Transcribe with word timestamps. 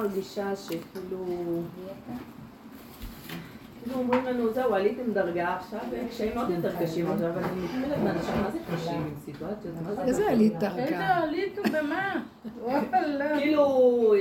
מרגישה 0.00 0.56
שכאילו... 0.56 1.24
כאילו 3.82 3.98
אומרים 3.98 4.24
לנו, 4.24 4.52
זהו, 4.52 4.74
עליתם 4.74 5.12
דרגה 5.12 5.56
עכשיו, 5.56 5.80
קשיים 6.10 6.38
עוד 6.38 6.50
יותר 6.50 6.76
קשים 6.82 7.10
עכשיו, 7.10 7.28
אבל 7.30 7.44
אני 7.44 7.60
מתחילה 7.64 7.96
באנשים, 7.96 8.34
מה 8.42 8.50
זה 8.50 8.58
קשים 8.74 8.94
עם 8.94 9.14
סיטואציות? 9.24 9.74
איזה 10.06 10.30
עלית 10.30 10.58
דרגה? 10.58 10.82
איזה 10.82 11.06
עלית 11.06 11.58
במה? 11.72 12.22
וואלה. 12.62 13.38
כאילו, 13.38 14.14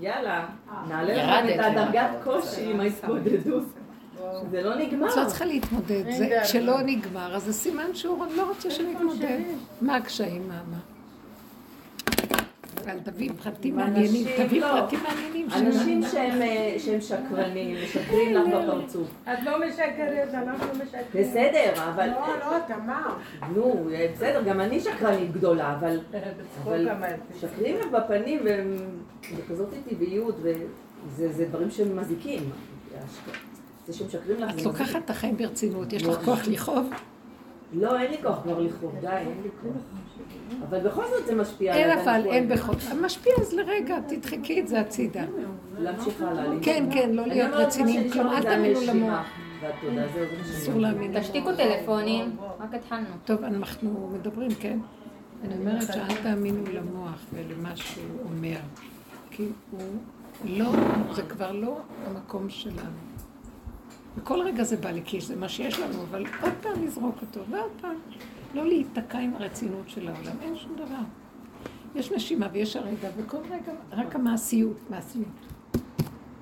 יאללה, 0.00 0.46
נעלה 0.88 1.14
לכם 1.14 1.54
את 1.54 1.64
הדרגת 1.64 2.10
קושי 2.24 2.70
עם 2.70 2.80
ההתמודדות. 2.80 3.64
זה 4.50 4.62
לא 4.62 4.74
נגמר. 4.74 5.08
את 5.08 5.16
לא 5.16 5.26
צריכה 5.26 5.44
להתמודד, 5.44 6.04
זה 6.10 6.40
כשלא 6.42 6.82
נגמר, 6.82 7.36
אז 7.36 7.44
זה 7.44 7.52
סימן 7.52 7.94
שהוא 7.94 8.26
לא 8.36 8.48
רוצה 8.48 8.70
שנתמודד. 8.70 9.38
מה 9.80 9.96
הקשיים, 9.96 10.48
מה, 10.48 10.60
מה? 10.70 10.78
אבל 12.84 12.98
תביא 13.04 13.30
פרטים 13.42 13.76
מעניינים, 13.76 14.26
תביא 14.36 14.60
לא. 14.60 14.66
פרטים 14.66 14.98
מעניינים. 15.02 15.46
אנשים 15.52 16.02
שהם 16.02 16.42
אה, 16.42 16.76
שקרנים, 17.00 17.76
משקרים 17.84 18.34
לך 18.34 18.46
בפרצוף. 18.48 19.08
את 19.24 19.38
לא 19.44 19.68
משקרת, 19.68 20.34
אנחנו 20.34 20.66
לא 20.66 20.84
משקרים. 20.84 21.24
בסדר, 21.24 21.72
אבל... 21.90 22.06
לא, 22.06 22.38
לא, 22.38 22.58
תמר. 22.66 23.16
נו, 23.54 23.88
בסדר, 24.14 24.42
גם 24.42 24.60
אני 24.60 24.80
שקרנית 24.80 25.32
גדולה, 25.32 25.76
אבל... 25.78 26.00
אבל. 26.62 26.88
משקרים 27.36 27.76
לך 27.76 27.86
בפנים, 27.86 28.40
ובכזאת 28.42 29.68
טבעיות, 29.88 30.36
וזה 31.06 31.44
דברים 31.48 31.70
שמזיקים. 31.70 32.50
זה 33.86 33.92
שמשקרים 33.92 34.40
לך, 34.40 34.54
את. 34.54 34.62
לוקחת 34.62 35.04
את 35.04 35.10
החיים 35.10 35.36
ברצינות, 35.36 35.92
יש 35.92 36.02
לך 36.02 36.24
כוח 36.24 36.48
לכאוב? 36.48 36.90
לא, 37.72 37.98
אין 37.98 38.10
לי 38.10 38.16
כוח 38.22 38.42
כבר 38.42 38.58
לכאוב, 38.60 38.94
די, 39.00 39.06
אין 39.06 39.40
לי 39.42 39.48
כוח. 39.62 39.82
אבל 40.68 40.80
בכל 40.80 41.02
זאת 41.06 41.26
זה 41.26 41.34
משפיע 41.34 41.74
אין 41.74 41.90
על 41.90 41.98
אבל, 41.98 42.08
האדם 42.08 42.26
אין 42.26 42.48
בכל... 42.48 42.72
משפיע 43.02 43.32
אז 43.40 43.52
לרגע, 43.52 44.00
תדחקי 44.08 44.60
את 44.60 44.68
זה 44.68 44.80
הצידה. 44.80 45.24
להמשיך 45.78 46.22
הלאה. 46.22 46.44
כן, 46.62 46.84
כן, 46.92 47.10
לא 47.12 47.26
להיות 47.26 47.52
רציניים, 47.52 48.10
כלומר, 48.10 48.36
אל 48.36 48.42
תאמינו 48.42 48.80
למוח. 48.86 49.26
אסור. 50.42 50.80
להאמין. 50.80 51.20
תשתיקו 51.20 51.52
טלפונים, 51.52 52.36
רק 52.60 52.74
התחלנו. 52.74 53.06
טוב, 53.24 53.44
אנחנו 53.44 54.10
מדברים, 54.12 54.50
כן? 54.60 54.78
אני 55.44 55.54
אומרת 55.54 55.82
שאל 55.82 56.16
תאמינו 56.22 56.64
למוח 56.72 57.24
ולמה 57.32 57.76
שהוא 57.76 58.04
אומר, 58.24 58.56
כי 59.30 59.46
הוא 59.70 59.80
לא, 60.44 60.72
זה 61.14 61.22
כבר 61.22 61.52
לא 61.52 61.78
המקום 62.06 62.50
שלנו. 62.50 63.12
וכל 64.16 64.40
רגע 64.40 64.62
זה 64.62 64.76
בא 64.76 64.90
לי, 64.90 65.00
כי 65.04 65.20
זה 65.20 65.36
מה 65.36 65.48
שיש 65.48 65.80
לנו, 65.80 66.02
אבל 66.10 66.24
עוד 66.42 66.52
פעם 66.60 66.84
לזרוק 66.84 67.16
אותו, 67.22 67.40
ועוד 67.50 67.70
פעם. 67.80 67.96
לא 68.54 68.66
להיתקע 68.66 69.18
עם 69.18 69.34
הרצינות 69.34 69.88
של 69.88 70.08
העולם, 70.08 70.36
אין 70.40 70.56
שום 70.56 70.76
דבר. 70.76 71.02
יש 71.94 72.12
נשימה 72.12 72.48
ויש 72.52 72.76
הרגע, 72.76 73.08
וכל 73.16 73.38
רגע, 73.50 73.72
רק 73.92 74.16
המעשיות, 74.16 74.76
מעשיות. 74.90 75.26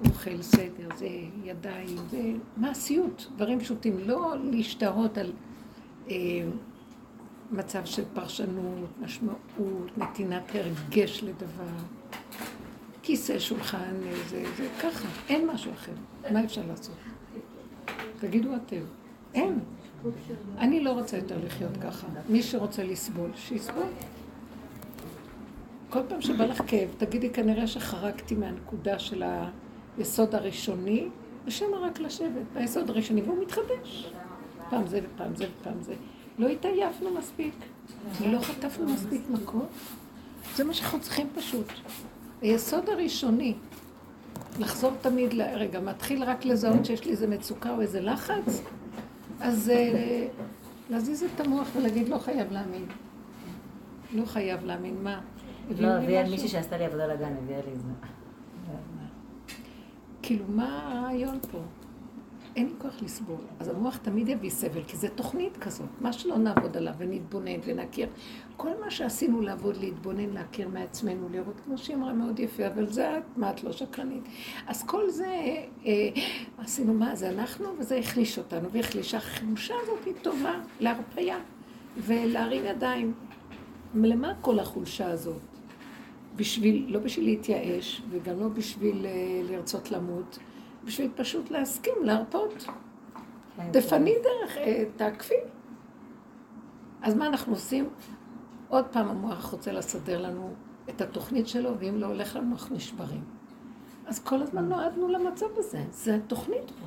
אוכל, 0.06 0.42
סדר, 0.42 0.88
זה 0.96 1.08
ידיים, 1.44 1.96
זה 2.10 2.32
מעשיות, 2.56 3.30
דברים 3.36 3.60
פשוטים. 3.60 3.98
לא 3.98 4.34
להשתהות 4.42 5.18
על 5.18 5.32
אה, 6.10 6.16
מצב 7.50 7.84
של 7.84 8.02
פרשנות, 8.14 8.88
משמעות, 9.00 9.98
נתינת 9.98 10.42
הרגש 10.54 11.22
לדבר. 11.22 11.72
כיסא, 13.02 13.38
שולחן, 13.38 13.94
זה, 14.28 14.44
זה 14.56 14.68
ככה, 14.82 15.08
אין 15.28 15.46
משהו 15.46 15.72
אחר. 15.72 15.92
מה 16.32 16.44
אפשר 16.44 16.62
לעשות? 16.68 16.96
תגידו 18.20 18.56
אתם. 18.56 18.80
אין. 19.34 19.58
אני 20.58 20.80
לא 20.84 20.92
רוצה 20.92 21.16
יותר 21.16 21.38
לחיות 21.46 21.76
ככה. 21.82 22.06
מי 22.28 22.42
שרוצה 22.42 22.84
לסבול, 22.84 23.30
שיסבול. 23.36 23.86
כל 25.90 26.00
פעם 26.08 26.20
שבא 26.20 26.44
לך 26.46 26.62
כאב, 26.66 26.88
תגידי, 26.98 27.30
כנראה 27.30 27.66
שחרגתי 27.66 28.34
מהנקודה 28.34 28.98
של 28.98 29.22
היסוד 29.98 30.34
הראשוני, 30.34 31.08
ושם 31.46 31.66
רק 31.80 32.00
לשבת, 32.00 32.30
ביסוד 32.54 32.90
הראשוני, 32.90 33.22
והוא 33.22 33.42
מתחדש. 33.42 34.12
פעם 34.70 34.86
זה 34.86 35.00
ופעם 35.14 35.36
זה 35.36 35.46
ופעם 35.60 35.82
זה. 35.82 35.94
לא 36.38 36.48
התעייפנו 36.48 37.10
מספיק, 37.18 37.54
לא 38.26 38.38
חטפנו 38.38 38.86
מספיק 38.92 39.22
מכות. 39.30 39.68
זה 40.56 40.64
מה 40.64 40.74
שאנחנו 40.74 41.00
צריכים 41.00 41.28
פשוט. 41.34 41.66
היסוד 42.42 42.88
הראשוני, 42.88 43.54
לחזור 44.58 44.92
תמיד, 45.00 45.32
ל- 45.32 45.42
רגע, 45.42 45.80
מתחיל 45.80 46.24
רק 46.24 46.44
לזהות 46.44 46.84
שיש 46.84 47.04
לי 47.04 47.10
איזה 47.10 47.26
מצוקה 47.26 47.70
או 47.70 47.80
איזה 47.80 48.00
לחץ, 48.00 48.62
אז 49.40 49.70
אה, 49.70 50.26
להזיז 50.90 51.22
את 51.34 51.40
המוח 51.40 51.68
ולהגיד, 51.76 52.08
לא 52.08 52.18
חייב 52.18 52.52
להאמין. 52.52 52.86
לא 54.14 54.24
חייב 54.24 54.64
להאמין, 54.64 54.96
מה? 55.02 55.20
לא, 55.78 55.88
הביאה? 55.88 56.28
מישהי 56.28 56.48
שעשתה 56.48 56.78
לי 56.78 56.84
עבודה 56.84 57.06
לגן, 57.06 57.32
הביאה 57.42 57.60
לי 57.66 57.72
את 57.72 57.80
זה. 57.80 57.88
כאילו, 60.22 60.44
מה 60.48 60.92
הרעיון 60.92 61.38
פה? 61.52 61.58
אין 62.56 62.66
לי 62.66 62.72
כוח 62.78 63.02
לסבול. 63.02 63.40
אז 63.60 63.68
המוח 63.68 63.96
תמיד 63.96 64.28
יביא 64.28 64.50
סבל, 64.50 64.82
כי 64.86 64.96
זו 64.96 65.08
תוכנית 65.14 65.56
כזאת. 65.56 65.88
מה 66.00 66.12
שלא 66.12 66.38
נעבוד 66.38 66.76
עליו 66.76 66.94
ונתבונן 66.98 67.60
ונכיר. 67.64 68.08
כל 68.56 68.70
מה 68.84 68.90
שעשינו 68.90 69.40
לעבוד, 69.40 69.76
להתבונן, 69.76 70.30
להכיר 70.30 70.68
מעצמנו, 70.68 71.28
לראות, 71.28 71.60
כמו 71.64 71.78
שהיא 71.78 71.96
אמרה 71.96 72.12
מאוד 72.12 72.40
יפה, 72.40 72.66
אבל 72.66 72.86
זה 72.86 73.18
את, 73.18 73.22
מה 73.36 73.50
את 73.50 73.64
לא 73.64 73.72
שקרנית. 73.72 74.24
אז 74.66 74.82
כל 74.82 75.10
זה, 75.10 75.26
אה, 75.86 76.08
עשינו 76.58 76.94
מה? 76.94 77.14
זה 77.16 77.30
אנחנו, 77.30 77.68
וזה 77.78 77.96
החליש 77.96 78.38
אותנו, 78.38 78.70
והחליש. 78.70 79.14
החולשה 79.14 79.74
הזאת 79.82 80.04
היא 80.06 80.14
טובה 80.22 80.60
להרפיה 80.80 81.38
ולהרים 81.96 82.64
ידיים. 82.64 83.14
למה 83.94 84.32
כל 84.40 84.58
החולשה 84.58 85.10
הזאת? 85.10 85.42
בשביל, 86.36 86.86
לא 86.88 87.00
בשביל 87.00 87.24
להתייאש, 87.24 88.02
וגם 88.10 88.40
לא 88.40 88.48
בשביל 88.48 89.06
אה, 89.06 89.42
לרצות 89.50 89.90
למות, 89.90 90.38
בשביל 90.84 91.10
פשוט 91.16 91.50
להסכים, 91.50 91.94
להרפות. 92.02 92.64
תפני 93.72 94.14
דרך, 94.22 94.56
אה, 94.56 94.84
תעקפי. 94.96 95.34
אז 97.02 97.14
מה 97.14 97.26
אנחנו 97.26 97.52
עושים? 97.52 97.88
עוד 98.68 98.84
פעם 98.92 99.08
המוח 99.08 99.44
רוצה 99.52 99.72
לסדר 99.72 100.22
לנו 100.22 100.54
את 100.88 101.00
התוכנית 101.00 101.48
שלו, 101.48 101.70
ואם 101.78 101.96
לא 101.96 102.06
הולך 102.06 102.36
לנו, 102.36 102.52
אנחנו 102.52 102.76
נשברים. 102.76 103.24
אז 104.06 104.18
כל 104.24 104.42
הזמן 104.42 104.68
נועדנו 104.68 105.08
למצב 105.08 105.46
הזה, 105.56 105.84
זה 105.90 106.14
התוכנית 106.14 106.70
פה, 106.70 106.86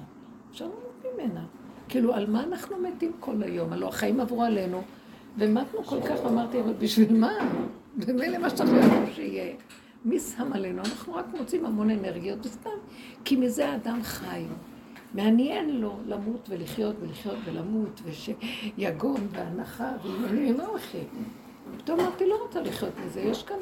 אפשר 0.52 0.66
למות 0.66 1.06
ממנה. 1.14 1.46
כאילו, 1.90 2.14
על 2.14 2.30
מה 2.30 2.44
אנחנו 2.44 2.78
מתים 2.78 3.12
כל 3.20 3.44
היום? 3.44 3.74
הלוא 3.74 3.90
החיים 3.90 4.20
עברו 4.20 4.44
עלינו, 4.44 4.81
ומתנו 5.38 5.84
כל 5.84 6.02
כך, 6.02 6.25
ואמרתי, 6.25 6.62
אבל 6.62 6.74
בשביל 6.74 7.18
מה? 7.20 7.31
במילא 7.96 8.38
מה 8.38 8.50
שצריך 8.50 8.72
להיות 8.72 9.14
שיהיה. 9.16 9.56
מי 10.06 10.19
שם 10.19 10.53
עלינו? 10.53 10.81
אנחנו 10.81 11.16
רק 11.16 11.25
מוצאים 11.38 11.66
המון 11.66 11.90
אנרגיות, 11.90 12.46
וסתם, 12.46 12.69
כי 13.25 13.36
מזה 13.36 13.69
האדם 13.69 14.00
חי. 14.03 14.46
מעניין 15.14 15.81
לו 15.81 15.97
למות 16.06 16.50
ולחיות 16.50 16.96
ולחיות 17.02 17.38
ולמות, 17.46 18.02
ושיגון 18.03 19.28
והנחה, 19.31 19.92
ועניינים, 20.03 20.53
ממה 20.53 20.66
הולכים? 20.66 21.08
פתאום 21.78 22.00
אמרתי, 22.00 22.28
לא 22.28 22.36
רוצה 22.44 22.62
לחיות 22.62 22.94
מזה, 23.06 23.22
יש 23.22 23.44
כאן, 23.44 23.58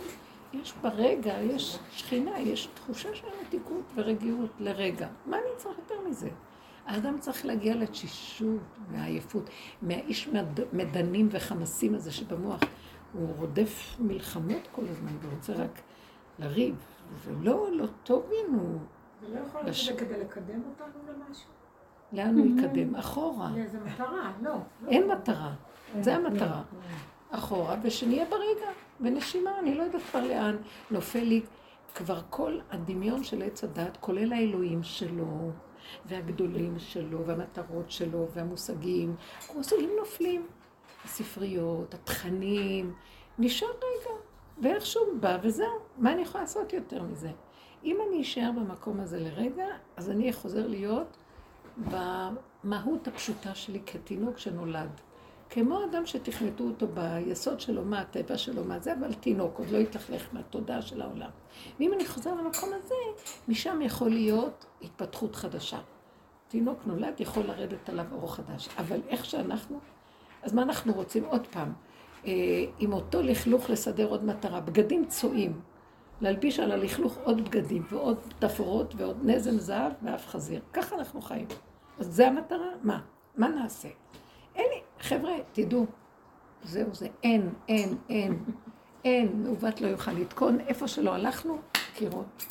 יש 0.54 0.74
ברגע, 0.82 1.34
יש 1.42 1.78
שכינה, 1.92 2.40
יש 2.40 2.68
תחושה 2.74 3.10
של 3.16 3.28
מתיקות 3.46 3.84
ורגיעות 3.96 4.50
לרגע. 4.60 5.08
מה 5.26 5.38
אני 5.38 5.58
צריך 5.58 5.78
יותר 5.78 6.10
מזה? 6.10 6.30
האדם 6.86 7.18
צריך 7.20 7.46
להגיע 7.46 7.76
לתשישות 7.76 8.60
והעייפות, 8.92 9.50
מהאיש 9.82 10.28
מד- 10.28 10.74
מדנים 10.74 11.28
וחמסים 11.32 11.96
הזה 11.96 12.12
שבמוח. 12.12 12.60
הוא 13.14 13.28
רודף 13.38 13.96
מלחמות 14.00 14.68
כל 14.72 14.82
הזמן 14.90 15.12
ורוצה 15.22 15.54
רק 15.54 15.82
לריב, 16.42 16.76
ולא, 17.26 17.68
לא 17.72 17.86
תבינו 18.04 18.80
זה 19.22 19.36
לא 19.36 19.40
יכול 19.40 19.60
להיות 19.62 19.70
לש- 19.70 19.86
שזה 19.86 19.98
כדי 20.00 20.20
לקדם 20.20 20.62
אותנו 20.70 20.94
למשהו? 21.14 21.50
לאן 22.14 22.38
הוא 22.38 22.46
יקדם. 22.46 22.96
אחורה. 22.96 23.52
לאיזה 23.56 23.80
מטרה, 23.80 24.32
לא. 24.42 24.56
אין 24.88 25.12
מטרה. 25.12 25.54
זה 26.02 26.16
המטרה. 26.16 26.62
אחורה, 27.32 27.76
ושנהיה 27.84 28.26
ברגע, 28.26 28.72
בנשימה, 29.00 29.60
אני 29.60 29.76
לא 29.76 29.84
יודעת 29.84 30.02
כבר 30.12 30.26
לאן. 30.26 30.56
נופל 30.92 31.20
לי 31.24 31.42
כבר 31.96 32.22
כל 32.30 32.60
הדמיון 32.72 33.24
של 33.24 33.42
עץ 33.42 33.64
הדת, 33.64 33.98
כולל 34.00 34.34
האלוהים 34.34 34.84
שלו, 34.84 35.52
והגדולים 36.06 36.80
שלו, 36.80 37.26
והמטרות 37.26 37.92
שלו, 37.92 38.28
והמושגים. 38.34 39.16
המושגים 39.50 39.90
נופלים. 40.00 40.48
הספריות, 41.06 41.94
התכנים, 41.94 42.94
נשאר 43.40 43.68
רגע, 43.68 44.16
ואיכשהו 44.62 45.02
בא 45.20 45.38
וזהו. 45.42 45.80
מה 45.98 46.12
אני 46.14 46.22
יכולה 46.22 46.44
לעשות 46.44 46.74
יותר 46.74 47.04
מזה? 47.04 47.32
אם 47.84 47.98
אני 48.08 48.22
אשאר 48.22 48.52
במקום 48.56 49.00
הזה 49.00 49.20
לרגע, 49.20 49.66
אז 49.98 50.10
אני 50.10 50.34
חוזר 50.34 50.68
להיות 50.68 51.18
במהות 51.78 53.08
הפשוטה 53.08 53.56
שלי 53.56 53.80
כתינוק 53.86 54.38
שנולד. 54.38 54.90
כמו 55.50 55.84
אדם 55.84 56.06
שתכנתו 56.06 56.64
אותו 56.64 56.88
ביסוד 56.88 57.60
שלו, 57.60 57.86
מה 57.86 58.00
הטבע 58.00 58.38
שלו, 58.38 58.64
מה 58.64 58.80
זה, 58.80 58.94
אבל 58.94 59.14
תינוק, 59.14 59.60
עוד 59.60 59.70
לא 59.70 59.78
התלכלך 59.78 60.28
מהתודעה 60.34 60.82
של 60.82 61.02
העולם. 61.02 61.30
ואם 61.80 61.94
אני 61.94 62.06
חוזר 62.06 62.34
למקום 62.34 62.70
הזה, 62.74 62.96
משם 63.48 63.82
יכול 63.82 64.10
להיות 64.10 64.66
התפתחות 64.82 65.36
חדשה. 65.36 65.80
תינוק 66.48 66.80
נולד, 66.86 67.14
יכול 67.20 67.44
לרדת 67.44 67.90
עליו 67.90 68.06
אור 68.12 68.36
חדש. 68.36 68.70
אבל 68.78 69.00
איך 69.08 69.26
שאנחנו, 69.26 69.80
אז 70.44 70.54
מה 70.54 70.62
אנחנו 70.62 70.94
רוצים? 70.94 71.26
עוד 71.26 71.48
פעם, 71.48 71.74
עם 72.80 72.94
אותו 72.94 73.22
לכלוך 73.22 73.70
לסדר 73.70 74.08
עוד 74.08 74.26
מטרה, 74.26 74.62
בגדים 74.62 75.06
צועים. 75.06 75.62
להלביש 76.22 76.60
על 76.60 76.72
הלכלוך 76.72 77.18
עוד 77.24 77.50
בגדים 77.50 77.84
ועוד 77.90 78.18
תפאורות 78.40 78.94
ועוד 78.98 79.18
נזם 79.24 79.58
זהב 79.60 79.92
ואף 80.04 80.28
חזיר. 80.28 80.62
ככה 80.74 80.96
אנחנו 80.96 81.22
חיים. 81.22 81.48
אז 82.00 82.08
זה 82.16 82.28
המטרה? 82.28 82.70
מה? 82.84 83.02
מה 83.38 83.48
נעשה? 83.48 83.90
אין 84.56 84.66
לי, 84.76 84.82
חבר'ה, 85.00 85.34
תדעו, 85.52 85.86
זהו 86.64 86.94
זה, 86.94 87.08
אין, 87.24 87.50
אין, 87.68 87.98
אין, 88.10 88.44
אין, 89.06 89.44
מעוות 89.44 89.82
לא 89.82 89.88
יוכל 89.88 90.12
לתקון, 90.12 90.60
איפה 90.60 90.88
שלא 90.88 91.14
הלכנו, 91.14 91.58
קירות. 91.94 92.46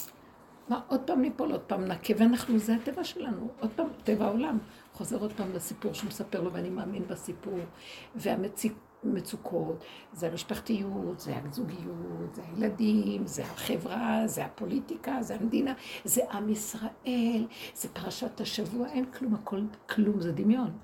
מה, 0.68 0.80
עוד 0.88 1.00
פעם 1.00 1.20
ניפול, 1.20 1.52
עוד 1.52 1.60
פעם 1.60 1.84
נקה, 1.84 2.14
ואנחנו, 2.16 2.58
זה 2.58 2.74
הטבע 2.74 3.04
שלנו, 3.04 3.48
עוד 3.60 3.70
פעם, 3.76 3.86
טבע 4.04 4.24
העולם. 4.24 4.58
חוזר 4.92 5.18
עוד 5.18 5.32
פעם 5.32 5.52
לסיפור 5.52 5.92
שהוא 5.92 6.08
מספר 6.08 6.40
לו, 6.40 6.52
ואני 6.52 6.70
מאמין 6.70 7.02
בסיפור, 7.08 7.58
והמצוקות, 9.04 9.84
זה 10.12 10.26
המשפחתיות, 10.26 11.20
זה 11.20 11.34
הזוגיות, 11.44 12.34
זה 12.34 12.42
הילדים, 12.42 13.26
זה 13.26 13.42
החברה, 13.42 14.22
זה 14.26 14.44
הפוליטיקה, 14.44 15.22
זה 15.22 15.34
המדינה, 15.34 15.74
זה 16.04 16.22
עם 16.32 16.48
ישראל, 16.48 17.46
זה 17.74 17.88
פרשת 17.92 18.40
השבוע, 18.40 18.88
אין 18.88 19.04
כלום, 19.04 19.34
הכל 19.34 19.60
כלום, 19.88 20.20
זה 20.20 20.32
דמיון. 20.32 20.78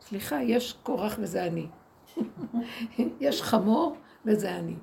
סליחה, 0.00 0.42
יש 0.42 0.72
קורח 0.82 1.16
וזה 1.18 1.46
אני. 1.46 1.68
יש 3.20 3.42
חמור 3.42 3.96
וזה 4.24 4.56
אני. 4.56 4.76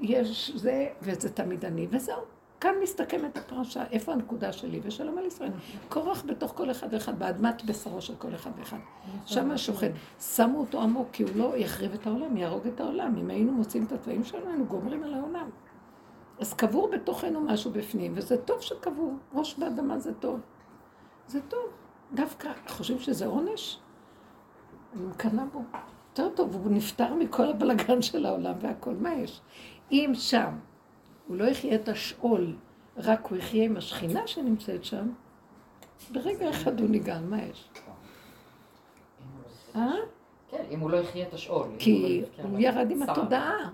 יש 0.00 0.52
זה 0.56 0.88
וזה 1.02 1.32
תמיד 1.32 1.64
אני, 1.64 1.86
וזהו. 1.90 2.33
כאן 2.60 2.74
מסתכמת 2.82 3.36
הפרשה, 3.36 3.84
איפה 3.90 4.12
הנקודה 4.12 4.52
שלי 4.52 4.80
ושלום 4.82 5.18
על 5.18 5.26
ישראל. 5.26 5.50
קורח 5.88 6.24
בתוך 6.26 6.52
כל 6.56 6.70
אחד 6.70 6.88
ואחד, 6.90 7.18
באדמת 7.18 7.64
בשרו 7.64 8.00
של 8.00 8.14
כל 8.14 8.34
אחד 8.34 8.50
ואחד. 8.56 8.76
שם 9.26 9.56
שוכן. 9.56 9.92
שמו 10.20 10.58
אותו 10.58 10.82
עמוק, 10.82 11.08
כי 11.12 11.22
הוא 11.22 11.30
לא 11.34 11.56
יחריב 11.56 11.92
את 11.92 12.06
העולם, 12.06 12.36
יהרוג 12.36 12.66
את 12.66 12.80
העולם. 12.80 13.16
אם 13.16 13.30
היינו 13.30 13.52
מוצאים 13.52 13.84
את 13.84 13.92
התוואים 13.92 14.24
שלנו, 14.24 14.48
היינו 14.48 14.66
גומרים 14.66 15.02
על 15.02 15.14
העולם. 15.14 15.50
אז 16.38 16.54
קבור 16.54 16.90
בתוכנו 16.90 17.40
משהו 17.40 17.70
בפנים, 17.70 18.12
וזה 18.16 18.36
טוב 18.36 18.60
שקבור. 18.60 19.12
ראש 19.34 19.58
באדמה 19.58 19.98
זה 19.98 20.14
טוב. 20.14 20.40
זה 21.26 21.40
טוב. 21.48 21.60
דווקא 22.12 22.50
חושבים 22.68 22.98
שזה 22.98 23.26
עונש? 23.26 23.78
אני 24.96 25.06
מקנאה 25.06 25.44
בו. 25.52 25.62
יותר 26.10 26.28
טוב, 26.34 26.54
הוא 26.54 26.72
נפטר 26.72 27.14
מכל 27.14 27.50
הבלגן 27.50 28.02
של 28.02 28.26
העולם 28.26 28.54
והכל. 28.60 28.94
מה 28.94 29.14
יש? 29.14 29.40
אם 29.92 30.10
שם 30.14 30.54
הוא 31.26 31.36
לא 31.36 31.44
יחיה 31.44 31.74
את 31.74 31.88
השאול, 31.88 32.56
רק 32.96 33.26
הוא 33.26 33.38
יחיה 33.38 33.64
עם 33.64 33.76
השכינה 33.76 34.26
שנמצאת 34.26 34.84
שם, 34.84 35.08
ברגע 36.12 36.50
אחד 36.50 36.80
הוא 36.80 36.88
נגאל, 36.90 37.24
מה 37.24 37.42
יש? 37.42 37.68
אה? 39.76 39.92
כן, 40.50 40.64
אם 40.70 40.80
הוא 40.80 40.90
לא 40.90 40.96
יחיה 40.96 41.28
את 41.28 41.34
השאול. 41.34 41.68
כי 41.78 42.22
הוא 42.42 42.52
לא 42.52 42.58
ירד 42.58 42.90
עם. 42.90 43.02
התודעה. 43.02 43.70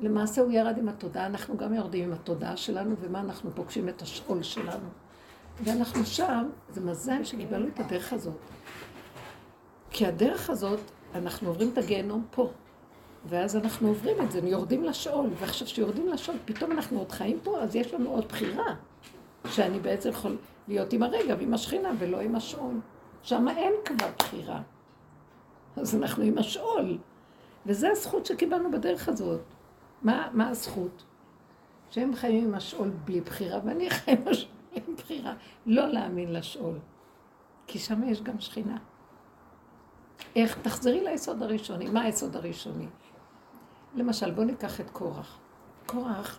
למעשה 0.00 0.40
הוא 0.40 0.52
ירד 0.52 0.78
עם 0.78 0.88
התודעה, 0.88 1.26
אנחנו 1.26 1.56
גם 1.56 1.74
יורדים 1.74 2.04
עם 2.04 2.12
התודעה 2.12 2.56
שלנו, 2.56 2.96
ומה 3.00 3.20
אנחנו 3.20 3.50
פוגשים 3.54 3.88
את 3.88 4.02
השאול 4.02 4.42
שלנו. 4.42 4.88
ואנחנו 5.64 6.04
שם, 6.04 6.48
זה 6.68 6.80
מזל 6.80 7.24
שקיבלנו 7.24 7.68
את 7.68 7.80
הדרך 7.80 8.12
הזאת. 8.12 8.36
כי 9.90 10.06
הדרך 10.06 10.50
הזאת, 10.50 10.80
אנחנו 11.14 11.48
עוברים 11.48 11.70
את 11.72 11.78
הגיהנום 11.78 12.24
פה. 12.30 12.50
ואז 13.26 13.56
אנחנו 13.56 13.88
עוברים 13.88 14.20
את 14.20 14.30
זה, 14.30 14.40
יורדים 14.44 14.84
לשאול, 14.84 15.30
ועכשיו 15.38 15.66
כשיורדים 15.66 16.08
לשאול, 16.08 16.36
פתאום 16.44 16.72
אנחנו 16.72 16.98
עוד 16.98 17.12
חיים 17.12 17.38
פה, 17.42 17.60
אז 17.60 17.76
יש 17.76 17.94
לנו 17.94 18.10
עוד 18.10 18.24
בחירה. 18.28 18.74
שאני 19.48 19.80
בעצם 19.80 20.08
יכול 20.08 20.36
להיות 20.68 20.92
עם 20.92 21.02
הרגע 21.02 21.34
ועם 21.38 21.54
השכינה, 21.54 21.90
ולא 21.98 22.20
עם 22.20 22.34
השאול. 22.34 22.74
שם 23.22 23.48
אין 23.48 23.72
כבר 23.84 24.08
בחירה. 24.18 24.62
אז 25.76 25.96
אנחנו 25.96 26.24
עם 26.24 26.38
השאול. 26.38 26.98
וזו 27.66 27.86
הזכות 27.86 28.26
שקיבלנו 28.26 28.70
בדרך 28.70 29.08
הזאת. 29.08 29.40
מה, 30.02 30.28
מה 30.32 30.48
הזכות? 30.48 31.04
שהם 31.90 32.14
חיים 32.14 32.44
עם 32.44 32.54
השאול 32.54 32.90
בלי 33.04 33.20
בחירה, 33.20 33.60
ואני 33.64 33.90
חי 33.90 34.10
עם 34.10 34.28
השאול 34.28 34.50
עם 34.72 34.96
בחירה. 34.96 35.34
לא 35.66 35.88
להאמין 35.88 36.32
לשאול. 36.32 36.78
כי 37.66 37.78
שם 37.78 38.02
יש 38.08 38.22
גם 38.22 38.40
שכינה. 38.40 38.76
איך? 40.36 40.58
תחזרי 40.62 41.04
ליסוד 41.04 41.42
הראשוני. 41.42 41.90
מה 41.90 42.02
היסוד 42.02 42.36
הראשוני? 42.36 42.86
למשל, 43.94 44.30
בואו 44.30 44.46
ניקח 44.46 44.80
את 44.80 44.90
קורח. 44.90 45.38
קורח, 45.86 46.38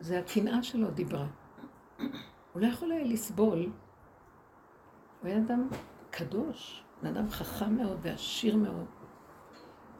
זה 0.00 0.18
הקנאה 0.18 0.62
שלו 0.62 0.90
דיברה. 0.90 1.26
הוא 2.52 2.62
לא 2.62 2.66
יכול 2.66 2.92
היה 2.92 3.04
לסבול. 3.04 3.58
הוא 5.20 5.28
היה 5.28 5.38
אדם 5.38 5.68
קדוש, 6.10 6.84
אדם 7.02 7.30
חכם 7.30 7.76
מאוד 7.76 7.98
ועשיר 8.02 8.56
מאוד. 8.56 8.86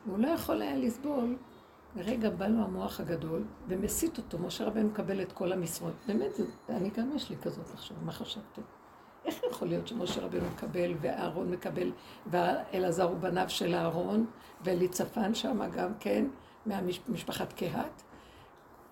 והוא 0.07 0.19
לא 0.19 0.29
יכול 0.29 0.63
היה 0.63 0.77
לסבול, 0.77 1.37
לרגע 1.97 2.31
בא 2.31 2.47
לו 2.47 2.65
המוח 2.65 3.01
הגדול 3.01 3.45
ומסית 3.69 4.19
אותו. 4.19 4.39
משה 4.39 4.65
רבנו 4.65 4.89
מקבל 4.89 5.23
את 5.23 5.33
כל 5.33 5.53
המשרות. 5.53 5.95
באמת, 6.07 6.33
אני 6.69 6.91
גם 6.91 7.13
יש 7.17 7.31
לי 7.31 7.37
כזאת 7.37 7.71
עכשיו, 7.75 7.97
מה 8.03 8.13
חשבתם? 8.13 8.63
איך 9.25 9.41
יכול 9.51 9.69
להיות 9.69 9.89
שמשה 9.89 10.21
רבנו 10.21 10.47
מקבל, 10.55 10.95
ואהרון 11.01 11.51
מקבל, 11.51 11.93
ואלעזר 12.27 13.05
הוא 13.05 13.19
בניו 13.19 13.45
של 13.49 13.75
אהרון, 13.75 14.27
ואליצפן 14.61 15.35
שם 15.35 15.71
גם 15.73 15.93
כן, 16.01 16.25
מהמשפחת 16.67 17.53
קהת? 17.53 18.03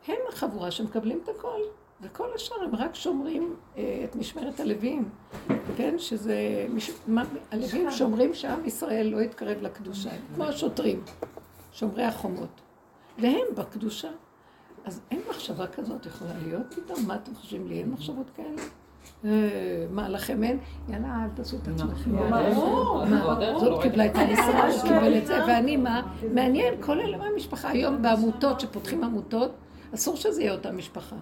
הם 0.08 0.16
החבורה 0.28 0.70
שמקבלים 0.70 1.20
את 1.24 1.28
הכל, 1.28 1.60
וכל 2.00 2.28
השאר 2.34 2.62
הם 2.62 2.74
רק 2.74 2.94
שומרים 2.94 3.56
אה, 3.76 4.00
את 4.04 4.16
משמרת 4.16 4.60
הלווים, 4.60 5.08
כן? 5.76 5.98
שזה... 5.98 6.66
מש... 6.70 6.90
מה... 7.06 7.24
הלווים 7.50 7.90
שומרים 7.90 8.34
שעם 8.34 8.64
ישראל 8.64 9.06
לא 9.06 9.20
יתקרב 9.20 9.62
לקדושה, 9.62 10.10
כמו 10.34 10.44
השוטרים, 10.44 11.04
שומרי 11.72 12.04
החומות. 12.04 12.60
והם 13.18 13.46
בקדושה. 13.56 14.10
אז 14.84 15.00
אין 15.10 15.20
מחשבה 15.30 15.66
כזאת 15.66 16.06
יכולה 16.06 16.38
להיות 16.42 16.74
פתאום? 16.74 17.06
מה 17.06 17.14
אתם 17.14 17.34
חושבים 17.34 17.68
לי? 17.68 17.78
אין 17.78 17.90
מחשבות 17.90 18.30
כאלה? 18.36 18.62
אה, 19.24 19.86
מה, 19.90 20.08
לכם 20.08 20.44
אין? 20.44 20.58
יאללה, 20.88 21.24
אל 21.24 21.28
תעשו 21.34 21.56
את 21.56 21.68
עצמכם. 21.68 22.10
זאת 23.60 23.82
קיבלה 23.82 24.06
את 24.06 24.16
המשרה, 24.16 24.68
קיבל 24.82 25.18
את 25.18 25.26
זה, 25.26 25.44
ואני 25.46 25.76
מה? 25.76 26.12
מעניין, 26.34 26.74
כל 26.80 27.00
אלה 27.00 27.18
מהמשפחה. 27.18 27.70
היום 27.70 28.02
בעמותות, 28.02 28.60
שפותחים 28.60 29.04
עמותות, 29.04 29.50
אסור 29.94 30.16
שזה 30.16 30.42
יהיה 30.42 30.52
אותה 30.52 30.72
משפחה. 30.72 31.16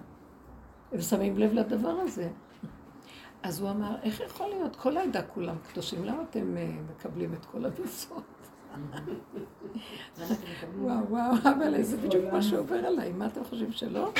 הם 0.91 1.01
שמים 1.01 1.37
לב 1.37 1.53
לדבר 1.53 1.89
הזה. 1.89 2.29
אז 3.43 3.59
הוא 3.59 3.69
אמר, 3.69 3.95
איך 4.03 4.19
יכול 4.19 4.49
להיות? 4.49 4.75
כל 4.75 4.97
העדה 4.97 5.21
כולם 5.21 5.55
קדושים, 5.71 6.05
למה 6.05 6.23
אתם 6.29 6.57
אה, 6.57 6.69
מקבלים 6.95 7.33
את 7.33 7.45
כל 7.45 7.65
המשרות? 7.65 8.23
וואו, 10.79 11.09
וואו, 11.09 11.31
אבל 11.43 11.81
זה 11.81 11.97
בדיוק 11.97 12.25
מה 12.33 12.41
שעובר 12.41 12.75
עליי. 12.75 13.13
מה 13.13 13.25
אתם 13.25 13.43
חושבים 13.43 13.71
שלא? 13.71 14.11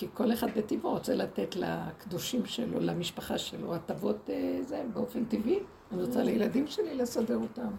כי 0.00 0.06
כל 0.14 0.32
אחד 0.32 0.46
בטבעו 0.56 0.90
רוצה 0.90 1.14
לתת 1.14 1.56
לקדושים 1.56 2.46
שלו, 2.46 2.80
למשפחה 2.80 3.38
שלו, 3.38 3.74
הטבות 3.74 4.30
אה, 4.30 4.58
זה 4.62 4.82
באופן 4.92 5.24
טבעי. 5.24 5.58
אני 5.92 6.02
רוצה 6.02 6.22
לילדים 6.22 6.66
שלי 6.66 6.94
לסדר 6.94 7.36
אותם. 7.36 7.70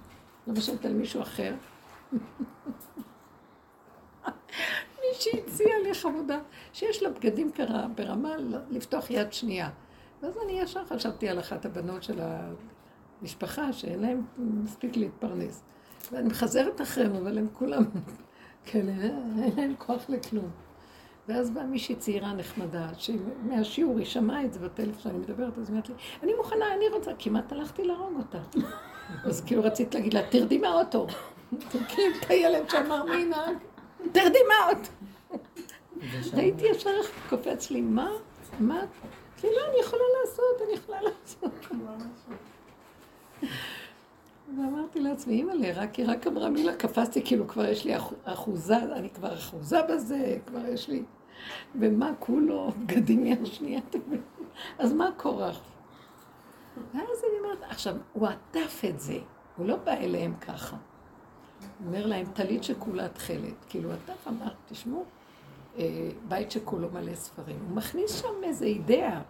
לא 0.47 0.53
משנת 0.53 0.85
על 0.85 0.93
מישהו 0.93 1.21
אחר. 1.21 1.53
מישהי 5.01 5.39
הציעה 5.39 5.79
לי 5.79 5.93
חמודה 5.93 6.39
שיש 6.73 7.03
לה 7.03 7.09
בגדים 7.09 7.51
קרה 7.51 7.87
ברמה 7.95 8.35
לפתוח 8.69 9.11
יד 9.11 9.33
שנייה. 9.33 9.69
ואז 10.21 10.37
אני 10.45 10.59
ישר 10.59 10.85
חשבתי 10.85 11.29
על 11.29 11.39
אחת 11.39 11.65
הבנות 11.65 12.03
של 12.03 12.19
המשפחה, 13.21 13.73
שאין 13.73 13.99
להם 13.99 14.25
מספיק 14.37 14.97
להתפרנס. 14.97 15.63
ואני 16.11 16.27
מחזרת 16.29 16.81
אחריהם, 16.81 17.15
אבל 17.15 17.37
הם 17.37 17.47
כולם 17.53 17.83
כאלה, 18.65 18.91
אין 19.43 19.55
להם 19.57 19.73
כוח 19.77 20.09
לכלום. 20.09 20.49
ואז 21.31 21.49
באה 21.49 21.63
מישהי 21.63 21.95
צעירה 21.95 22.33
נחמדה, 22.33 22.87
שמהשיעור 22.97 23.97
היא 23.97 24.05
שמעה 24.05 24.45
את 24.45 24.53
זה 24.53 24.59
בטלפון 24.59 24.99
שאני 25.01 25.17
מדברת, 25.17 25.57
אז 25.57 25.69
היא 25.69 25.73
אומרת 25.73 25.89
לי, 25.89 25.95
אני 26.23 26.33
מוכנה, 26.33 26.73
אני 26.73 26.89
רוצה, 26.89 27.11
כמעט 27.19 27.51
הלכתי 27.51 27.83
להרוג 27.83 28.17
אותה. 28.17 28.39
אז 29.27 29.41
כאילו 29.41 29.63
רציתי 29.63 29.97
להגיד 29.97 30.13
לה, 30.13 30.21
תרדי 30.29 30.57
מהאוטו. 30.57 31.07
תקראי 31.69 32.05
את 32.19 32.29
הילד 32.29 32.69
שאמר 32.69 33.03
מי 33.03 33.25
נהג, 33.25 33.55
תרדי 34.11 34.39
מהאוטו. 34.47 34.89
ראיתי 36.33 36.65
ישר 36.67 36.89
איך 36.89 37.11
קופץ 37.29 37.71
לי, 37.71 37.81
מה? 37.81 38.09
מה? 38.59 38.75
אמרתי, 39.41 39.47
לא, 39.55 39.69
אני 39.71 39.79
יכולה 39.79 40.03
לעשות, 40.21 40.61
אני 40.67 40.73
יכולה 40.73 40.99
לעשות. 41.01 41.51
ואמרתי 44.57 44.99
לעצמי, 44.99 45.33
אימא'לה, 45.33 45.71
רק 45.75 45.95
היא 45.95 46.05
רק 46.09 46.27
אמרה 46.27 46.49
מילה, 46.49 46.75
קפצתי, 46.75 47.21
כאילו 47.25 47.47
כבר 47.47 47.65
יש 47.65 47.85
לי 47.85 47.97
אח- 47.97 48.13
אחוזה, 48.23 48.77
אני 48.77 49.09
כבר 49.09 49.33
אחוזה 49.33 49.81
בזה, 49.89 50.37
כבר 50.47 50.65
יש 50.67 50.89
לי... 50.89 51.03
ומה 51.75 52.11
כולו, 52.19 52.71
בגדים 52.85 53.25
יד 53.25 53.45
שנייה? 53.45 53.79
אז 54.79 54.93
מה 54.93 55.09
קורח? 55.17 55.61
ואז 56.93 57.23
אני 57.29 57.39
אומרת, 57.43 57.63
עכשיו, 57.69 57.95
הוא 58.13 58.27
עטף 58.27 58.81
את 58.89 58.99
זה, 58.99 59.19
הוא 59.57 59.67
לא 59.67 59.75
בא 59.75 59.91
אליהם 59.91 60.35
ככה. 60.35 60.77
הוא 61.79 61.87
אומר 61.87 62.05
להם, 62.05 62.25
טלית 62.33 62.63
שכולה 62.63 63.09
תכלת. 63.09 63.65
כאילו, 63.69 63.91
עטף 63.91 64.27
אמר, 64.27 64.51
תשמעו, 64.65 65.05
אה, 65.77 66.09
בית 66.27 66.51
שכולו 66.51 66.89
מלא 66.93 67.15
ספרים. 67.15 67.59
הוא 67.67 67.75
מכניס 67.75 68.21
שם 68.21 68.43
איזה 68.43 68.65
אידאה. 68.65 69.21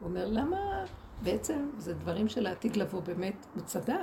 הוא 0.00 0.08
אומר, 0.08 0.26
למה 0.28 0.84
בעצם 1.22 1.70
זה 1.78 1.94
דברים 1.94 2.28
של 2.28 2.46
העתיד 2.46 2.76
לבוא 2.76 3.00
באמת, 3.00 3.46
הוא 3.54 3.62
צדק. 3.62 3.94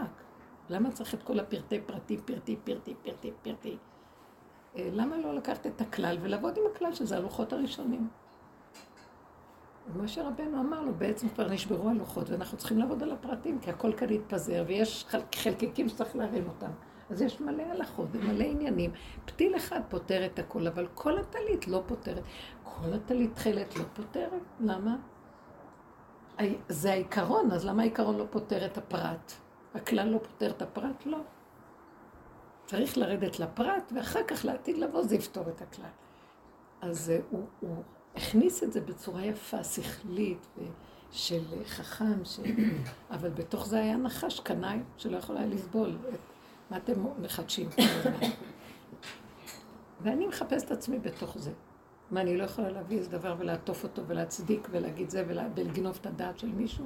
למה 0.70 0.92
צריך 0.92 1.13
את 1.13 1.24
כל 1.24 1.40
הפרטי 1.40 1.80
פרטי, 1.80 2.18
פרטי, 2.25 2.56
פרטי, 2.63 2.94
פרטי, 3.04 3.32
פרטי? 3.42 3.78
אה, 4.77 4.89
למה 4.94 5.18
לא 5.18 5.34
לקחת 5.36 5.68
את 5.68 5.82
הכלל 5.82 6.18
ולעבוד 6.22 6.58
עם 6.58 6.63
הכלל 6.75 6.94
שזה 6.94 7.18
הלוחות 7.18 7.53
הראשונים? 7.53 8.08
משה 9.96 10.27
רבנו 10.27 10.60
אמר 10.62 10.82
לו, 10.82 10.94
בעצם 10.94 11.30
כבר 11.30 11.50
נשברו 11.50 11.89
הלוחות 11.89 12.30
ואנחנו 12.30 12.58
צריכים 12.58 12.77
לעבוד 12.77 13.03
על 13.03 13.12
הפרטים, 13.12 13.60
כי 13.60 13.70
הכל 13.70 13.94
כאן 13.98 14.10
התפזר 14.10 14.63
ויש 14.68 15.06
חל- 15.08 15.20
חלקיקים 15.36 15.89
שצריך 15.89 16.15
להרים 16.15 16.48
אותם. 16.48 16.72
אז 17.10 17.22
יש 17.22 17.42
מלא 17.42 17.63
הלכות 17.63 18.08
ומלא 18.12 18.44
עניינים. 18.44 18.92
פתיל 19.25 19.56
אחד 19.56 19.82
פותר 19.89 20.25
את 20.25 20.39
הכל, 20.39 20.68
אבל 20.68 20.88
כל 20.94 21.18
הטלית 21.18 21.68
לא 21.68 21.84
פותרת. 21.88 22.24
כל 22.63 22.94
הטלית 22.94 23.36
תכלת 23.36 23.75
לא 23.75 23.84
פותרת. 23.94 24.42
למה? 24.60 24.96
זה 26.70 26.92
העיקרון, 26.92 27.51
אז 27.51 27.65
למה 27.65 27.82
העיקרון 27.82 28.18
לא 28.18 28.25
פותר 28.30 28.65
את 28.65 28.77
הפרט? 28.77 29.32
הכלל 29.75 30.08
לא 30.10 30.18
פותר 30.18 30.50
את 30.50 30.62
הפרט? 30.62 31.06
לא. 31.06 31.18
צריך 32.74 32.98
לרדת 32.98 33.39
לפרט, 33.39 33.92
ואחר 33.96 34.20
כך 34.27 34.46
לעתיד 34.46 34.77
לבוא 34.77 35.03
זה 35.03 35.15
יפתור 35.15 35.44
את 35.50 35.62
הכלל. 35.62 35.86
אז 36.82 37.10
אה, 37.10 37.20
הוא, 37.30 37.46
הוא 37.60 37.84
הכניס 38.15 38.63
את 38.63 38.74
זה 38.74 38.82
בצורה 38.82 39.25
יפה, 39.25 39.63
שכלית, 39.63 40.48
של 41.12 41.42
חכם, 41.65 42.25
ש... 42.25 42.39
אבל 43.12 43.30
בתוך 43.30 43.68
זה 43.68 43.80
היה 43.80 43.98
נחש 43.98 44.39
קנאי, 44.39 44.80
שלא 44.98 45.18
יכול 45.18 45.38
היה 45.38 45.46
לסבול. 45.46 45.98
את... 46.13 46.20
מה 46.72 46.77
אתם 46.77 46.94
מחדשים? 47.22 47.70
ואני 50.01 50.27
מחפשת 50.27 50.65
את 50.65 50.72
עצמי 50.72 51.00
בתוך 51.00 51.38
זה. 51.38 51.51
מה, 52.12 52.22
אני 52.22 52.38
לא 52.38 52.44
יכולה 52.44 52.70
להביא 52.70 52.98
איזה 52.98 53.10
דבר 53.10 53.36
ולעטוף 53.39 53.84
אותו 53.84 54.01
ולהצדיק 54.08 54.68
ולהגיד 54.72 55.10
זה 55.10 55.24
ולה- 55.27 55.48
ולגנוב 55.56 55.98
את 56.01 56.06
הדעת 56.06 56.39
של 56.39 56.48
מישהו? 56.51 56.86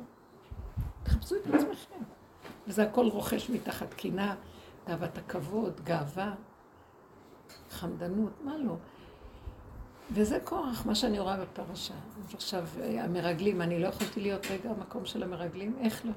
תחפשו 1.03 1.36
את 1.36 1.48
עצמכם. 1.48 2.03
וזה 2.67 2.84
הכל 2.84 3.06
רוכש 3.06 3.50
מתחת 3.50 3.94
קינה, 3.94 4.36
תאוות 4.88 5.17
הכבוד, 5.17 5.82
גאווה, 5.84 6.34
חמדנות, 7.70 8.32
מה 8.44 8.58
לא? 8.58 8.75
וזה 10.12 10.39
כוח, 10.44 10.86
מה 10.86 10.96
שאני 10.96 11.20
רואה 11.20 11.38
בפרשה. 11.38 11.94
אז 11.94 12.34
עכשיו, 12.34 12.63
אה, 12.79 13.03
המרגלים, 13.03 13.62
אני 13.62 13.79
לא 13.79 13.88
יכולתי 13.88 14.22
להיות 14.22 14.46
רגע 14.46 14.74
במקום 14.74 15.06
של 15.06 15.24
המרגלים, 15.24 15.75
איך 15.79 16.06
לא? 16.06 16.12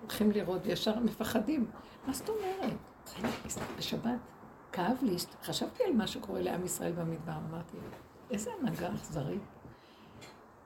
הולכים 0.00 0.30
לראות 0.30 0.60
וישר 0.64 0.98
מפחדים. 0.98 1.70
מה 2.06 2.12
זאת 2.12 2.28
אומרת? 2.28 2.76
בשבת 3.78 4.20
כאב 4.72 4.96
לי, 5.02 5.16
חשבתי 5.42 5.84
על 5.84 5.92
מה 5.92 6.06
שקורה 6.06 6.40
לעם 6.40 6.64
ישראל 6.64 6.92
במדבר, 6.92 7.32
אמרתי, 7.50 7.76
איזה 8.30 8.50
הנהגה 8.60 8.94
אכזרית. 8.94 9.42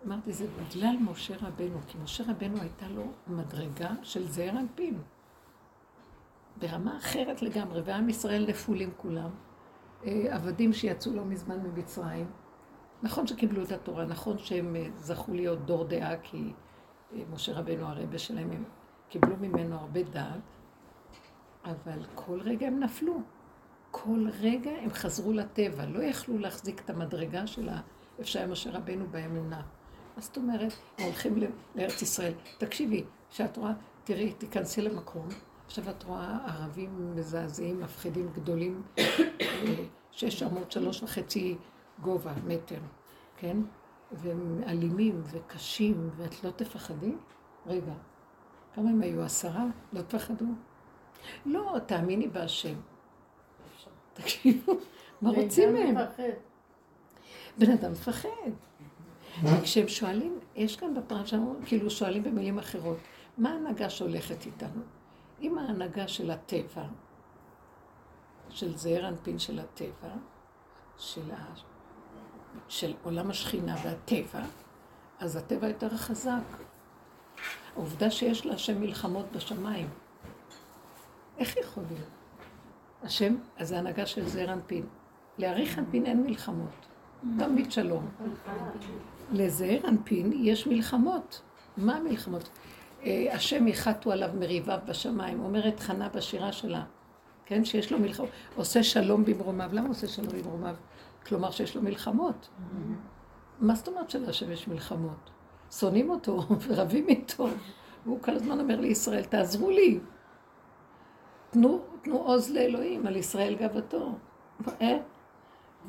אמרתי, 0.07 0.33
זה 0.33 0.47
בגלל 0.47 0.97
משה 1.01 1.35
רבנו, 1.37 1.79
כי 1.87 1.99
משה 2.05 2.25
רבנו 2.29 2.61
הייתה 2.61 2.89
לו 2.89 3.05
מדרגה 3.27 3.91
של 4.03 4.29
זעיר 4.29 4.59
אנפין. 4.59 4.99
ברמה 6.59 6.99
אחרת 6.99 7.43
לגמרי, 7.43 7.81
ועם 7.85 8.09
ישראל 8.09 8.47
נפולים 8.49 8.91
כולם. 8.97 9.31
אה, 10.05 10.35
עבדים 10.35 10.73
שיצאו 10.73 11.13
לא 11.13 11.25
מזמן 11.25 11.59
ממצרים. 11.59 12.27
נכון 13.03 13.27
שקיבלו 13.27 13.63
את 13.63 13.73
התורה, 13.73 14.05
נכון 14.05 14.39
שהם 14.39 14.77
אה, 14.77 14.87
זכו 14.97 15.35
להיות 15.35 15.67
דור 15.67 15.85
דעה, 15.85 16.17
כי 16.23 16.53
אה, 17.13 17.23
משה 17.33 17.53
רבנו 17.53 17.87
הרבה 17.87 18.19
שלהם, 18.19 18.51
הם 18.51 18.65
קיבלו 19.09 19.37
ממנו 19.41 19.77
הרבה 19.77 20.03
דעת, 20.03 20.41
אבל 21.65 21.99
כל 22.15 22.41
רגע 22.41 22.67
הם 22.67 22.81
נפלו. 22.81 23.21
כל 23.91 24.27
רגע 24.41 24.71
הם 24.71 24.91
חזרו 24.91 25.33
לטבע, 25.33 25.87
לא 25.87 26.03
יכלו 26.03 26.39
להחזיק 26.39 26.81
את 26.81 26.91
המדרגה 26.91 27.47
של 27.47 27.69
איפה 28.19 28.31
שהיה 28.31 28.47
משה 28.47 28.71
רבנו 28.71 29.07
באמונה. 29.11 29.63
מה 30.17 30.23
זאת 30.23 30.37
אומרת? 30.37 30.73
הם 30.99 31.05
הולכים 31.05 31.43
לארץ 31.75 32.03
ישראל. 32.03 32.33
תקשיבי, 32.59 33.05
כשאת 33.31 33.57
רואה, 33.57 33.73
תראי, 34.05 34.33
תיכנסי 34.33 34.83
למקום, 34.83 35.29
עכשיו 35.67 35.91
את 35.91 36.03
רואה 36.03 36.39
ערבים 36.47 37.15
מזעזעים, 37.17 37.81
מפחידים, 37.81 38.29
גדולים, 38.35 38.83
שש 40.11 40.43
אמות, 40.43 40.73
שלוש 40.73 41.03
וחצי 41.03 41.57
גובה, 42.03 42.33
מטר, 42.47 42.81
כן? 43.37 43.57
והם 44.13 44.63
אלימים 44.67 45.23
וקשים, 45.25 46.11
ואת 46.17 46.45
לא 46.45 46.51
תפחדי? 46.51 47.13
רגע, 47.67 47.93
כמה 48.75 48.91
הם 48.91 49.03
היו? 49.03 49.23
עשרה? 49.23 49.65
לא 49.93 50.03
תפחדו? 50.03 50.45
לא, 51.47 51.77
תאמיני 51.87 52.29
בהשם. 52.29 52.75
תקשיבו, 54.15 54.73
מה 55.21 55.31
רוצים 55.31 55.73
מהם? 55.73 55.95
בן 57.59 57.71
אדם 57.71 57.93
מפחד. 57.93 58.29
וכשהם 59.43 59.89
שואלים, 59.89 60.39
יש 60.55 60.77
כאן 60.77 60.95
בפרשה, 60.95 61.39
כאילו 61.67 61.91
שואלים 61.91 62.23
במילים 62.23 62.59
אחרות, 62.59 62.97
מה 63.39 63.51
ההנהגה 63.51 63.91
שהולכת 63.91 64.47
איתנו? 64.47 64.83
אם 65.41 65.59
ההנהגה 65.59 66.09
של 66.09 66.31
הטבע, 66.31 66.85
של 68.51 68.77
זעיר 68.77 69.09
אנפין 69.09 69.39
של 69.39 69.59
הטבע, 69.59 70.15
של, 70.99 71.31
ה... 71.31 71.45
של 72.69 72.95
עולם 73.03 73.31
השכינה 73.31 73.77
והטבע, 73.85 74.45
אז 75.19 75.37
הטבע 75.37 75.69
יותר 75.69 75.97
חזק. 75.97 76.43
העובדה 77.75 78.11
שיש 78.11 78.47
להשם 78.47 78.81
מלחמות 78.81 79.33
בשמיים, 79.33 79.89
איך 81.39 81.57
יכול 81.57 81.85
להיות? 81.91 82.09
השם, 83.03 83.37
אז 83.57 83.69
זה 83.69 83.79
הנהגה 83.79 84.07
של 84.07 84.29
זעיר 84.29 84.53
אנפין. 84.53 84.87
להעריך 85.39 85.79
אנפין 85.79 86.07
אין 86.07 86.23
מלחמות, 86.23 86.87
תמיד 87.39 87.73
שלום. 87.73 88.09
לזעיר 89.33 89.89
אנפין 89.89 90.33
יש 90.35 90.67
מלחמות. 90.67 91.43
מה 91.77 91.97
המלחמות? 91.97 92.49
השם 93.33 93.69
יחתו 93.69 94.13
עליו 94.13 94.31
מריביו 94.39 94.79
בשמיים, 94.87 95.41
אומרת 95.41 95.81
חנה 95.81 96.09
בשירה 96.09 96.53
שלה, 96.53 96.85
כן, 97.47 97.65
שיש 97.65 97.93
לו 97.93 97.99
מלחמות, 97.99 98.31
עושה 98.57 98.83
שלום 98.83 99.25
במרומיו. 99.25 99.71
למה 99.73 99.89
עושה 99.89 100.07
שלום 100.07 100.29
במרומיו? 100.29 100.75
כלומר 101.27 101.51
שיש 101.51 101.77
לו 101.77 101.83
מלחמות. 101.83 102.49
מה 103.61 103.75
זאת 103.75 103.89
אומרת 103.89 104.11
שלהשם 104.11 104.53
יש 104.53 104.69
מלחמות? 104.69 105.31
שונאים 105.71 106.11
אותו 106.11 106.43
ורבים 106.69 107.09
איתו. 107.09 107.49
והוא 108.07 108.23
כל 108.23 108.33
הזמן 108.33 108.61
אומר 108.61 108.81
לישראל, 108.81 109.25
תעזרו 109.25 109.71
לי. 109.71 110.01
תנו, 111.51 111.81
תנו 112.03 112.17
עוז 112.17 112.51
לאלוהים, 112.51 113.07
על 113.07 113.17
ישראל 113.17 113.55
גאוותו. 113.55 114.13
אה? 114.81 114.99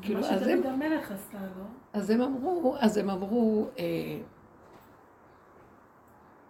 כאילו, 0.02 0.20
מה 0.20 0.30
אז 0.30 0.46
הם, 0.46 0.58
שדוד 0.58 0.66
המלך 0.66 1.12
עשתה 1.12 1.38
לו. 1.38 1.64
אז 1.92 2.10
הם 2.10 2.20
אמרו, 2.20 2.76
אז 2.78 2.96
הם 2.96 3.10
אמרו, 3.10 3.66
אה, 3.78 3.84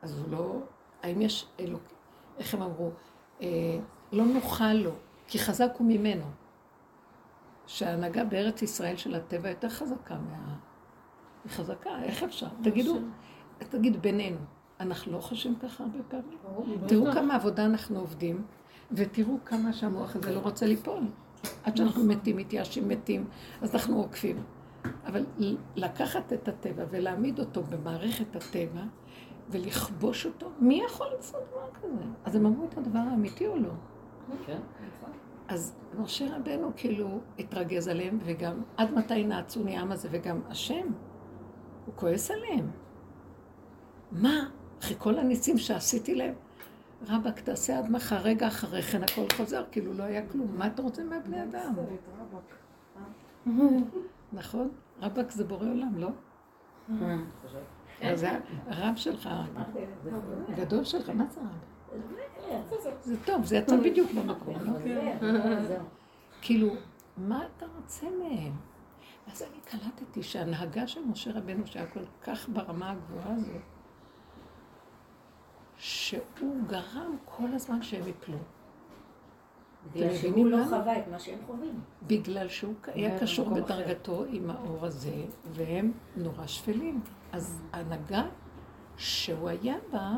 אז 0.02 0.18
הוא 0.18 0.28
לא, 0.30 0.60
האם 1.02 1.20
יש 1.20 1.46
אלוק, 1.60 1.82
איך 2.38 2.54
הם 2.54 2.62
אמרו? 2.62 2.90
אה, 3.42 3.78
לא 4.12 4.24
נוכל 4.24 4.72
לו, 4.72 4.92
כי 5.26 5.38
חזק 5.38 5.70
הוא 5.78 5.86
ממנו. 5.86 6.24
שההנהגה 7.66 8.24
בארץ 8.24 8.62
ישראל 8.62 8.96
של 8.96 9.14
הטבע 9.14 9.48
יותר 9.48 9.68
חזקה 9.68 10.14
מה... 10.14 10.54
היא 11.44 11.52
חזקה, 11.52 12.02
איך 12.02 12.22
אפשר? 12.22 12.46
תגידו, 12.62 12.98
תגיד 13.58 14.02
בינינו, 14.02 14.38
אנחנו 14.80 15.12
לא 15.12 15.20
חושבים 15.20 15.56
ככה 15.56 15.84
הרבה 15.84 15.98
פעמים? 16.08 16.38
תראו 16.86 17.12
כמה 17.12 17.34
עבודה 17.34 17.64
אנחנו 17.64 17.98
עובדים, 17.98 18.44
ותראו 18.92 19.38
כמה 19.44 19.72
שהמוח 19.72 20.16
הזה 20.16 20.34
לא 20.34 20.40
רוצה 20.40 20.66
ליפול. 20.66 21.02
עד 21.64 21.76
שאנחנו 21.76 22.04
מתים, 22.04 22.36
מתייאשים, 22.36 22.88
מתים, 22.88 23.26
אז 23.62 23.74
אנחנו 23.74 23.96
עוקפים. 23.96 24.42
אבל 25.06 25.26
לקחת 25.76 26.32
את 26.32 26.48
הטבע 26.48 26.84
ולהעמיד 26.90 27.38
אותו 27.38 27.62
במערכת 27.62 28.36
הטבע 28.36 28.82
ולכבוש 29.50 30.26
אותו, 30.26 30.50
מי 30.60 30.82
יכול 30.86 31.06
לעשות 31.16 31.42
דבר 31.50 31.68
כזה? 31.82 32.04
אז 32.24 32.34
הם 32.34 32.46
אמרו 32.46 32.64
את 32.64 32.78
הדבר 32.78 32.98
האמיתי 32.98 33.46
או 33.46 33.58
לא? 33.58 33.70
כן. 34.46 34.58
אז 35.48 35.74
משה 35.98 36.36
רבנו 36.36 36.70
כאילו 36.76 37.20
התרגז 37.38 37.88
עליהם, 37.88 38.18
וגם 38.24 38.62
עד 38.76 38.94
מתי 38.94 39.24
נעצוני 39.24 39.76
העם 39.76 39.92
הזה, 39.92 40.08
וגם 40.10 40.40
השם, 40.48 40.86
הוא 41.86 41.94
כועס 41.96 42.30
עליהם. 42.30 42.70
מה? 44.12 44.48
אחרי 44.80 44.96
כל 44.98 45.18
הניסים 45.18 45.58
שעשיתי 45.58 46.14
להם? 46.14 46.34
רבאק, 47.08 47.40
תעשה 47.40 47.78
עד 47.78 47.90
מחר, 47.90 48.16
רגע 48.16 48.46
אחרי 48.46 48.82
כן 48.82 49.02
הכל 49.02 49.24
חוזר, 49.36 49.64
כאילו 49.70 49.94
לא 49.94 50.02
היה 50.02 50.28
כלום. 50.28 50.58
מה 50.58 50.66
אתה 50.66 50.82
רוצה 50.82 51.04
מהבני 51.04 51.42
אדם? 51.42 51.74
נכון? 54.32 54.68
רבאק 55.00 55.30
זה 55.30 55.44
בורא 55.44 55.68
עולם, 55.68 55.98
לא? 55.98 56.08
אז 58.02 58.20
זה 58.20 58.30
הרב 58.66 58.96
שלך, 58.96 59.28
הגדול 60.48 60.84
שלך, 60.84 61.10
מה 61.10 61.24
זה 61.30 61.40
רב? 61.40 61.46
זה 63.02 63.16
טוב, 63.24 63.44
זה 63.44 63.56
יצא 63.56 63.76
בדיוק 63.76 64.10
במקום, 64.12 64.54
לא? 64.54 64.72
כאילו, 66.40 66.68
מה 67.16 67.46
אתה 67.56 67.66
רוצה 67.76 68.06
מהם? 68.22 68.52
אז 69.32 69.42
אני 69.42 69.60
קלטתי 69.64 70.22
שההנהגה 70.22 70.86
של 70.86 71.04
משה 71.04 71.30
רבנו, 71.32 71.66
שהיה 71.66 71.86
כל 71.86 72.04
כך 72.22 72.48
ברמה 72.48 72.90
הגבוהה 72.90 73.34
הזאת, 73.34 73.62
שהוא 75.76 76.56
גרם 76.66 77.16
כל 77.24 77.54
הזמן 77.54 77.82
שהם 77.82 78.08
יפלו. 78.08 78.38
בגלל 79.94 80.14
שהוא 80.14 80.46
לא? 80.46 80.64
חווה 80.64 80.98
את 80.98 81.08
מה 81.08 81.18
שהם 81.18 81.38
חווים. 81.46 81.80
בגלל 82.06 82.48
שהוא 82.48 82.74
היה 82.86 83.18
קשור. 83.20 83.48
בדרגתו 83.50 84.24
עם 84.28 84.50
האור 84.50 84.86
הזה, 84.86 85.24
והם 85.50 85.92
נורא 86.16 86.46
שפלים. 86.46 87.00
אז 87.32 87.62
ההנהגה 87.72 88.22
שהוא 88.96 89.48
היה 89.48 89.76
בה, 89.92 90.12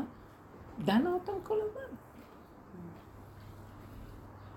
דנה 0.79 1.13
אותם 1.13 1.33
כל 1.43 1.57
הזמן. 1.61 1.95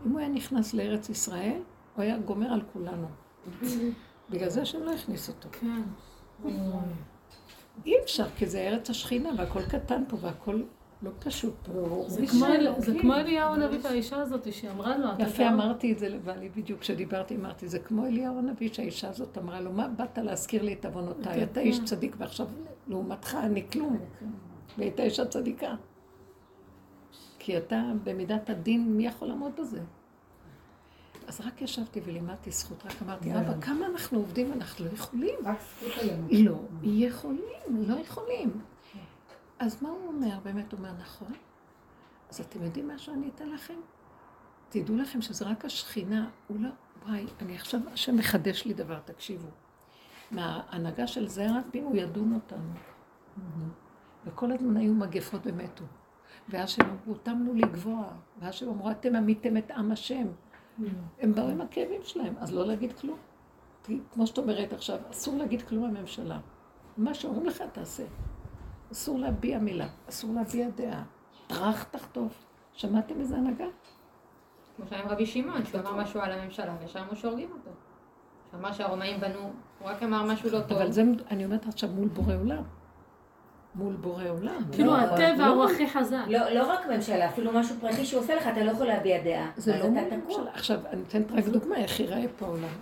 אם 0.07 0.11
הוא 0.11 0.21
היה 0.21 0.29
נכנס 0.29 0.75
לארץ 0.75 1.09
ישראל, 1.09 1.61
הוא 1.95 2.03
היה 2.03 2.19
גומר 2.19 2.53
על 2.53 2.63
כולנו. 2.73 3.09
בגלל 4.31 4.49
זה 4.49 4.65
שהם 4.65 4.83
לא 4.83 4.93
הכניסו 4.93 5.33
אותו. 5.33 5.49
כן. 5.53 5.83
אי 7.87 7.93
אפשר, 8.05 8.31
כי 8.37 8.47
זה 8.47 8.59
ארץ 8.59 8.91
השכינה, 8.91 9.31
והכל 9.39 9.63
קטן 9.63 10.03
פה, 10.09 10.17
והכל 10.21 10.63
לא 11.05 11.11
פשוט 11.19 11.55
פה. 11.63 12.05
זה 12.09 12.27
כמו 12.27 12.47
זה 12.79 12.93
כמו 13.01 13.15
אליהו 13.15 13.55
הנביא 13.55 13.79
והאישה 13.83 14.17
הזאת 14.17 14.53
שאמרה 14.53 14.99
לו, 14.99 15.13
אתה 15.13 15.23
יפה 15.23 15.43
גם- 15.45 15.53
אמרתי 15.61 15.93
את 15.93 15.99
זה 15.99 16.09
לבעלי 16.09 16.49
בדיוק, 16.49 16.81
כשדיברתי 16.81 17.37
אמרתי, 17.37 17.69
זה 17.69 17.79
כמו 17.79 18.07
אליהו 18.07 18.39
הנביא, 18.39 18.73
שהאישה 18.73 19.09
הזאת 19.11 19.39
אמרה 19.39 19.61
לו, 19.61 19.73
מה 19.73 19.89
באת 19.89 20.19
להזכיר 20.19 20.63
לי 20.63 20.73
את 20.73 20.85
עוונותיי? 20.85 21.43
אתה 21.43 21.61
איש 21.61 21.81
צדיק 21.85 22.17
ועכשיו 22.19 22.47
לעומתך 22.89 23.35
אני 23.43 23.65
כלום. 23.73 23.99
והייתה 24.79 25.03
אישה 25.03 25.25
צדיקה. 25.27 25.75
כי 27.39 27.59
אתה 27.59 27.83
במידת 28.05 28.51
הדין, 28.51 28.97
מי 28.97 29.07
יכול 29.07 29.29
לעמוד 29.29 29.53
בזה? 29.61 29.81
אז 31.27 31.41
רק 31.41 31.63
ישבתי 31.63 32.01
ולימדתי 32.05 32.51
זכות, 32.51 32.87
רק 32.87 33.03
אמרתי, 33.03 33.33
אבא, 33.33 33.61
כמה 33.61 33.87
אנחנו 33.87 34.19
עובדים, 34.19 34.53
אנחנו 34.53 34.85
לא 34.85 34.91
יכולים. 34.93 35.35
רק 35.45 35.59
זכות 35.61 35.93
הלמוד. 36.03 36.31
לא 36.33 36.57
יכולים, 36.85 37.45
לא 37.89 37.95
יכולים. 38.01 38.51
אז 39.59 39.83
מה 39.83 39.89
הוא 39.89 40.07
אומר? 40.07 40.39
באמת 40.43 40.73
הוא 40.73 40.79
אומר, 40.79 40.93
נכון. 41.01 41.33
אז 42.31 42.41
אתם 42.41 42.63
יודעים 42.63 42.89
מה 42.89 42.99
שאני 42.99 43.31
אתן 43.35 43.49
לכם? 43.49 43.79
תדעו 44.69 44.97
לכם 44.97 45.23
שזה 45.23 45.45
רק 45.45 45.65
השכינה. 45.65 46.31
הוא 46.49 46.61
לא... 46.61 46.69
וואי, 47.07 47.27
אני 47.41 47.55
עכשיו, 47.55 47.81
השם 47.93 48.17
מחדש 48.17 48.65
לי 48.65 48.75
דבר, 48.75 48.99
תקשיבו. 49.05 49.49
מההנהגה 50.31 51.07
של 51.07 51.29
זעיר 51.29 51.57
אנפין 51.57 51.85
הוא 51.85 51.97
ידון 51.97 52.35
אותנו. 52.35 52.73
וכל 54.27 54.53
הזמן 54.53 54.77
היו 54.77 54.95
מגפות 54.95 55.41
ומתו. 55.45 55.85
ואז 56.49 56.71
שהם 56.71 56.87
אמרו, 56.91 57.15
תמנו 57.15 57.55
לגבוה. 57.55 58.09
ואז 58.39 58.55
שהם 58.55 58.69
אמרו, 58.69 58.91
אתם 58.91 59.17
עמיתם 59.17 59.57
את 59.57 59.71
עם 59.71 59.93
השם. 59.93 60.27
הם 61.21 61.35
באו 61.35 61.49
עם 61.49 61.61
הכאבים 61.61 62.01
שלהם, 62.03 62.35
אז 62.39 62.55
לא 62.55 62.67
להגיד 62.67 62.93
כלום. 62.93 63.19
כמו 64.13 64.27
שאת 64.27 64.39
אומרת 64.39 64.73
עכשיו, 64.73 64.99
אסור 65.11 65.37
להגיד 65.37 65.63
כלום 65.63 65.85
לממשלה. 65.85 66.41
מה 66.97 67.15
שאומרים 67.15 67.47
לך 67.47 67.63
תעשה. 67.73 68.05
אסור 68.95 69.19
להביע 69.19 69.59
מילה, 69.59 69.87
אסור 70.09 70.35
להביע 70.35 70.69
דעה. 70.75 71.03
טראח 71.47 71.83
תחטוף. 71.83 72.33
שמעתם 72.73 73.21
איזה 73.21 73.37
הנהגה? 73.37 73.65
כמו 74.77 74.85
שהיה 74.89 75.03
עם 75.03 75.09
רבי 75.09 75.27
שמעון, 75.27 75.65
שהוא 75.67 75.81
אמר 75.81 75.95
משהו 75.95 76.21
על 76.21 76.33
הממשלה, 76.33 76.75
וישר 76.81 77.01
אמרו 77.01 77.17
שהורגים 77.17 77.49
אותו. 77.51 77.71
שאמר 78.53 78.73
שהרומאים 78.73 79.21
בנו, 79.21 79.41
הוא 79.79 79.89
רק 79.89 80.03
אמר 80.03 80.23
משהו 80.23 80.51
לא 80.51 80.61
טוב. 80.61 80.79
אבל 80.79 80.93
זה, 80.93 81.03
אני 81.31 81.45
אומרת 81.45 81.67
עכשיו 81.67 81.91
מול 81.91 82.09
בורא 82.09 82.35
עולם. 82.35 82.63
מול 83.75 83.95
בורא 83.95 84.29
עולם. 84.29 84.63
כאילו 84.73 84.93
לא, 84.93 84.99
הטבע 84.99 85.37
לא. 85.39 85.47
הוא 85.47 85.65
הכי 85.65 85.89
חזק. 85.89 86.25
לא, 86.27 86.51
לא 86.51 86.73
רק 86.73 86.87
ממשלה, 86.87 87.29
אפילו 87.29 87.53
משהו 87.53 87.77
פרטי 87.81 88.05
שהוא 88.05 88.21
עושה 88.21 88.35
לך, 88.35 88.47
אתה 88.53 88.65
לא 88.65 88.71
יכול 88.71 88.87
להביע 88.87 89.23
דעה. 89.25 89.51
זה 89.57 89.79
לא. 89.79 89.89
ממשלה. 89.89 90.51
עכשיו, 90.55 90.81
אני 90.91 91.03
אתן 91.09 91.23
רק 91.31 91.45
דוגמה 91.45 91.77
איך 91.77 92.01
ייראה 92.01 92.25
פה 92.39 92.47
העולם. 92.47 92.75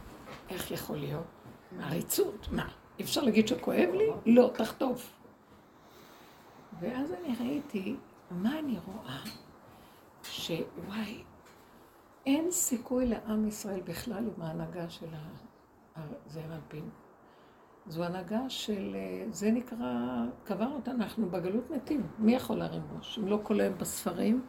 איך 0.50 0.70
יכול 0.70 0.96
להיות? 0.96 1.24
עריצות. 1.82 2.48
מה? 2.50 2.68
אי 2.98 3.04
אפשר 3.04 3.22
להגיד 3.22 3.48
שכואב 3.48 3.88
לי? 3.94 4.10
לא, 4.26 4.50
תחטוף. 4.54 5.21
ואז 6.80 7.12
אני 7.12 7.36
ראיתי, 7.40 7.96
מה 8.30 8.58
אני 8.58 8.78
רואה? 8.86 9.18
שוואי, 10.22 11.22
אין 12.26 12.50
סיכוי 12.50 13.06
לעם 13.06 13.48
ישראל 13.48 13.80
בכלל 13.80 14.24
עם 14.36 14.42
ההנהגה 14.42 14.90
של 14.90 15.06
ה- 15.14 16.00
זעיר 16.26 16.54
אנפין. 16.54 16.88
זו 17.86 18.04
הנהגה 18.04 18.48
של, 18.50 18.96
אה, 18.98 19.26
זה 19.30 19.50
נקרא, 19.50 19.86
קבר 20.44 20.68
אותנו, 20.72 20.94
אנחנו 21.02 21.30
בגלות 21.30 21.70
מתים. 21.70 22.06
מי 22.18 22.32
יכול 22.34 22.56
להרים 22.56 22.82
ראש? 22.96 23.18
אם 23.18 23.26
לא 23.28 23.38
היום 23.60 23.78
בספרים, 23.78 24.46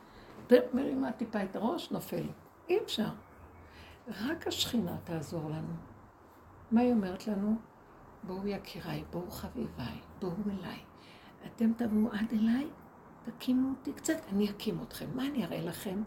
מרימה 0.73 1.11
טיפה 1.11 1.43
את 1.43 1.55
הראש, 1.55 1.91
נופל. 1.91 2.23
אי 2.69 2.79
אפשר. 2.83 3.07
רק 4.07 4.47
השכינה 4.47 4.97
תעזור 5.03 5.49
לנו. 5.49 5.73
מה 6.71 6.81
היא 6.81 6.91
אומרת 6.91 7.27
לנו? 7.27 7.55
בואו 8.23 8.47
יקיריי, 8.47 9.03
בואו 9.11 9.31
חביביי, 9.31 9.99
בואו 10.21 10.31
אליי. 10.59 10.79
אתם 11.45 11.73
תבואו 11.77 12.11
עד 12.11 12.25
אליי, 12.33 12.67
תקימו 13.25 13.69
אותי 13.69 13.93
קצת, 13.93 14.17
אני 14.31 14.49
אקים 14.49 14.79
אתכם. 14.87 15.05
מה 15.15 15.27
אני 15.27 15.45
אראה 15.45 15.61
לכם? 15.61 16.03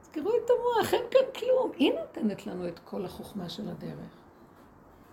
תזכרו 0.00 0.30
את 0.44 0.50
המוח, 0.50 0.94
אין 0.94 1.02
כאן 1.10 1.40
כלום. 1.40 1.72
היא 1.76 1.92
נותנת 1.92 2.46
לנו 2.46 2.68
את 2.68 2.78
כל 2.78 3.04
החוכמה 3.04 3.48
של 3.48 3.68
הדרך. 3.68 4.10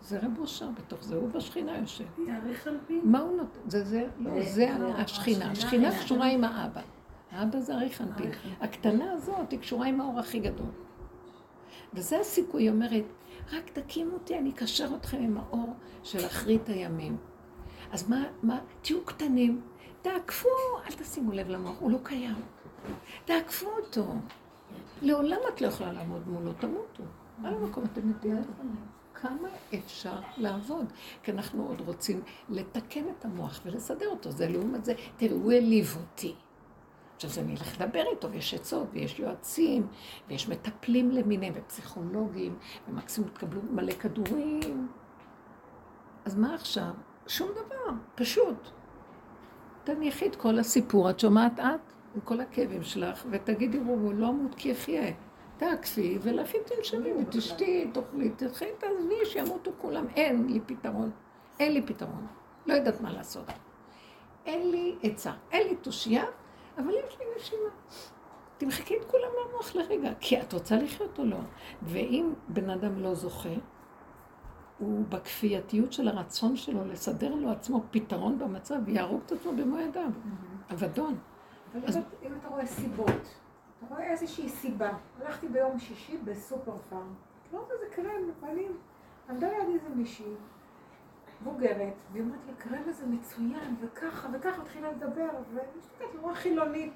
זה 0.01 0.19
רב 0.19 0.39
אושר 0.39 0.69
בתוך 0.77 1.03
זה, 1.03 1.15
הוא 1.15 1.29
בשכינה 1.29 1.77
יושב. 1.77 2.05
תאריך 2.25 2.67
על 2.67 2.77
פי. 2.87 3.01
מה 3.03 3.19
הוא 3.19 3.37
נותן? 3.37 3.59
זה, 3.67 3.83
זה, 3.83 4.07
לא, 4.19 4.43
זה 4.43 4.75
לא, 4.79 4.87
השכינה. 4.87 5.51
השכינה 5.51 5.51
השכינה 5.51 6.03
קשורה 6.03 6.27
עם 6.27 6.43
האבא. 6.43 6.81
האבא 7.31 7.59
זה 7.59 7.75
אריך 7.75 8.01
אנפין. 8.01 8.31
הקטנה 8.61 9.11
הזאת 9.11 9.51
היא 9.51 9.59
קשורה 9.59 9.87
עם 9.87 10.01
האור 10.01 10.19
הכי 10.19 10.39
גדול. 10.39 10.67
וזה 11.93 12.19
הסיכוי, 12.19 12.63
היא 12.63 12.69
אומרת, 12.69 13.03
רק 13.51 13.69
תקימו 13.69 14.13
אותי, 14.13 14.37
אני 14.37 14.51
אקשר 14.51 14.95
אתכם 14.95 15.17
עם 15.17 15.37
האור 15.37 15.73
של 16.03 16.25
אחרית 16.25 16.69
הימים. 16.69 17.17
אז 17.93 18.10
מה, 18.10 18.23
מה, 18.43 18.60
תהיו 18.82 19.06
קטנים, 19.06 19.62
תעקפו, 20.01 20.49
אל 20.86 20.91
תשימו 20.91 21.32
לב 21.32 21.49
למוח, 21.49 21.75
הוא 21.79 21.91
לא 21.91 21.97
קיים. 22.03 22.36
תעקפו 23.25 23.67
אותו. 23.69 24.06
לעולם 25.01 25.38
את 25.53 25.62
לא 25.62 25.67
יכולה 25.67 25.91
לעמוד 25.93 26.27
מולו, 26.27 26.53
תמותו. 26.53 27.03
על 27.43 27.53
המקום 27.53 27.84
אתם 27.84 28.10
מתים. 28.10 28.41
כמה 29.13 29.47
אפשר 29.75 30.15
לעבוד? 30.38 30.86
כי 31.23 31.32
אנחנו 31.32 31.67
עוד 31.67 31.82
רוצים 31.82 32.21
לתקן 32.49 33.03
את 33.10 33.25
המוח 33.25 33.62
ולסדר 33.65 34.08
אותו. 34.08 34.32
זה 34.32 34.49
לעומת 34.49 34.86
זה, 34.86 34.93
תראו, 35.17 35.36
הוא 35.36 35.51
העליב 35.51 35.97
אותי. 36.01 36.36
עכשיו 37.15 37.29
זה 37.29 37.41
אני 37.41 37.51
אלך 37.51 37.82
לדבר 37.82 38.03
איתו, 38.12 38.32
ויש 38.32 38.53
עצות, 38.53 38.88
ויש 38.91 39.19
יועצים, 39.19 39.88
ויש 40.27 40.49
מטפלים 40.49 41.12
למיניהם, 41.12 41.53
ופסיכולוגים, 41.58 42.58
ומקסימום 42.89 43.29
תקבלו 43.29 43.62
מלא 43.71 43.93
כדורים. 43.93 44.88
אז 46.25 46.36
מה 46.36 46.56
עכשיו? 46.56 46.93
שום 47.27 47.49
דבר, 47.51 47.97
פשוט. 48.15 48.69
תניחי 49.83 50.27
את 50.27 50.36
כל 50.36 50.59
הסיפור, 50.59 51.09
את 51.09 51.19
שומעת 51.19 51.59
את? 51.59 51.93
עם 52.15 52.21
כל 52.21 52.41
הכאבים 52.41 52.83
שלך, 52.83 53.25
ותגידי, 53.29 53.77
הוא 53.77 54.13
לא 54.13 54.29
אמות 54.29 54.55
כי 54.55 54.71
אחיה. 54.71 55.13
תעקפי, 55.57 56.17
ולפי 56.21 56.57
תנשמי, 56.65 57.13
ותשתי, 57.13 57.91
תאכלי, 57.93 58.29
תלכי, 58.29 58.65
תעזבי, 58.77 59.25
שימותו 59.25 59.71
כולם. 59.77 60.05
אין 60.15 60.47
לי 60.47 60.59
פתרון. 60.65 61.12
אין 61.59 61.73
לי 61.73 61.81
פתרון. 61.81 62.27
לא 62.65 62.73
יודעת 62.73 63.01
מה 63.01 63.12
לעשות. 63.12 63.45
אין 64.45 64.71
לי 64.71 64.95
עצה, 65.03 65.31
אין 65.51 65.67
לי 65.67 65.75
תושייה, 65.75 66.25
אבל 66.77 66.89
יש 66.89 67.17
לי 67.19 67.25
נשימה. 67.38 67.69
תמחקי 68.57 68.97
את 68.97 69.05
כולם 69.05 69.29
מהמוח 69.43 69.75
לרגע, 69.75 70.12
כי 70.19 70.41
את 70.41 70.53
רוצה 70.53 70.75
לחיות 70.75 71.19
או 71.19 71.25
לא. 71.25 71.38
ואם 71.81 72.33
בן 72.47 72.69
אדם 72.69 72.99
לא 72.99 73.13
זוכה, 73.13 73.49
הוא 74.79 75.05
בכפייתיות 75.09 75.93
של 75.93 76.07
הרצון 76.07 76.55
שלו 76.55 76.86
לסדר 76.86 77.36
לו 77.36 77.51
עצמו 77.51 77.83
פתרון 77.91 78.39
במצב, 78.39 78.89
יהרוג 78.89 79.21
את 79.25 79.31
עצמו 79.31 79.51
במו 79.51 79.79
ידיו. 79.79 80.09
אבדון. 80.73 81.15
אבל 81.73 81.86
אז- 81.88 81.97
אם 81.97 82.31
אתה- 82.39 82.47
רואה 82.47 82.65
סיבות, 82.65 83.07
אתה 83.77 83.95
רואה 83.95 84.03
איזושהי 84.12 84.49
סיבה. 84.49 84.91
הלכתי 85.21 85.47
ביום 85.47 85.79
שישי 85.79 86.17
בסופר 86.17 86.71
פארם, 86.89 87.13
לא 87.53 87.67
איזה 87.73 87.86
קרם, 87.95 88.21
ואני 88.41 88.65
עמדה 89.29 89.47
ליד 89.49 89.69
איזה 89.73 89.89
מישהי, 89.95 90.25
מבוגרת, 91.41 91.93
והיא 92.12 92.23
אומרת 92.23 92.39
לי, 92.45 92.51
הקרם 92.57 92.81
הזה 92.88 93.05
מצוין, 93.07 93.75
וככה 93.81 94.27
וככה, 94.33 94.62
התחילה 94.62 94.91
לדבר, 94.91 95.29
והסתכלת, 95.53 96.07
נורא 96.21 96.33
חילונית 96.33 96.93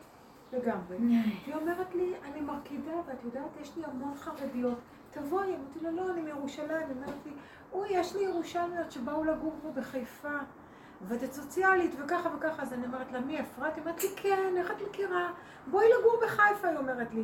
לגמרי. 0.53 0.97
והיא 0.97 1.55
אומרת 1.55 1.95
לי, 1.95 2.13
אני 2.25 2.41
מרקידה, 2.41 2.91
ואת 3.07 3.23
יודעת, 3.23 3.57
יש 3.61 3.77
לי 3.77 3.83
המון 3.85 4.15
חרדיות. 4.15 4.77
תבואי, 5.11 5.55
אמרתי 5.55 5.79
לה, 5.81 5.91
לא, 5.91 6.11
אני 6.13 6.21
מירושלים. 6.21 6.69
היא 6.87 6.95
אומרת 6.95 7.25
לי, 7.25 7.31
אוי, 7.73 7.87
יש 7.91 8.15
לי 8.15 8.23
ירושלמיות 8.23 8.91
שבאו 8.91 9.23
לגור 9.23 9.55
פה 9.61 9.69
בחיפה. 9.81 10.37
עובדת 11.01 11.33
סוציאלית 11.33 11.95
וככה 12.03 12.29
וככה, 12.37 12.61
אז 12.61 12.73
אני 12.73 12.85
אומרת 12.85 13.11
לה, 13.11 13.19
מי 13.19 13.39
אפרת? 13.39 13.75
היא 13.75 13.81
אומרת 13.83 14.03
לי, 14.03 14.09
כן, 14.15 14.53
איך 14.57 14.71
את 14.71 14.75
מכירה? 14.89 15.31
בואי 15.67 15.85
לגור 15.99 16.21
בחיפה, 16.23 16.67
היא 16.67 16.77
אומרת 16.77 17.13
לי. 17.13 17.23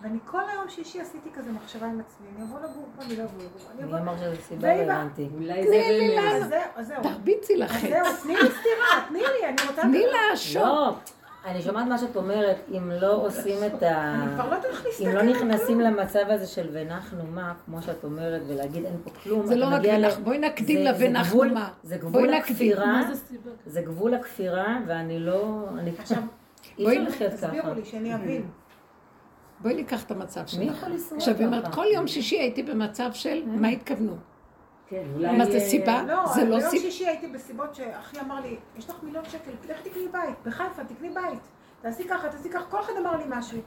ואני 0.00 0.18
כל 0.24 0.42
היום 0.48 0.68
שישי 0.68 1.00
עשיתי 1.00 1.30
כזה 1.34 1.52
מחשבה 1.52 1.86
עם 1.86 2.00
עצמי, 2.00 2.26
אני 2.36 2.42
אבוא 2.42 2.58
לגור 2.60 2.88
פה, 2.96 3.02
אני 3.02 3.16
לא 3.16 3.22
אבוא 3.22 3.38
לגור. 3.38 3.70
אני 3.70 3.82
מי 3.82 3.88
אבוא... 3.88 3.98
אמר 3.98 4.16
שזו 4.16 4.42
סיבה 4.42 4.72
הבנתי. 4.72 5.28
אולי 5.34 5.66
זה 5.66 5.76
רמז. 5.76 6.42
אז 6.42 6.48
זהו, 6.48 6.84
זהו. 6.84 7.02
תרביצי 7.02 7.56
לך 7.56 7.78
זהו. 7.80 8.04
תני 8.22 8.36
לי 8.36 8.50
סטירה, 8.50 9.06
תני 9.08 9.18
לי, 9.20 9.46
אני 9.48 9.56
רוצה... 9.68 9.82
תני 9.82 10.04
לה 10.06 10.36
שוק. 10.36 11.15
אני 11.46 11.62
שומעת 11.62 11.86
מה 11.88 11.98
שאת 11.98 12.16
אומרת, 12.16 12.56
אם 12.76 12.90
לא 12.90 13.12
עושים 13.26 13.56
את 13.66 13.82
ה... 13.82 14.14
אני 14.14 14.34
כבר 14.34 14.50
לא 14.54 14.60
צריך 14.62 14.84
להסתכל 14.86 15.08
אם 15.08 15.14
לא 15.14 15.22
נכנסים. 15.22 15.80
למצב 15.80 16.24
הזה 16.28 16.46
של 16.46 16.68
ונחנו 16.72 17.24
מה, 17.26 17.52
כמו 17.66 17.82
שאת 17.82 18.04
אומרת, 18.04 18.42
ולהגיד 18.48 18.84
אין 18.84 18.96
פה 19.04 19.10
כלום, 19.22 19.46
זה 19.46 19.56
לא 19.56 19.66
רק 19.66 19.80
ונח, 19.84 20.18
בואי 20.18 20.38
נקדים 20.38 20.78
זה- 20.78 20.84
לה 20.84 20.94
זה 20.94 21.06
ונחנו 21.08 21.30
גבול- 21.38 21.52
מה. 21.54 21.68
זה 21.82 21.96
גבול. 21.96 22.34
הכפירה, 22.34 22.86
מה 22.86 23.10
זה 23.66 23.80
גבול 23.82 24.14
הכפירה, 24.14 24.78
ואני 24.86 25.18
לא... 25.20 25.64
אני 25.78 25.90
עכשיו, 25.98 26.22
אי 26.78 26.84
בואי 26.84 26.96
אפשר 26.98 27.08
לחיות 27.08 27.32
ככה. 27.32 27.46
תסבירו 27.46 27.74
לי, 27.74 27.84
שאני 27.84 28.14
אבין. 28.14 28.42
בואי 29.60 29.74
ניקח 29.74 30.04
את 30.04 30.10
המצב 30.10 30.40
מי 30.40 30.48
שלך. 30.48 30.76
יכול 30.76 30.88
לנסוע 30.88 31.18
עכשיו, 31.18 31.34
היא 31.38 31.46
אומרת? 31.46 31.74
כל 31.74 31.84
יום 31.94 32.06
שישי 32.06 32.38
הייתי 32.38 32.62
במצב 32.62 33.10
של 33.12 33.42
מה 33.46 33.68
התכוונו. 33.68 34.16
כן, 34.88 35.02
אולי... 35.14 35.36
מה 35.36 35.46
זה 35.46 35.54
אה, 35.54 35.60
סיבה? 35.60 36.02
לא, 36.02 36.26
זה 36.34 36.44
לא 36.44 36.58
ביום 36.58 36.70
סיבה. 36.70 36.82
שישי 36.82 37.06
הייתי 37.06 37.26
בסיבות 37.26 37.74
שאחי 37.74 38.20
אמר 38.20 38.40
לי, 38.40 38.56
יש 38.76 38.90
לך 38.90 38.96
מיליון 39.02 39.24
שקל, 39.24 39.50
לך 39.68 39.80
תקני 39.80 40.08
בית, 40.12 40.36
בחיפה 40.44 40.84
תקני 40.84 41.10
בית. 41.10 41.40
תעשי 41.82 42.08
ככה, 42.08 42.28
תעשי 42.28 42.50
ככה, 42.50 42.64
כל 42.64 42.80
אחד 42.80 42.92
אמר 43.00 43.16
לי 43.16 43.24
משהו. 43.28 43.58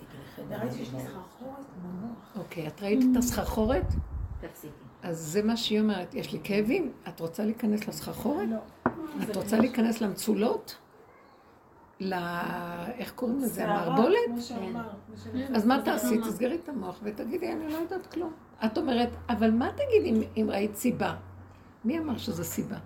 וראיתי 0.49 0.75
שיש 0.75 0.93
לי 0.93 0.99
סחרחורת 0.99 1.65
במוח. 1.83 2.37
אוקיי, 2.37 2.67
את 2.67 2.81
ראית 2.81 2.99
את 3.11 3.17
הסחרחורת? 3.17 3.85
תפסיקי. 4.41 4.73
אז 5.03 5.17
זה 5.17 5.43
מה 5.43 5.57
שהיא 5.57 5.79
אומרת, 5.79 6.13
יש 6.13 6.33
לי 6.33 6.39
כאבים, 6.43 6.91
את 7.07 7.19
רוצה 7.19 7.45
להיכנס 7.45 7.87
לסחרחורת? 7.87 8.47
לא. 8.49 8.91
את 9.23 9.35
רוצה 9.35 9.57
להיכנס 9.57 10.01
למצולות? 10.01 10.77
ל... 11.99 12.13
איך 12.97 13.11
קוראים 13.11 13.39
לזה? 13.39 13.65
המערבולת? 13.65 14.17
כמו 14.27 14.37
אז 15.55 15.65
מה 15.65 15.81
תעשי? 15.85 16.17
תסגרי 16.17 16.55
את 16.55 16.69
המוח 16.69 16.99
ותגידי, 17.03 17.51
אני 17.51 17.73
לא 17.73 17.77
יודעת 17.77 18.07
כלום. 18.07 18.33
את 18.65 18.77
אומרת, 18.77 19.09
אבל 19.29 19.51
מה 19.51 19.69
תגידי 19.71 20.27
אם, 20.37 20.49
ראית 20.49 20.75
סיבה? 20.75 21.15
מי 21.85 21.99
אמר 21.99 22.17
שזה 22.17 22.43
סיבה? 22.43 22.77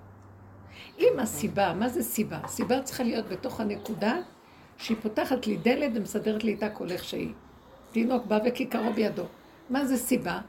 אם 0.99 1.19
הסיבה, 1.19 1.73
מה 1.73 1.89
זה 1.89 2.03
סיבה? 2.03 2.39
סיבה 2.47 2.81
צריכה 2.81 3.03
להיות 3.03 3.25
בתוך 3.27 3.59
הנקודה 3.59 4.17
שהיא 4.77 4.97
פותחת 5.01 5.47
לי 5.47 5.57
דלת 5.57 5.91
ומסדרת 5.95 6.43
לי 6.43 6.51
איתה 6.51 6.69
כל 6.69 6.91
איך 6.91 7.03
שהיא. 7.03 7.33
תינוק 7.91 8.25
בא 8.25 8.39
וכיכרו 8.45 8.93
בידו. 8.93 9.23
מה 9.69 9.85
זה 9.85 9.97
סיבה? 9.97 10.39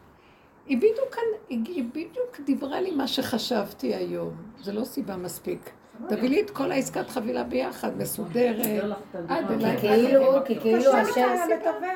היא 0.66 0.76
בדיוק, 0.76 1.16
היא 1.48 1.84
בדיוק 1.84 2.40
דיברה 2.44 2.80
לי 2.80 2.90
מה 2.90 3.08
שחשבתי 3.08 3.94
היום. 3.94 4.34
זה 4.60 4.72
לא 4.72 4.84
סיבה 4.84 5.16
מספיק. 5.16 5.70
תביא 6.08 6.28
לי 6.28 6.42
את 6.42 6.50
כל 6.50 6.72
העסקת 6.72 7.10
חבילה 7.10 7.44
ביחד, 7.44 7.96
מסודרת, 7.96 8.84
עד 9.28 9.46
כי 9.48 9.54
אליי. 9.54 9.78
כאילו, 9.78 10.22
כי 10.44 10.60
כאילו 10.60 10.92
השם... 10.92 11.28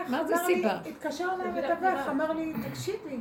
מה 0.09 0.25
זה 0.25 0.35
סיבה? 0.47 0.79
התקשר 0.87 1.29
אליי 1.35 1.67
המתווך, 1.67 2.09
אמר 2.09 2.33
לי, 2.33 2.53
תקשיבי, 2.71 3.21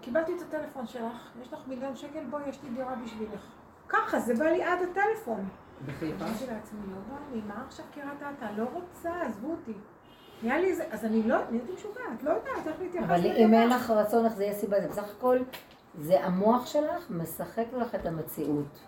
קיבלתי 0.00 0.32
את 0.36 0.42
הטלפון 0.42 0.86
שלך, 0.86 1.30
יש 1.42 1.52
לך 1.52 1.58
מיליון 1.66 1.96
שקל, 1.96 2.24
בואי, 2.30 2.42
יש 2.48 2.58
לי 2.62 2.70
דירה 2.70 2.94
בשבילך. 3.04 3.40
ככה, 3.88 4.18
זה 4.18 4.34
בא 4.34 4.44
לי 4.44 4.62
עד 4.62 4.78
הטלפון. 4.82 5.48
בחיפה? 5.86 6.24
אמרתי 6.24 6.46
לעצמי, 6.50 6.80
לא 6.90 6.96
בא 7.08 7.16
לי, 7.34 7.40
מה 7.48 7.62
עכשיו 7.66 7.84
קראת 7.94 8.32
אתה? 8.38 8.46
לא 8.56 8.64
רוצה, 8.72 9.10
עזבו 9.26 9.50
אותי. 9.50 9.72
נהיה 10.42 10.58
לי 10.58 10.74
זה, 10.74 10.84
אז 10.90 11.04
אני 11.04 11.22
לא, 11.22 11.36
נהייתי 11.50 11.72
משוגעת, 11.72 12.22
לא 12.22 12.30
יודעת 12.30 12.66
איך 12.66 12.76
להתייחס 12.80 13.06
אבל. 13.06 13.26
אם 13.26 13.54
אין 13.54 13.68
לך 13.68 13.90
רצון 13.90 14.24
איך 14.24 14.34
זה 14.34 14.44
יהיה 14.44 14.54
סיבה, 14.54 14.80
זה 14.80 14.88
בסך 14.88 15.10
הכל, 15.18 15.38
זה 15.98 16.24
המוח 16.24 16.66
שלך 16.66 17.10
משחק 17.10 17.64
לך 17.72 17.94
את 17.94 18.06
המציאות. 18.06 18.87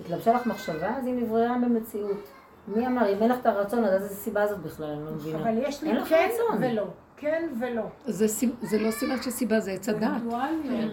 התלבשה 0.00 0.32
לך 0.34 0.46
מחשבה, 0.46 0.96
אז 0.96 1.06
היא 1.06 1.14
נבררה 1.14 1.56
במציאות. 1.64 2.28
מי 2.68 2.86
אמר, 2.86 3.12
אם 3.12 3.22
אין 3.22 3.30
לך 3.30 3.38
את 3.40 3.46
הרצון, 3.46 3.84
אז 3.84 4.02
איזה 4.02 4.14
סיבה 4.14 4.46
זאת 4.46 4.58
בכלל, 4.58 4.86
אני 4.86 5.04
לא 5.04 5.10
מבינה. 5.10 5.38
אבל 5.38 5.58
יש 5.68 5.82
לי 5.82 5.90
כן 6.08 6.28
רצון. 6.32 6.58
ולא, 6.60 6.84
כן 7.16 7.48
ולא. 7.60 7.82
זה, 8.06 8.28
סיב- 8.28 8.54
זה 8.62 8.78
לא 8.78 8.90
סימן 8.90 9.22
של 9.22 9.30
סיבה, 9.30 9.60
זה 9.60 9.70
עץ 9.72 9.88
הדעת. 9.88 10.22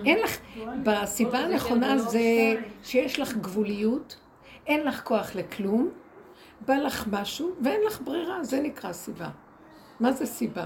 אין 0.06 0.20
לך, 0.24 0.38
בסיבה 0.84 1.40
הנכונה 1.40 1.98
זה 1.98 2.20
שיש 2.84 3.20
לך 3.20 3.34
גבוליות, 3.38 4.16
אין 4.68 4.84
לך 4.88 5.04
כוח 5.04 5.36
לכלום, 5.36 5.90
בא 6.66 6.74
לך 6.74 7.08
משהו 7.12 7.52
ואין 7.62 7.82
לך 7.88 8.02
ברירה, 8.02 8.44
זה 8.44 8.60
נקרא 8.62 8.92
סיבה. 8.94 9.30
מה 10.00 10.12
זה 10.12 10.26
סיבה? 10.26 10.66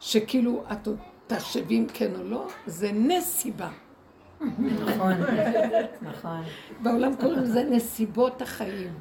שכאילו 0.00 0.64
את 0.72 0.86
עוד 0.86 0.96
תחשבי 1.26 1.78
אם 1.78 1.86
כן 1.94 2.10
או 2.18 2.24
לא, 2.24 2.46
זה 2.66 2.90
נס 2.94 3.24
סיבה. 3.36 3.68
נכון, 4.40 5.12
נכון. 6.02 6.42
בעולם 6.82 7.16
קוראים 7.16 7.38
לזה 7.38 7.64
נסיבות 7.64 8.42
החיים. 8.42 8.94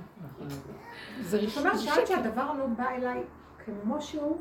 זה 1.21 1.37
זאת 1.37 1.41
ראשון 1.41 1.65
אומרת, 1.65 1.79
שעד 1.79 1.93
שקר. 1.93 2.15
שהדבר 2.15 2.53
לא 2.59 2.65
בא 2.65 2.89
אליי 2.89 3.23
כמו 3.65 4.01
שהוא, 4.01 4.37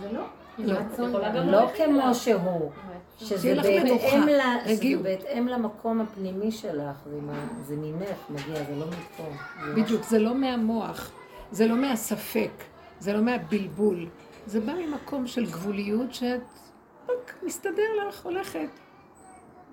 זה 0.00 0.12
לא. 0.12 0.24
לא. 0.58 0.78
לא 1.44 1.70
כמו 1.76 2.14
שהוא, 2.14 2.70
שזה 3.18 3.54
בהתאם 5.02 5.48
למקום 5.48 6.00
הפנימי 6.00 6.50
שלך, 6.50 6.96
זה 7.06 7.18
זה 7.62 7.76
ממך 7.76 8.18
מגיע, 8.30 8.64
זה 8.64 8.76
לא 8.76 8.86
מפה. 8.86 9.24
זה 9.64 9.82
בדיוק, 9.82 10.02
זה 10.02 10.18
לא 10.18 10.34
מהמוח, 10.34 11.10
זה 11.50 11.66
לא 11.66 11.76
מהספק, 11.76 12.50
זה 13.00 13.12
לא 13.12 13.22
מהבלבול. 13.22 14.06
זה 14.46 14.60
בא 14.60 14.72
ממקום 14.72 15.26
של 15.26 15.46
גבוליות 15.46 16.14
שאת 16.14 16.40
רק 17.08 17.34
מסתדר 17.42 18.08
לך, 18.08 18.24
הולכת. 18.24 18.68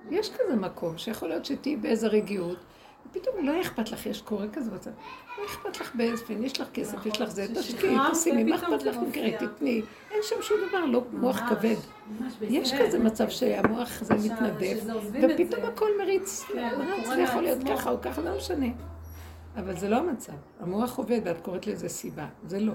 יש 0.09 0.31
כזה 0.33 0.55
מקום 0.55 0.97
שיכול 0.97 1.29
להיות 1.29 1.45
שתהיי 1.45 1.75
באיזה 1.75 2.07
רגיעות, 2.07 2.57
ופתאום 3.09 3.45
לא 3.45 3.61
אכפת 3.61 3.91
לך, 3.91 4.05
יש 4.05 4.21
קורה 4.21 4.45
כזה 4.53 4.71
בצד. 4.71 4.91
לא 5.39 5.45
אכפת 5.45 5.79
לך 5.79 5.95
באיזפן, 5.95 6.43
יש 6.43 6.61
לך 6.61 6.67
כסף, 6.73 7.05
יש 7.05 7.21
לך 7.21 7.29
זה, 7.29 7.47
תשקיעי, 7.55 7.97
תשימי, 8.11 8.43
מה 8.43 8.55
אכפת 8.55 8.79
זה 8.79 8.89
לך. 8.91 8.97
מקרה, 8.97 9.47
תתני. 9.47 9.81
אין 10.11 10.19
שם 10.23 10.35
שום 10.41 10.57
דבר, 10.69 10.85
לא 10.85 11.03
מוח 11.11 11.39
כבד. 11.49 11.75
יש 12.41 12.73
כזה 12.73 12.99
מצב 12.99 13.29
שהמוח 13.29 14.03
זה 14.03 14.13
מתנדף, 14.13 14.77
עוזבים 14.93 15.29
את 15.29 15.35
ופתאום 15.39 15.61
זה. 15.61 15.67
הכל 15.67 15.89
מריץ, 15.99 16.43
כן, 16.53 16.69
קורה 17.03 17.15
זה 17.15 17.21
יכול 17.21 17.41
להיות. 17.41 17.59
ככה 17.69 17.89
או 17.89 18.01
ככה, 18.01 18.21
לא 18.21 18.37
משנה. 18.37 18.67
אבל 19.55 19.77
זה 19.77 19.89
לא 19.89 19.95
המצב. 19.95 20.33
המוח 20.59 20.97
עובד, 20.97 21.19
ואת 21.25 21.41
קוראת 21.41 21.67
לזה 21.67 21.89
סיבה. 21.89 22.27
זה 22.47 22.59
לא. 22.59 22.65
לא. 22.65 22.73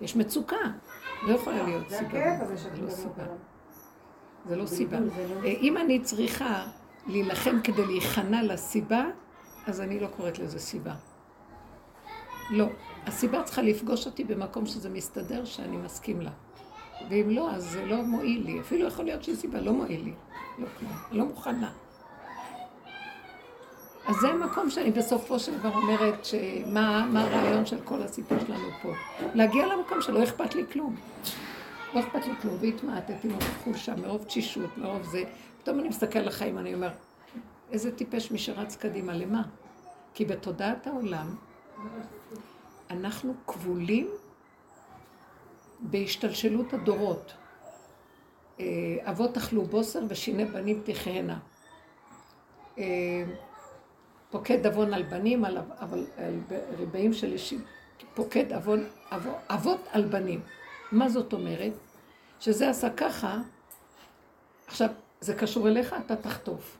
יש 0.00 0.16
מצוקה. 0.16 0.56
לא 1.26 1.34
יכולה 1.34 1.62
להיות 1.62 1.90
זה 1.90 1.96
סיבה. 1.96 2.08
הכאב 2.08 2.42
הזה 2.42 2.58
שאת 2.58 2.76
זה 2.76 2.82
לא 2.82 2.90
סיבה. 2.90 3.24
זה 4.48 4.56
לא 4.56 4.66
סיבה. 4.66 4.98
אם 5.44 5.76
אני 5.76 6.00
צריכה 6.00 6.66
להילחם 7.06 7.60
כדי 7.64 7.86
להיכנע 7.86 8.42
לסיבה, 8.42 9.04
אז 9.66 9.80
אני 9.80 10.00
לא 10.00 10.06
קוראת 10.06 10.38
לזה 10.38 10.58
סיבה. 10.58 10.94
לא. 12.50 12.66
הסיבה 13.06 13.42
צריכה 13.42 13.62
לפגוש 13.62 14.06
אותי 14.06 14.24
במקום 14.24 14.66
שזה 14.66 14.90
מסתדר, 14.90 15.44
שאני 15.44 15.76
מסכים 15.76 16.20
לה. 16.20 16.30
ואם 17.10 17.30
לא, 17.30 17.50
אז 17.50 17.64
זה 17.70 17.86
לא 17.86 18.02
מועיל 18.02 18.44
לי. 18.44 18.60
אפילו 18.60 18.86
יכול 18.86 19.04
להיות 19.04 19.22
שהיא 19.22 19.36
סיבה, 19.36 19.60
לא 19.60 19.72
מועיל 19.72 20.04
לי. 20.04 20.12
לא 20.58 20.66
כלום. 20.78 20.92
לא 21.10 21.24
מוכנה. 21.24 21.70
אז 24.06 24.16
זה 24.16 24.28
המקום 24.28 24.70
שאני 24.70 24.90
בסופו 24.90 25.38
של 25.38 25.58
דבר 25.58 25.74
אומרת 25.74 26.24
שמה 26.24 27.06
מה 27.12 27.24
הרעיון 27.24 27.66
של 27.66 27.80
כל 27.84 28.02
הסיפור 28.02 28.38
שלנו 28.46 28.68
פה. 28.82 28.92
להגיע 29.34 29.66
למקום 29.66 30.02
שלא 30.02 30.24
אכפת 30.24 30.54
לי 30.54 30.64
כלום. 30.72 30.96
לא 31.94 32.00
אכפת 32.00 32.26
לי 32.26 32.32
כלום, 32.42 32.56
והתמעטתי 32.60 33.28
מרוב 33.28 33.42
חולשה, 33.64 33.94
מרוב 33.96 34.24
תשישות, 34.24 34.78
מרוב 34.78 35.02
זה. 35.02 35.22
פתאום 35.62 35.80
אני 35.80 35.88
מסתכל 35.88 36.18
על 36.18 36.28
החיים, 36.28 36.58
אני 36.58 36.74
אומר, 36.74 36.90
איזה 37.70 37.96
טיפש 37.96 38.30
מי 38.30 38.38
שרץ 38.38 38.76
קדימה, 38.76 39.12
למה? 39.14 39.42
כי 40.14 40.24
בתודעת 40.24 40.86
העולם 40.86 41.36
אנחנו 42.90 43.34
כבולים 43.46 44.08
בהשתלשלות 45.80 46.72
הדורות. 46.72 47.32
אה, 48.60 48.64
אבות 49.02 49.36
אכלו 49.36 49.62
בוסר 49.62 50.00
ושיני 50.08 50.44
בנים 50.44 50.80
תחיינה. 50.84 51.38
אה, 52.78 52.84
פוקד 54.30 54.66
עוון 54.66 54.94
על 54.94 55.02
בנים, 55.02 55.44
על, 55.44 55.58
אבל 55.80 56.06
על 56.16 56.40
ריבעים 56.78 57.12
של 57.12 57.32
אישים. 57.32 57.60
פוקד 58.14 58.52
עוון, 58.52 58.84
אבו- 59.10 59.38
אבות 59.50 59.80
על 59.92 60.04
בנים. 60.04 60.40
מה 60.92 61.08
זאת 61.08 61.32
אומרת? 61.32 61.72
שזה 62.40 62.70
עשה 62.70 62.90
ככה, 62.90 63.38
עכשיו, 64.66 64.88
זה 65.20 65.34
קשור 65.34 65.68
אליך, 65.68 65.94
אתה 66.06 66.16
תחטוף. 66.16 66.78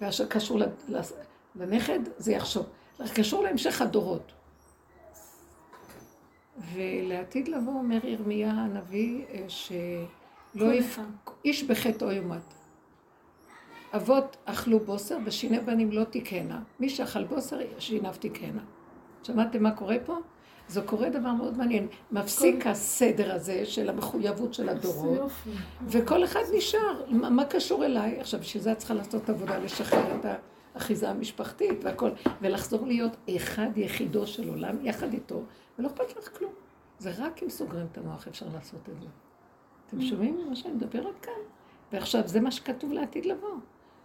ואשר 0.00 0.26
קשור 0.26 0.58
ל- 0.58 0.64
ל- 0.88 1.00
לנכד, 1.56 2.00
זה 2.16 2.32
יחשוב. 2.32 2.66
זה 2.98 3.14
קשור 3.14 3.42
להמשך 3.42 3.82
הדורות. 3.82 4.32
ולעתיד 6.74 7.48
לבוא 7.48 7.72
אומר 7.72 8.06
ירמיה 8.06 8.50
הנביא 8.50 9.24
אה, 9.30 9.44
שלא 9.48 10.72
יפ... 10.72 10.98
איש 11.44 11.64
בחטאו 11.64 12.10
יומת. 12.10 12.54
אבות 13.96 14.36
אכלו 14.44 14.80
בוסר 14.80 15.18
ושיני 15.24 15.60
בנים 15.60 15.92
לא 15.92 16.04
תיקנה. 16.04 16.62
מי 16.80 16.88
שאכל 16.88 17.24
בוסר, 17.24 17.58
שיניו 17.78 18.14
תיקנה. 18.20 18.62
שמעתם 19.22 19.62
מה 19.62 19.70
קורה 19.76 19.96
פה? 20.06 20.16
זה 20.68 20.82
קורה 20.82 21.10
דבר 21.10 21.32
מאוד 21.32 21.58
מעניין. 21.58 21.86
מפסיק 22.12 22.66
הסדר 22.66 23.34
הזה 23.34 23.66
של 23.66 23.88
המחויבות 23.88 24.54
של 24.54 24.68
הדורות, 24.68 25.30
וכל 25.86 26.24
אחד 26.24 26.40
נשאר. 26.56 27.04
מה, 27.08 27.30
מה 27.30 27.44
קשור 27.44 27.84
אליי? 27.84 28.20
עכשיו, 28.20 28.40
בשביל 28.40 28.62
זה 28.62 28.72
את 28.72 28.78
צריכה 28.78 28.94
לעשות 28.94 29.30
עבודה 29.30 29.58
לשחרר 29.58 30.16
את 30.20 30.26
האחיזה 30.74 31.10
המשפחתית 31.10 31.84
והכל, 31.84 32.10
ולחזור 32.40 32.86
להיות 32.86 33.16
אחד 33.36 33.68
יחידו 33.76 34.26
של 34.26 34.48
עולם, 34.48 34.86
יחד 34.86 35.12
איתו, 35.12 35.42
ולא 35.78 35.88
אכפת 35.88 36.16
לך 36.16 36.38
כלום. 36.38 36.52
זה 36.98 37.12
רק 37.18 37.42
אם 37.42 37.50
סוגרים 37.50 37.86
את 37.92 37.98
המוח 37.98 38.28
אפשר 38.28 38.46
לעשות 38.54 38.88
את 38.88 39.00
זה. 39.00 39.06
אתם 39.86 40.02
שומעים 40.02 40.48
מה 40.48 40.56
שאני 40.56 40.74
מדברת 40.74 41.20
כאן? 41.22 41.32
ועכשיו, 41.92 42.22
זה 42.26 42.40
מה 42.40 42.50
שכתוב 42.50 42.92
לעתיד 42.92 43.26
לבוא. 43.26 43.56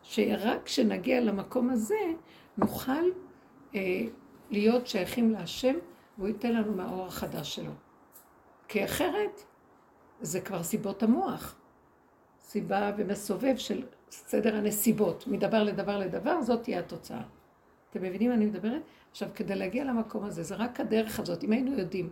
שרק 0.04 0.64
כשנגיע 0.66 1.22
למקום 1.22 1.70
הזה, 1.70 1.96
נוכל 2.58 2.92
אה, 3.76 4.02
להיות 4.52 4.88
שייכים 4.88 5.32
להשם, 5.32 5.76
והוא 6.18 6.28
ייתן 6.28 6.54
לנו 6.54 6.74
מהאור 6.74 7.06
החדש 7.06 7.56
שלו. 7.56 7.72
כי 8.68 8.86
אחרת, 8.86 9.42
זה 10.22 10.42
כבר 10.42 10.64
סיבות 10.64 11.04
המוח. 11.04 11.56
סיבה 12.42 12.92
ומסובב 12.98 13.58
של 13.58 13.84
סדר 14.10 14.56
הנסיבות, 14.56 15.28
מדבר 15.28 15.64
לדבר 15.64 15.98
לדבר, 15.98 16.42
זאת 16.42 16.64
תהיה 16.64 16.80
התוצאה. 16.80 17.22
אתם 17.90 18.02
מבינים 18.02 18.30
מה 18.30 18.36
אני 18.36 18.46
מדברת? 18.46 18.82
עכשיו, 19.12 19.30
כדי 19.36 19.56
להגיע 19.56 19.84
למקום 19.84 20.24
הזה, 20.24 20.44
זה 20.44 20.56
רק 20.56 20.80
הדרך 20.80 21.20
הזאת. 21.20 21.44
אם 21.44 21.52
היינו 21.52 21.80
יודעים 21.80 22.10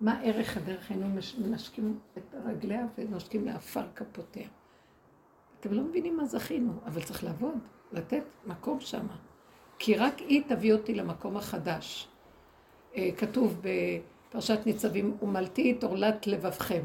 מה 0.00 0.20
ערך 0.22 0.56
הדרך, 0.56 0.90
היינו 0.90 1.08
מנשקים 1.38 1.98
את 2.18 2.34
רגליה 2.46 2.86
ונושקים 2.98 3.44
לעפר 3.44 3.84
כפותיה. 3.96 4.48
אתם 5.60 5.72
לא 5.72 5.82
מבינים 5.82 6.16
מה 6.16 6.24
זכינו, 6.24 6.72
אבל 6.86 7.02
צריך 7.02 7.24
לעבוד, 7.24 7.58
לתת 7.92 8.22
מקום 8.46 8.80
שמה. 8.80 9.16
כי 9.78 9.94
רק 9.94 10.18
היא 10.18 10.42
תביא 10.48 10.72
אותי 10.72 10.94
למקום 10.94 11.36
החדש. 11.36 12.08
אה, 12.98 13.10
כתוב 13.16 13.62
בפרשת 13.62 14.58
ניצבים, 14.66 15.16
ומלתי 15.22 15.74
את 15.78 15.84
עורלת 15.84 16.26
לבבכם. 16.26 16.82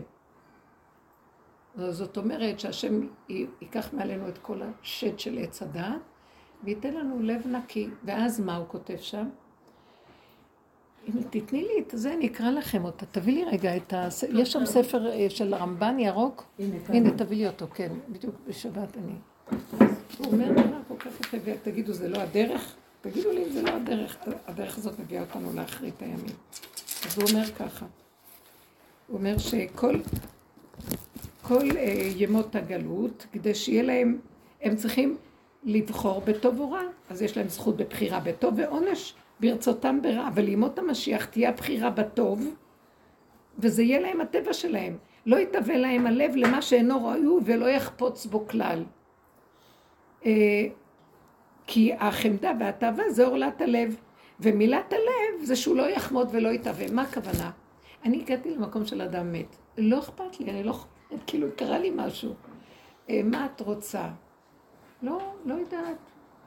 זאת 1.75 2.17
אומרת 2.17 2.59
שהשם 2.59 3.07
ייקח 3.29 3.93
מעלינו 3.93 4.27
את 4.27 4.37
כל 4.37 4.61
השד 4.61 5.19
של 5.19 5.37
עץ 5.37 5.61
הדעת 5.61 6.01
וייתן 6.63 6.93
לנו 6.93 7.21
לב 7.21 7.47
נקי. 7.47 7.89
ואז 8.03 8.39
מה 8.39 8.55
הוא 8.55 8.65
כותב 8.67 8.97
שם? 8.97 9.29
אם 11.07 11.21
תתני 11.29 11.63
לי 11.63 11.83
את 11.87 11.93
זה, 11.93 12.13
אני 12.13 12.27
אקרא 12.27 12.51
לכם 12.51 12.85
אותה. 12.85 13.05
תביא 13.05 13.33
לי 13.33 13.43
רגע 13.43 13.77
את 13.77 13.93
ה... 13.93 14.07
יש 14.33 14.51
שם 14.51 14.65
ספר 14.65 15.11
אה, 15.11 15.29
של 15.29 15.55
רמב"ן 15.55 15.99
ירוק? 15.99 16.45
הנה, 16.89 17.11
תביא 17.11 17.37
לי 17.37 17.47
אותו, 17.47 17.67
כן. 17.73 17.93
בדיוק 18.09 18.35
בשבת 18.47 18.97
אני. 18.97 19.13
הוא 20.17 20.27
אומר 20.31 20.51
דבר 20.51 20.79
כל 20.87 20.97
כך 20.97 21.19
יפה, 21.19 21.37
ותגידו, 21.45 21.93
זה 21.93 22.09
לא 22.09 22.17
הדרך? 22.17 22.75
תגידו 23.03 23.31
לי 23.31 23.43
אם 23.43 23.49
זה 23.49 23.61
לא 23.61 23.69
הדרך. 23.69 24.17
הדרך 24.47 24.77
הזאת 24.77 24.99
מביאה 24.99 25.21
אותנו 25.21 25.53
לאחרית 25.53 26.01
הימים. 26.01 26.35
אז 27.05 27.17
הוא 27.17 27.29
אומר 27.29 27.45
ככה. 27.45 27.85
הוא 29.07 29.17
אומר 29.17 29.37
שכל 29.37 29.95
כל 31.41 31.77
אה, 31.77 32.11
ימות 32.15 32.55
הגלות, 32.55 33.25
כדי 33.31 33.55
שיהיה 33.55 33.83
להם, 33.83 34.19
הם 34.61 34.75
צריכים 34.75 35.17
לבחור 35.63 36.21
בטוב 36.21 36.59
או 36.59 36.71
רע. 36.71 36.81
אז 37.09 37.21
יש 37.21 37.37
להם 37.37 37.49
זכות 37.49 37.77
בבחירה 37.77 38.19
בטוב 38.19 38.53
ועונש 38.57 39.13
ברצותם 39.39 40.01
ברע. 40.01 40.27
אבל 40.27 40.43
לימות 40.43 40.79
המשיח 40.79 41.25
תהיה 41.25 41.49
הבחירה 41.49 41.89
בטוב, 41.89 42.53
וזה 43.59 43.83
יהיה 43.83 43.99
להם 43.99 44.21
הטבע 44.21 44.53
שלהם. 44.53 44.97
לא 45.25 45.37
יתהווה 45.37 45.77
להם 45.77 46.07
הלב 46.07 46.35
למה 46.35 46.61
שאינו 46.61 47.05
ראוי 47.05 47.41
ולא 47.45 47.65
יחפוץ 47.65 48.25
בו 48.25 48.47
כלל. 48.47 48.83
כי 51.67 51.93
החמדה 51.99 52.51
והתאווה 52.59 53.09
זה 53.09 53.25
עורלת 53.25 53.61
הלב, 53.61 53.95
ומילת 54.39 54.93
הלב 54.93 55.43
זה 55.43 55.55
שהוא 55.55 55.75
לא 55.75 55.89
יחמוד 55.89 56.29
ולא 56.31 56.49
יתהווה. 56.49 56.85
מה 56.91 57.01
הכוונה? 57.01 57.51
אני 58.05 58.21
הגעתי 58.21 58.55
למקום 58.55 58.85
של 58.85 59.01
אדם 59.01 59.33
מת. 59.33 59.55
לא 59.77 59.99
אכפת 59.99 60.39
לי, 60.39 60.51
אני 60.51 60.63
לא... 60.63 60.73
כאילו, 61.27 61.47
קרה 61.55 61.79
לי 61.79 61.91
משהו. 61.95 62.33
אה, 63.09 63.21
מה 63.23 63.45
את 63.45 63.61
רוצה? 63.61 64.07
לא, 65.01 65.33
לא 65.45 65.53
יודעת. 65.53 65.97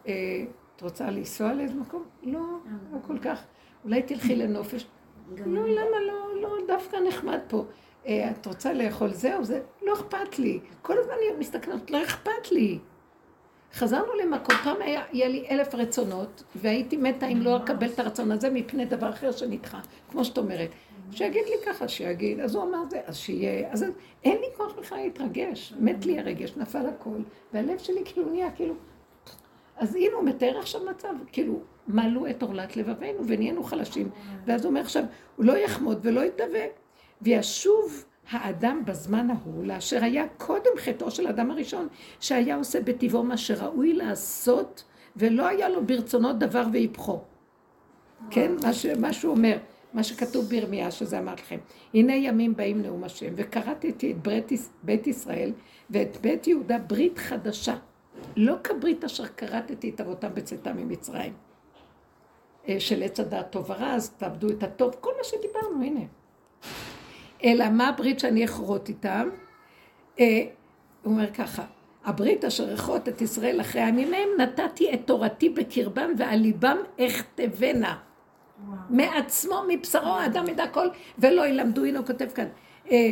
אה, 0.09 0.45
את 0.77 0.83
רוצה 0.83 1.11
לנסוע 1.11 1.55
לאיזה 1.55 1.75
מקום? 1.75 2.05
לא, 2.23 2.41
לא 2.93 2.99
כל 3.07 3.19
כך. 3.19 3.43
אולי 3.85 4.03
תלכי 4.03 4.37
לנופש. 4.37 4.87
לא, 5.37 5.69
למה 5.69 6.01
לא, 6.07 6.43
לא, 6.43 6.57
דווקא 6.67 6.97
נחמד 7.09 7.39
פה. 7.49 7.65
אה, 8.07 8.31
את 8.31 8.47
רוצה 8.47 8.73
לאכול 8.73 9.13
זה 9.13 9.37
או 9.37 9.45
זה? 9.45 9.61
לא 9.83 9.95
אכפת 9.95 10.39
לי. 10.39 10.61
כל 10.83 10.99
הזמן 10.99 11.13
אני 11.13 11.39
מסתכלת, 11.39 11.91
לא 11.91 12.03
אכפת 12.03 12.53
לי. 12.53 12.79
חזרנו 13.75 14.13
למקום, 14.23 14.57
פעם 14.65 14.77
היה, 14.81 15.03
היה 15.13 15.29
לי 15.29 15.47
אלף 15.51 15.75
רצונות, 15.75 16.43
והייתי 16.55 16.97
מתה 16.97 17.27
אם 17.27 17.43
לא 17.43 17.57
אקבל 17.57 17.87
את 17.87 17.99
הרצון 17.99 18.33
הזה 18.33 18.51
מפני 18.51 18.85
דבר 18.85 19.11
אחר 19.11 19.33
שנדחה, 19.33 19.81
כמו 20.11 20.25
שאת 20.25 20.39
אומרת. 20.39 20.71
שיגיד 21.11 21.45
לי 21.47 21.67
ככה, 21.67 21.89
שיגיד, 21.89 22.41
אז 22.41 22.55
הוא 22.55 22.65
אמר 22.65 22.79
זה, 22.91 23.01
אז 23.07 23.17
שיהיה, 23.17 23.73
אז 23.73 23.85
אין 24.25 24.37
לי 24.41 24.47
כוח 24.57 24.73
בכלל 24.79 24.99
להתרגש, 24.99 25.73
מת 25.79 26.07
לי 26.07 26.19
הרגש, 26.19 26.57
נפל 26.57 26.87
הכל, 26.87 27.19
והלב 27.53 27.79
שלי 27.79 28.03
כאילו 28.05 28.31
נהיה 28.31 28.51
כאילו... 28.51 28.75
אז 29.77 29.95
הנה 29.95 30.15
הוא 30.15 30.25
מתאר 30.25 30.59
עכשיו 30.59 30.81
מצב, 30.85 31.15
כאילו, 31.33 31.61
מלאו 31.89 32.31
את 32.31 32.43
עורלת 32.43 32.77
לבבינו 32.77 33.27
ונהיינו 33.27 33.63
חלשים, 33.63 34.11
ואז 34.47 34.65
הוא 34.65 34.71
אומר 34.71 34.81
עכשיו, 34.81 35.05
הוא 35.37 35.45
לא 35.45 35.53
יחמוד 35.53 35.99
ולא 36.03 36.21
יתהווה, 36.21 36.65
וישוב 37.23 38.05
האדם 38.31 38.83
בזמן 38.87 39.31
ההוא, 39.31 39.65
לאשר 39.65 40.05
היה 40.05 40.25
קודם 40.37 40.71
חטאו 40.79 41.11
של 41.11 41.27
האדם 41.27 41.51
הראשון, 41.51 41.89
שהיה 42.21 42.57
עושה 42.57 42.81
בטבעו 42.81 43.23
מה 43.23 43.37
שראוי 43.37 43.93
לעשות, 43.93 44.85
ולא 45.17 45.47
היה 45.47 45.69
לו 45.69 45.87
ברצונות 45.87 46.39
דבר 46.39 46.65
והיפכו. 46.73 47.21
כן, 48.31 48.53
מה, 48.63 48.73
ש, 48.73 48.87
מה 48.87 49.13
שהוא 49.13 49.31
אומר, 49.31 49.59
מה 49.95 50.03
שכתוב 50.03 50.45
בירמיה, 50.45 50.91
שזה 50.91 51.19
אמרתי 51.19 51.43
לכם. 51.43 51.59
הנה 51.95 52.15
ימים 52.15 52.57
באים 52.57 52.83
נאום 52.83 53.05
השם, 53.05 53.33
וכרתי 53.37 53.91
את 53.91 54.05
בית, 54.23 54.53
בית 54.83 55.07
ישראל 55.07 55.53
ואת 55.91 56.17
בית 56.21 56.47
יהודה 56.47 56.79
ברית 56.79 57.19
חדשה. 57.19 57.77
לא 58.37 58.55
כברית 58.65 59.05
אשר 59.05 59.27
כרתתי 59.27 59.91
את 59.91 60.01
אבותם 60.01 60.29
בצאתם 60.35 60.77
ממצרים. 60.77 61.33
אה, 62.69 62.81
של 62.81 63.03
עץ 63.03 63.21
הדעת 63.21 63.51
טוב 63.51 63.71
ורע, 63.71 63.95
אז 63.95 64.11
תאבדו 64.11 64.49
את 64.49 64.63
הטוב, 64.63 64.97
כל 65.01 65.11
מה 65.19 65.25
שדיברנו, 65.25 65.83
הנה. 65.85 66.05
אלא 67.45 67.69
מה 67.71 67.89
הברית 67.89 68.21
שאני 68.21 68.45
אכרות 68.45 68.89
איתם? 68.89 69.29
אה, 70.21 70.43
הוא 71.03 71.13
אומר 71.13 71.31
ככה, 71.31 71.65
הברית 72.05 72.45
אשר 72.45 72.75
אכרות 72.75 73.09
את 73.09 73.21
ישראל 73.21 73.61
אחרי 73.61 73.83
הימים 73.83 74.11
מהם, 74.11 74.29
נתתי 74.39 74.95
את 74.95 75.01
תורתי 75.05 75.49
בקרבם 75.49 76.11
ועל 76.19 76.39
ליבם 76.39 76.77
אכתבנה. 77.01 77.97
מעצמו, 78.91 79.63
מבשרו, 79.69 80.09
האדם 80.09 80.49
ידע 80.49 80.67
כל, 80.67 80.87
ולא 81.19 81.47
ילמדו, 81.47 81.85
הנה 81.85 81.99
הוא 81.99 82.07
כותב 82.07 82.29
כאן, 82.35 82.47
אה, 82.91 83.11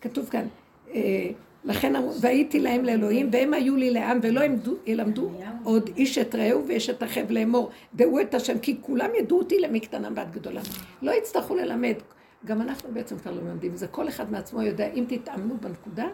כתוב 0.00 0.28
כאן, 0.28 0.46
אה, 0.94 1.30
לכן 1.64 1.96
אמרו, 1.96 2.12
והייתי 2.20 2.60
להם 2.60 2.84
לאלוהים, 2.84 3.28
והם 3.32 3.54
היו 3.54 3.76
לי 3.76 3.90
לעם, 3.90 4.18
ולא 4.22 4.40
ילמדו, 4.40 4.74
ילמדו 4.86 5.30
עוד 5.64 5.90
איש 5.96 6.18
את 6.18 6.34
רעהו 6.34 6.66
ואיש 6.68 6.90
את 6.90 7.02
אחיו 7.02 7.24
לאמור, 7.30 7.70
דעו 7.94 8.20
את 8.20 8.34
השם, 8.34 8.58
כי 8.58 8.76
כולם 8.80 9.10
ידעו 9.18 9.38
אותי 9.38 9.60
למקטנם 9.60 10.12
ועד 10.16 10.32
גדולם. 10.32 10.62
לא 11.02 11.12
יצטרכו 11.12 11.54
ללמד. 11.54 11.94
גם 12.44 12.62
אנחנו 12.62 12.88
בעצם 12.92 13.18
כבר 13.18 13.30
לא 13.30 13.42
מלמדים, 13.42 13.76
זה 13.76 13.88
כל 13.88 14.08
אחד 14.08 14.30
מעצמו 14.30 14.62
יודע, 14.62 14.92
אם 14.92 15.04
תתאמנו 15.08 15.56
בנקודה, 15.60 16.06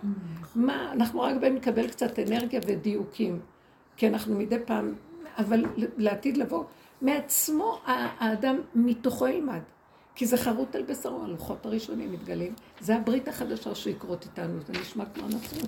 מה, 0.54 0.92
אנחנו 0.92 1.20
רק 1.20 1.36
באים 1.40 1.56
לקבל 1.56 1.88
קצת 1.88 2.18
אנרגיה 2.18 2.60
ודיוקים, 2.66 3.40
כי 3.96 4.08
אנחנו 4.08 4.38
מדי 4.38 4.58
פעם, 4.64 4.94
אבל 5.38 5.64
לעתיד 5.76 6.36
לבוא, 6.36 6.64
מעצמו 7.02 7.78
האדם 7.86 8.56
מתוכו 8.74 9.28
ילמד. 9.28 9.60
כי 10.14 10.26
זה 10.26 10.36
חרוט 10.36 10.76
על 10.76 10.82
בשרו, 10.82 11.24
הלוחות 11.24 11.66
הראשונים 11.66 12.12
מתגלים. 12.12 12.54
זה 12.80 12.96
הברית 12.96 13.28
החדשה 13.28 13.74
שיקרות 13.74 14.24
איתנו, 14.24 14.60
זה 14.60 14.72
נשמע 14.80 15.04
כמו 15.04 15.24
הנוצרים. 15.24 15.66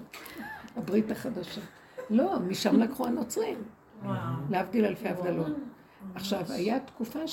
הברית 0.76 1.10
החדשה. 1.10 1.60
לא, 2.10 2.38
משם 2.40 2.80
לקחו 2.80 3.06
הנוצרים. 3.06 3.58
להבדיל 4.50 4.84
אלפי 4.84 5.08
הבדלות. 5.08 5.56
עכשיו, 6.14 6.40
היה 6.48 6.80
תקופה 6.80 7.26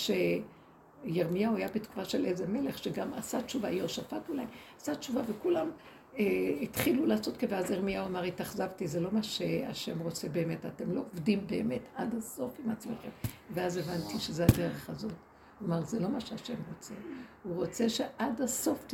שירמיהו 1.05 1.55
היה 1.55 1.67
בתקופה 1.75 2.05
של 2.05 2.25
איזה 2.25 2.47
מלך 2.47 2.77
שגם 2.77 3.13
עשה 3.13 3.41
תשובה, 3.41 3.69
יהושפט 3.69 4.29
אולי, 4.29 4.45
עשה 4.77 4.95
תשובה 4.95 5.21
וכולם 5.27 5.69
אה, 6.17 6.25
התחילו 6.61 7.05
לעשות 7.05 7.37
ככה, 7.37 7.45
ואז 7.49 7.71
ירמיהו 7.71 8.05
אמר, 8.05 8.23
התאכזבתי, 8.23 8.87
זה 8.87 8.99
לא 8.99 9.09
מה 9.11 9.23
שהשם 9.23 9.99
רוצה 9.99 10.29
באמת, 10.29 10.65
אתם 10.65 10.91
לא 10.91 10.99
עובדים 10.99 11.47
באמת 11.47 11.81
עד 11.95 12.15
הסוף 12.15 12.59
עם 12.65 12.71
עצמכם. 12.71 13.09
ואז 13.51 13.77
הבנתי 13.77 14.19
שזה 14.19 14.45
הדרך 14.45 14.89
הזאת. 14.89 15.11
אמר, 15.63 15.81
זה 15.81 15.99
לא 15.99 16.09
מה 16.09 16.19
שהשם 16.19 16.55
רוצה. 16.73 16.93
הוא 17.43 17.55
רוצה 17.55 17.89
שעד 17.89 18.41
הסוף 18.41 18.85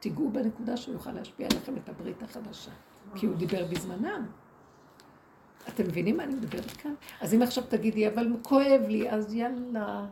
תיגעו 0.00 0.30
בנקודה 0.30 0.76
שהוא 0.76 0.94
יוכל 0.94 1.12
להשפיע 1.12 1.48
עליכם 1.52 1.76
את 1.76 1.88
הברית 1.88 2.22
החדשה. 2.22 2.70
כי 3.14 3.26
הוא 3.26 3.36
דיבר 3.36 3.66
בזמנם. 3.70 4.26
אתם 5.68 5.84
מבינים 5.84 6.16
מה 6.16 6.24
אני 6.24 6.34
מדברת 6.34 6.70
כאן? 6.70 6.94
אז 7.20 7.34
אם 7.34 7.42
עכשיו 7.42 7.64
תגידי, 7.68 8.08
אבל 8.08 8.26
כואב 8.42 8.80
לי, 8.88 9.10
אז 9.10 9.34
יאללה, 9.34 10.06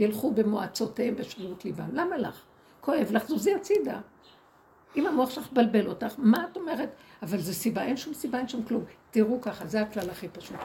ילכו 0.00 0.30
במועצותיהם 0.30 1.16
בשרירות 1.16 1.64
ליבם. 1.64 1.88
למה 1.92 2.16
לך? 2.16 2.42
כואב 2.80 3.08
לך, 3.10 3.28
זוזי 3.28 3.54
הצידה. 3.54 4.00
אם 4.96 5.06
המוח 5.06 5.30
שלך 5.30 5.52
מבלבל 5.52 5.86
אותך, 5.86 6.14
מה 6.18 6.46
את 6.50 6.56
אומרת? 6.56 6.90
אבל 7.22 7.38
זה 7.38 7.54
סיבה, 7.54 7.82
אין 7.82 7.96
שום 7.96 8.14
סיבה, 8.14 8.38
אין 8.38 8.48
שום 8.48 8.62
כלום. 8.62 8.84
תראו 9.10 9.40
ככה, 9.40 9.66
זה 9.66 9.80
הכלל 9.80 10.10
הכי 10.10 10.28
פשוט. 10.28 10.56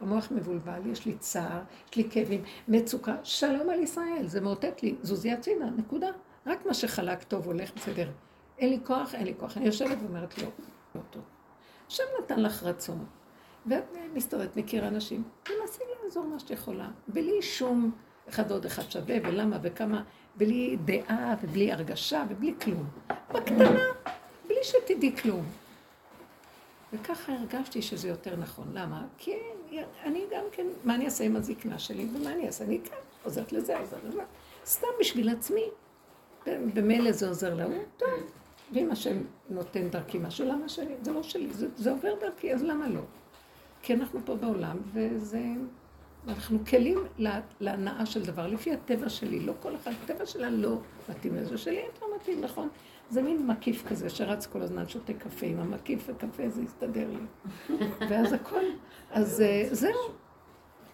המוח 0.00 0.30
מבולבל, 0.30 0.80
יש 0.86 1.06
לי 1.06 1.14
צער, 1.18 1.60
יש 1.90 1.96
לי 1.96 2.10
כאבים, 2.10 2.42
מצוקה, 2.68 3.16
שלום 3.22 3.70
על 3.70 3.80
ישראל, 3.80 4.26
זה 4.26 4.40
מאותת 4.40 4.82
לי, 4.82 4.94
זוזי 5.02 5.32
הצידה, 5.32 5.64
נקודה. 5.64 6.08
רק 6.46 6.66
מה 6.66 6.74
שחלק 6.74 7.22
טוב 7.22 7.46
הולך 7.46 7.70
בסדר. 7.76 8.08
אין 8.58 8.70
לי 8.70 8.78
כוח, 8.84 9.14
אין 9.14 9.24
לי 9.24 9.34
כוח. 9.38 9.56
אני 9.56 9.66
יושבת 9.66 9.98
ואומרת 10.02 10.38
לא, 10.38 10.48
לא 10.94 11.00
טוב. 11.10 11.22
השם 11.88 12.04
נתן 12.22 12.40
לך 12.40 12.62
רצון, 12.62 13.04
ואת 13.66 13.84
מסתובבת, 14.14 14.56
מכירה 14.56 14.88
אנשים, 14.88 15.22
תנסי 15.42 15.82
לעזור 16.04 16.26
מה 16.26 16.38
שאת 16.38 16.50
יכולה, 16.50 16.88
בלי 17.08 17.42
שום 17.42 17.90
אחד 18.30 18.50
עוד 18.50 18.64
אחד 18.64 18.90
שווה, 18.90 19.16
ולמה 19.22 19.58
וכמה, 19.62 20.02
בלי 20.36 20.76
דעה 20.84 21.34
ובלי 21.42 21.72
הרגשה 21.72 22.24
ובלי 22.28 22.54
כלום. 22.60 22.84
בקטנה, 23.32 23.80
בלי 24.46 24.58
שתדעי 24.62 25.16
כלום. 25.16 25.44
וככה 26.92 27.32
הרגשתי 27.32 27.82
שזה 27.82 28.08
יותר 28.08 28.36
נכון. 28.36 28.66
למה? 28.74 29.06
כי 29.18 29.32
אני 30.04 30.24
גם 30.30 30.44
כן, 30.52 30.66
מה 30.84 30.94
אני 30.94 31.04
אעשה 31.04 31.24
עם 31.24 31.36
הזקנה 31.36 31.78
שלי, 31.78 32.08
ומה 32.14 32.32
אני 32.32 32.46
אעשה? 32.46 32.64
אני 32.64 32.80
כאן, 32.84 32.98
עוזרת 33.22 33.52
לזה, 33.52 33.78
עוזרת 33.78 34.04
לזה. 34.04 34.22
סתם 34.66 34.86
בשביל 35.00 35.28
עצמי. 35.28 35.64
במילא 36.46 37.12
זה 37.12 37.28
עוזר 37.28 37.54
להוא, 37.54 37.82
טוב. 37.96 38.08
ואם 38.72 38.90
השם 38.90 39.16
נותן 39.50 39.88
דרכי 39.88 40.18
משהו, 40.18 40.46
למה 40.46 40.68
שלי? 40.68 40.94
זה 41.02 41.12
לא 41.12 41.22
שלי, 41.22 41.52
זה, 41.52 41.68
זה 41.76 41.90
עובר 41.90 42.14
דרכי, 42.20 42.54
אז 42.54 42.62
למה 42.62 42.88
לא? 42.88 43.00
כי 43.82 43.94
אנחנו 43.94 44.20
פה 44.24 44.34
בעולם, 44.34 44.76
וזה... 44.92 45.42
אנחנו 46.28 46.58
כלים 46.66 46.98
לה- 47.18 47.40
להנאה 47.60 48.06
של 48.06 48.22
דבר, 48.24 48.46
לפי 48.46 48.72
הטבע 48.72 49.08
שלי, 49.08 49.40
לא 49.40 49.52
כל 49.60 49.76
אחד, 49.76 49.90
הטבע 50.04 50.26
שלה 50.26 50.50
לא 50.50 50.78
מתאים 51.08 51.36
לזה, 51.36 51.58
שלי 51.58 51.82
יותר 51.86 52.06
מתאים, 52.16 52.40
נכון? 52.40 52.68
זה 53.10 53.22
מין 53.22 53.46
מקיף 53.46 53.88
כזה 53.88 54.10
שרץ 54.10 54.46
כל 54.46 54.62
הזמן, 54.62 54.88
שותה 54.88 55.12
קפה, 55.12 55.46
עם 55.46 55.60
המקיף 55.60 56.06
וקפה 56.08 56.48
זה 56.48 56.62
יסתדר 56.62 57.08
לי. 57.10 57.76
ואז 58.10 58.32
הכל, 58.32 58.60
אז 59.10 59.40
אה, 59.40 59.68
זהו. 59.70 59.92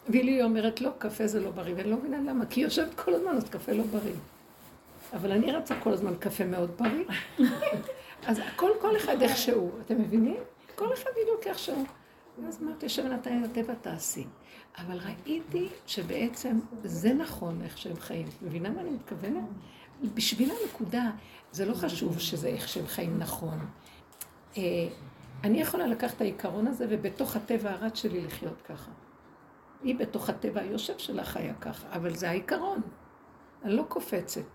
וילי 0.08 0.42
אומרת, 0.42 0.80
לא, 0.80 0.90
קפה 0.98 1.26
זה 1.26 1.40
לא 1.40 1.50
בריא, 1.50 1.74
ואני 1.76 1.90
לא 1.90 1.96
מבינה 1.96 2.16
למה, 2.30 2.46
כי 2.46 2.60
היא 2.60 2.66
יושבת 2.66 2.94
כל 2.94 3.14
הזמן, 3.14 3.30
אז 3.36 3.48
קפה 3.48 3.72
לא 3.72 3.82
בריא. 3.84 4.12
אבל 5.12 5.32
אני 5.32 5.52
רצה 5.52 5.80
כל 5.80 5.92
הזמן 5.92 6.14
קפה 6.20 6.44
מאוד 6.44 6.70
בריא. 6.78 7.04
אז 8.26 8.38
הכל, 8.38 8.70
כל 8.80 8.96
אחד 8.96 9.22
איך 9.22 9.36
שהוא, 9.36 9.70
אתם 9.84 9.94
בדיוק 11.22 11.46
איך 11.46 11.58
שהוא. 11.58 11.84
ואז 12.44 12.62
אמרתי, 12.62 12.88
לי 13.30 13.40
לטבע 13.40 13.74
תעשי. 13.74 14.24
אבל 14.78 14.98
ראיתי 14.98 15.68
שבעצם 15.86 16.58
זה 16.84 17.14
נכון 17.14 17.62
איך 17.62 17.78
שהם 17.78 17.96
חיים. 17.96 18.28
מבינה 18.42 18.70
מה 18.70 18.80
אני 18.80 18.90
מתכוונת? 18.90 19.44
בשביל 20.14 20.50
הנקודה, 20.50 21.10
זה 21.52 21.66
לא 21.66 21.74
חשוב 21.74 22.18
שזה 22.18 22.48
איך 22.48 22.68
שהם 22.68 22.86
חיים 22.86 23.18
נכון. 23.18 23.58
אה, 24.56 24.62
אני 25.44 25.60
יכולה 25.60 25.86
לקחת 25.86 26.16
את 26.16 26.20
העיקרון 26.20 26.66
הזה 26.66 26.86
ובתוך 26.90 27.36
הטבע 27.36 27.70
הרץ 27.70 27.98
שלי 27.98 28.20
לחיות 28.20 28.62
ככה. 28.62 28.90
היא 29.82 29.96
בתוך 29.96 30.28
הטבע 30.28 30.60
היושב 30.60 30.98
שלה 30.98 31.24
חיה 31.24 31.54
ככה, 31.54 31.86
אבל 31.92 32.14
זה 32.14 32.30
העיקרון. 32.30 32.80
אני 33.64 33.76
לא 33.76 33.84
קופצת. 33.88 34.46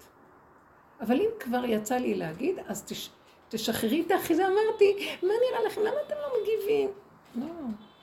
אבל 1.01 1.15
אם 1.15 1.29
כבר 1.39 1.65
יצא 1.65 1.95
לי 1.95 2.15
להגיד, 2.15 2.55
אז 2.67 2.83
תש... 2.83 3.09
תשחררי 3.49 4.03
את 4.07 4.11
האחיזה. 4.11 4.47
אמרתי, 4.47 5.17
מה 5.23 5.33
נראה 5.49 5.65
לכם? 5.67 5.81
למה 5.81 5.95
אתם 6.07 6.15
לא 6.21 6.41
מגיבים? 6.41 6.89
לא, 7.35 7.45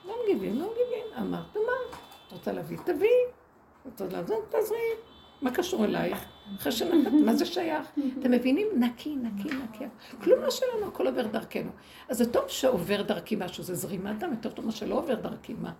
לא 0.05 0.15
מגיבים, 0.23 0.59
לא 0.59 0.71
מגיבים. 0.71 1.05
אמרת, 1.17 1.55
מה? 1.55 1.97
את 2.29 2.33
רוצה 2.33 2.51
להביא? 2.51 2.77
תביאי. 2.77 3.09
את 3.81 3.85
רוצה 3.85 4.17
לעזור? 4.17 4.45
תעזרי. 4.49 4.77
מה 5.41 5.51
קשור 5.51 5.85
אלייך? 5.85 6.25
אחרי 6.57 6.71
שנתת, 6.71 7.11
מה 7.25 7.35
זה 7.35 7.45
שייך? 7.45 7.87
אתם 8.19 8.31
מבינים? 8.31 8.67
נקי, 8.75 9.15
נקי, 9.15 9.49
נקי. 9.55 9.85
כלום 10.23 10.39
לא 10.41 10.49
שלנו, 10.51 10.87
הכל 10.87 11.07
עובר 11.07 11.27
דרכנו. 11.27 11.71
אז 12.09 12.17
זה 12.17 12.31
טוב 12.31 12.43
שעובר 12.47 13.01
דרכי 13.01 13.35
משהו, 13.35 13.63
זה 13.63 13.75
זרימת 13.75 14.19
דם, 14.19 14.31
יותר 14.31 14.49
טוב 14.49 14.65
מה 14.65 14.71
שלא 14.71 14.95
עובר 14.95 15.15
דרכי, 15.15 15.53
מה? 15.53 15.71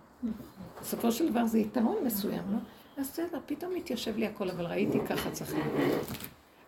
בסופו 0.80 1.12
של 1.12 1.30
דבר 1.30 1.46
זה 1.46 1.58
יתרון 1.58 2.04
מסוים, 2.04 2.42
לא? 2.52 2.58
אז 2.96 3.10
בסדר, 3.10 3.38
פתאום 3.46 3.74
מתיישב 3.74 4.16
לי 4.16 4.26
הכל, 4.26 4.50
אבל 4.50 4.66
ראיתי 4.66 4.98
ככה 5.08 5.30
צריך 5.30 5.54
להיות. 5.54 6.06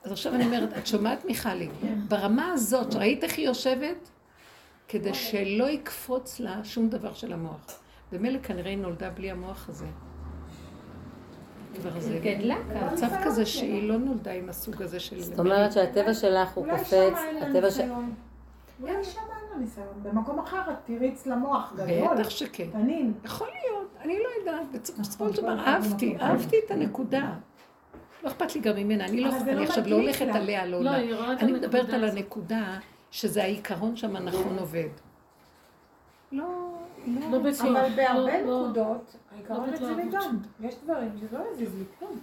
אז 0.05 0.13
עכשיו 0.13 0.35
אני 0.35 0.45
אומרת, 0.45 0.79
את 0.79 0.87
שומעת 0.87 1.25
מיכלי, 1.25 1.69
ברמה 2.09 2.53
הזאת, 2.53 2.95
ראית 2.95 3.25
איך 3.25 3.39
היא 3.39 3.47
יושבת? 3.47 4.11
כדי 4.89 5.15
שלא 5.15 5.71
יקפוץ 5.71 6.41
לה 6.41 6.65
שום 6.65 6.89
דבר 6.89 7.15
של 7.15 7.33
המוח. 7.33 7.82
ומילא 8.13 8.39
כנראה 8.39 8.71
היא 8.71 8.79
נולדה 8.79 9.11
בלי 9.11 9.31
המוח 9.31 9.69
הזה. 9.69 9.87
כבר 11.81 12.01
זה 12.01 12.19
גדלה 12.23 12.57
ככה. 12.75 12.95
מצב 12.95 13.09
כזה 13.25 13.47
שהיא 13.47 13.89
לא 13.89 13.97
נולדה 13.97 14.33
עם 14.33 14.49
הסוג 14.49 14.83
הזה 14.83 15.01
של... 15.01 15.21
זאת 15.21 15.39
אומרת 15.39 15.73
שהטבע 15.73 16.15
שלך 16.15 16.53
הוא 16.53 16.67
קופץ, 16.71 17.19
הטבע 17.41 17.71
ש... 17.71 17.79
ניסיון. 17.79 18.15
אולי 18.83 19.05
שם 19.05 19.21
אין 19.21 19.51
לה 19.53 19.59
ניסיון. 19.59 19.87
במקום 20.03 20.39
אחר 20.39 20.61
את 20.71 20.77
תריץ 20.85 21.27
למוח 21.27 21.73
גדול, 21.77 22.15
בטח 22.15 22.31
שכן. 22.31 22.71
תנין. 22.73 23.13
יכול 23.25 23.47
להיות, 23.47 23.89
אני 24.01 24.19
לא 24.19 24.29
יודעת. 24.39 24.91
בסופו 25.01 25.35
של 25.35 25.43
דבר 25.43 25.59
אהבתי, 25.59 26.17
אהבתי 26.21 26.57
את 26.67 26.71
הנקודה. 26.71 27.35
לא 28.25 28.29
אכפת 28.29 28.55
לי 28.55 28.61
גם 28.61 28.77
ממנה, 28.77 29.05
אני 29.05 29.21
לא 29.21 29.31
לא 29.55 29.63
עכשיו 29.63 29.85
לא 29.87 29.97
הולכת. 29.97 30.27
עליה, 30.35 30.67
לא 30.67 30.81
לא, 30.83 30.91
עולה. 30.91 31.33
אני 31.41 31.53
מדברת 31.53 31.91
על. 31.91 32.05
הנקודה 32.05 32.79
שזה 33.11 33.43
העיקרון 33.43 33.97
שם 33.97 34.17
הנכון 34.17 34.59
עובד. 34.59 34.89
לא, 36.33 36.62
לא 37.07 37.31
לא. 37.31 37.39
בטוח. 37.39 37.61
אבל 37.67 37.89
בהרבה 37.97 38.15
לא- 38.43 38.47
לא- 38.47 38.63
נקודות, 38.65 39.17
העיקרון 39.35 39.71
לא 39.71 39.77
בטוח. 40.05 40.25
גם. 40.25 40.37
יש 40.61 40.75
דברים 40.85 41.11
שלא 41.21 41.39
יזיז 41.53 41.75
לי 41.75 41.85
כלום. 41.99 42.19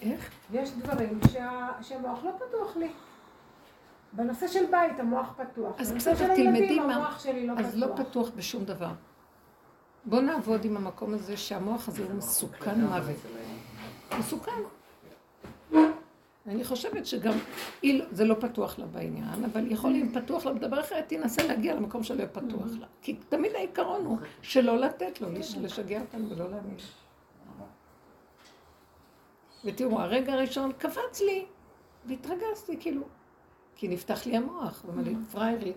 איך? 0.00 0.30
יש 0.52 0.70
דברים 0.72 1.20
שה- 1.32 1.68
שהמוח 1.82 2.24
לא 2.24 2.30
פתוח 2.48 2.76
לי. 2.76 2.88
בנושא 4.12 4.48
של 4.48 4.64
בית 4.70 5.00
המוח 5.00 5.32
פתוח. 5.36 5.80
אז 5.80 5.90
בנושא 5.90 6.12
בסדר, 6.12 6.26
של 6.26 6.30
הילדים, 6.30 6.54
תלמדי 6.66 6.78
מה- 6.80 6.94
המוח 6.94 7.18
שלי 7.24 7.46
לא 7.46 7.52
אז 7.58 7.76
לא 7.76 7.86
פתוח. 7.86 8.06
פתוח 8.06 8.28
בשום 8.36 8.64
דבר. 8.64 8.90
בוא 10.04 10.20
נעבוד 10.20 10.64
עם 10.64 10.76
המקום 10.76 11.14
הזה 11.14 11.36
שהמוח 11.36 11.88
הזה 11.88 12.04
הוא 12.04 12.12
מסוכן 12.14 12.80
מוות. 12.80 13.16
מסוכן. 14.18 14.52
אני 16.46 16.64
חושבת 16.64 17.06
שגם, 17.06 17.32
זה 18.10 18.24
לא 18.24 18.34
פתוח 18.40 18.78
לה 18.78 18.86
בעניין, 18.86 19.44
אבל 19.52 19.72
יכול 19.72 19.90
להיות 19.90 20.08
פתוח 20.14 20.46
לה 20.46 20.52
בדבר 20.52 20.80
אחר, 20.80 21.00
תנסה 21.00 21.42
להגיע 21.46 21.74
למקום 21.74 22.02
שלא 22.02 22.16
יהיה 22.18 22.28
פתוח 22.28 22.66
לה. 22.80 22.86
כי 23.02 23.14
תמיד 23.28 23.52
העיקרון 23.54 24.04
הוא 24.06 24.18
שלא 24.42 24.78
לתת 24.78 25.20
לו, 25.20 25.32
לש- 25.32 25.56
לשגע 25.56 26.00
אותנו 26.00 26.30
ולא 26.30 26.50
להאמין. 26.50 26.76
ותראו, 29.64 30.00
הרגע 30.00 30.32
הראשון 30.32 30.72
קפץ 30.78 31.20
לי, 31.20 31.44
והתרגזתי, 32.06 32.76
כאילו, 32.80 33.02
כי 33.76 33.88
נפתח 33.88 34.26
לי 34.26 34.36
המוח, 34.36 34.84
ואמר 34.86 35.02
לי, 35.02 35.14
פריירי, 35.32 35.72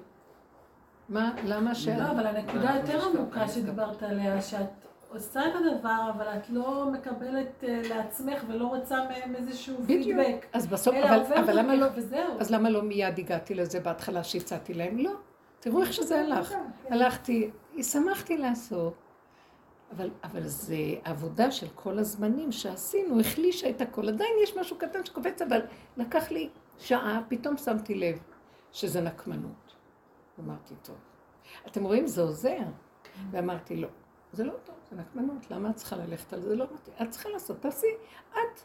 מה, 1.10 1.32
למה 1.46 1.76
ש... 1.76 1.88
לא, 1.88 2.12
אבל 2.12 2.28
הנקודה 2.28 2.74
היותר 2.74 3.06
עמוקה 3.06 3.48
שדיברת 3.48 4.04
עליה, 4.04 4.42
שאת 4.42 4.87
עושה 5.10 5.48
את 5.48 5.52
הדבר, 5.56 6.12
אבל 6.16 6.28
את 6.28 6.50
לא 6.50 6.90
מקבלת 6.92 7.64
אה, 7.64 7.82
לעצמך 7.90 8.44
ולא 8.48 8.66
רוצה 8.66 9.00
מהם 9.10 9.36
איזשהו 9.36 9.78
בדיוק. 9.78 10.20
פידבק. 10.20 10.46
אז 10.54 10.68
בסוף, 10.68 10.96
אבל, 10.96 11.20
אבל 11.40 11.60
למה 11.60 11.76
לא, 11.76 11.88
וזהו. 11.96 12.40
אז 12.40 12.52
למה 12.52 12.70
לא 12.70 12.82
מיד 12.82 13.20
הגעתי 13.20 13.56
לזה 13.56 13.80
בהתחלה 13.80 14.24
שהצעתי 14.24 14.74
להם? 14.74 14.98
לא. 14.98 15.12
תראו 15.60 15.82
איך 15.82 15.94
שזה 15.94 16.20
הלך. 16.20 16.50
כן. 16.50 16.64
הלכתי, 16.90 17.52
שמחתי 17.82 18.38
לעשות. 18.38 18.94
אבל, 19.96 20.10
אבל 20.24 20.44
זה 20.44 20.76
עבודה 21.04 21.52
של 21.52 21.68
כל 21.76 22.00
הזמנים 22.00 22.52
שעשינו, 22.52 23.20
החלישה 23.20 23.70
את 23.70 23.82
הכל. 23.82 24.08
עדיין 24.08 24.32
יש 24.44 24.58
משהו 24.58 24.78
קטן 24.78 25.06
שקופץ, 25.06 25.42
אבל 25.42 25.62
לקח 25.98 26.32
לי 26.32 26.50
שעה, 26.78 27.22
פתאום 27.28 27.58
שמתי 27.58 27.96
לב 27.96 28.20
שזה 28.72 29.02
נקמנות. 29.02 29.76
אמרתי, 30.40 30.74
טוב. 30.82 30.96
אתם 31.68 31.84
רואים, 31.84 32.08
זה 32.08 32.22
עוזר. 32.22 32.58
ואמרתי, 33.32 33.76
לא, 33.76 33.88
זה 34.34 34.44
לא 34.44 34.54
טוב, 34.64 34.76
זה 34.90 34.96
נקמנות, 34.96 35.52
למה 35.52 35.70
את 35.70 35.76
צריכה 35.76 35.96
ללכת 35.96 36.34
על? 36.34 36.42
זה 36.42 36.56
לא 36.56 36.66
מתאים. 36.74 36.96
את 37.02 37.10
צריכה 37.10 37.30
לעשות, 37.30 37.62
תעשי 37.62 37.88
את 38.30 38.62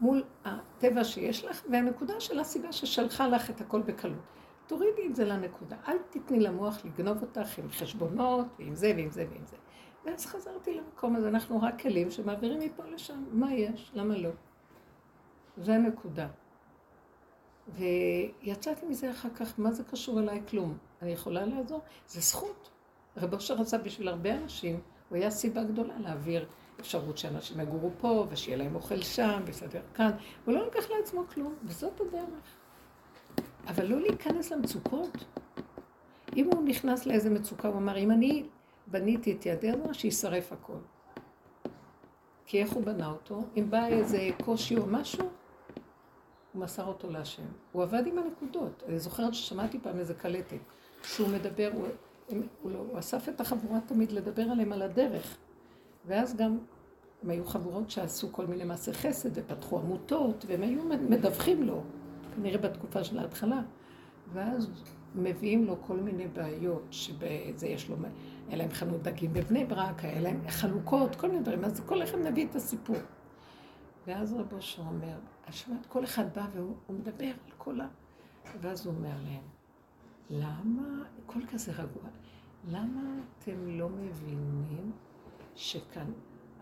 מול 0.00 0.24
הטבע 0.44 1.04
שיש 1.04 1.44
לך, 1.44 1.62
והנקודה 1.70 2.20
של 2.20 2.40
הסיבה 2.40 2.72
ששלחה 2.72 3.28
לך 3.28 3.50
את 3.50 3.60
הכל 3.60 3.82
בקלות. 3.82 4.18
תורידי 4.66 5.06
את 5.06 5.16
זה 5.16 5.24
לנקודה, 5.24 5.76
אל 5.88 5.96
תתני 6.10 6.40
למוח 6.40 6.84
לגנוב 6.84 7.22
אותך 7.22 7.58
עם 7.58 7.68
חשבונות, 7.68 8.46
ועם 8.58 8.74
זה 8.74 8.92
ועם 8.96 9.10
זה 9.10 9.26
ועם 9.30 9.46
זה. 9.46 9.56
ואז 10.04 10.26
חזרתי 10.26 10.74
למקום 10.74 11.16
הזה, 11.16 11.28
אנחנו 11.28 11.62
רק 11.62 11.80
כלים 11.80 12.10
שמעבירים 12.10 12.58
מפה 12.58 12.84
לשם, 12.84 13.24
מה 13.32 13.52
יש? 13.54 13.90
למה 13.94 14.16
לא? 14.16 14.30
זה 15.56 15.74
הנקודה. 15.74 16.28
ויצאתי 17.68 18.86
מזה 18.86 19.10
אחר 19.10 19.30
כך, 19.30 19.58
מה 19.58 19.72
זה 19.72 19.84
קשור 19.84 20.20
אליי? 20.20 20.42
כלום. 20.48 20.78
אני 21.02 21.10
יכולה 21.10 21.46
לעזור? 21.46 21.80
זה 22.06 22.20
זכות. 22.20 22.70
רב 23.16 23.34
אושר 23.34 23.54
רצה 23.54 23.78
בשביל 23.78 24.08
הרבה 24.08 24.34
אנשים, 24.34 24.80
הוא 25.10 25.16
היה 25.16 25.30
סיבה 25.30 25.64
גדולה 25.64 25.98
להעביר 25.98 26.46
אפשרות 26.80 27.18
שאנשים 27.18 27.60
יגורו 27.60 27.90
פה, 27.98 28.26
ושיהיה 28.30 28.56
להם 28.56 28.74
אוכל 28.74 29.00
שם, 29.00 29.42
ויסדר 29.46 29.80
כאן. 29.94 30.10
הוא 30.44 30.54
לא 30.54 30.66
לקח 30.66 30.90
לעצמו 30.90 31.24
כלום, 31.34 31.54
וזאת 31.64 32.00
הדרך. 32.00 32.56
אבל 33.66 33.86
לא 33.86 34.00
להיכנס 34.00 34.52
למצוקות. 34.52 35.24
אם 36.36 36.50
הוא 36.52 36.62
נכנס 36.64 37.06
לאיזה 37.06 37.30
מצוקה, 37.30 37.68
הוא 37.68 37.76
אמר, 37.76 37.98
אם 37.98 38.10
אני 38.10 38.46
בניתי 38.86 39.32
את 39.32 39.46
ידי 39.46 39.70
שישרף 39.92 40.52
הכל. 40.52 40.78
כי 42.46 42.62
איך 42.62 42.72
הוא 42.72 42.84
בנה 42.84 43.06
אותו? 43.06 43.44
אם 43.56 43.70
בא 43.70 43.86
איזה 43.86 44.28
קושי 44.44 44.76
או 44.76 44.86
משהו, 44.86 45.30
הוא 46.52 46.62
מסר 46.62 46.86
אותו 46.86 47.10
להשם. 47.10 47.42
הוא 47.72 47.82
עבד 47.82 48.06
עם 48.06 48.18
הנקודות. 48.18 48.82
אני 48.88 48.98
זוכרת 48.98 49.34
ששמעתי 49.34 49.78
פעם 49.82 49.98
איזה 49.98 50.14
קלטת, 50.14 50.58
שהוא 51.02 51.28
מדבר, 51.28 51.70
הוא, 52.62 52.70
לא, 52.70 52.78
הוא 52.78 52.98
אסף 52.98 53.28
את 53.28 53.40
החבורה 53.40 53.80
תמיד 53.80 54.12
לדבר 54.12 54.42
עליהם 54.42 54.72
על 54.72 54.82
הדרך. 54.82 55.36
ואז 56.06 56.36
גם, 56.36 56.58
הם 57.22 57.30
היו 57.30 57.44
חבורות 57.44 57.90
שעשו 57.90 58.32
כל 58.32 58.46
מיני 58.46 58.64
מעשי 58.64 58.92
חסד 58.92 59.30
ופתחו 59.34 59.78
עמותות, 59.78 60.44
והם 60.48 60.62
היו 60.62 60.84
מדווחים 60.84 61.62
לו, 61.62 61.82
כנראה 62.36 62.58
בתקופה 62.58 63.04
של 63.04 63.18
ההתחלה. 63.18 63.62
ואז 64.32 64.70
מביאים 65.14 65.64
לו 65.64 65.76
כל 65.82 65.96
מיני 65.96 66.28
בעיות, 66.28 66.86
שבזה 66.90 67.66
יש 67.66 67.88
לו, 67.88 67.96
היה 68.48 68.56
להם 68.56 68.70
חנות 68.70 69.02
דגים 69.02 69.32
בבני 69.32 69.64
ברק, 69.64 70.04
היה 70.04 70.20
להם 70.20 70.48
חלוקות, 70.48 71.16
כל 71.16 71.28
מיני 71.28 71.42
דברים, 71.42 71.64
אז 71.64 71.80
כל 71.86 72.02
אחד 72.02 72.18
מביא 72.18 72.46
את 72.46 72.54
הסיפור. 72.54 72.96
ואז 74.06 74.32
רבו 74.32 74.56
אושר 74.56 74.82
אומר, 74.82 75.18
השמעת, 75.46 75.86
כל 75.86 76.04
אחד 76.04 76.24
בא 76.34 76.46
והוא 76.54 76.74
מדבר 76.88 77.26
על 77.26 77.52
כל 77.58 77.80
ה... 77.80 77.86
ואז 78.60 78.86
הוא 78.86 78.94
אומר 78.94 79.16
להם, 79.24 79.42
למה, 80.30 81.04
הכל 81.30 81.40
כזה 81.52 81.72
רגוע, 81.72 82.02
למה 82.68 83.20
אתם 83.38 83.68
לא 83.78 83.88
מבינים 83.88 84.92
שכאן 85.54 86.12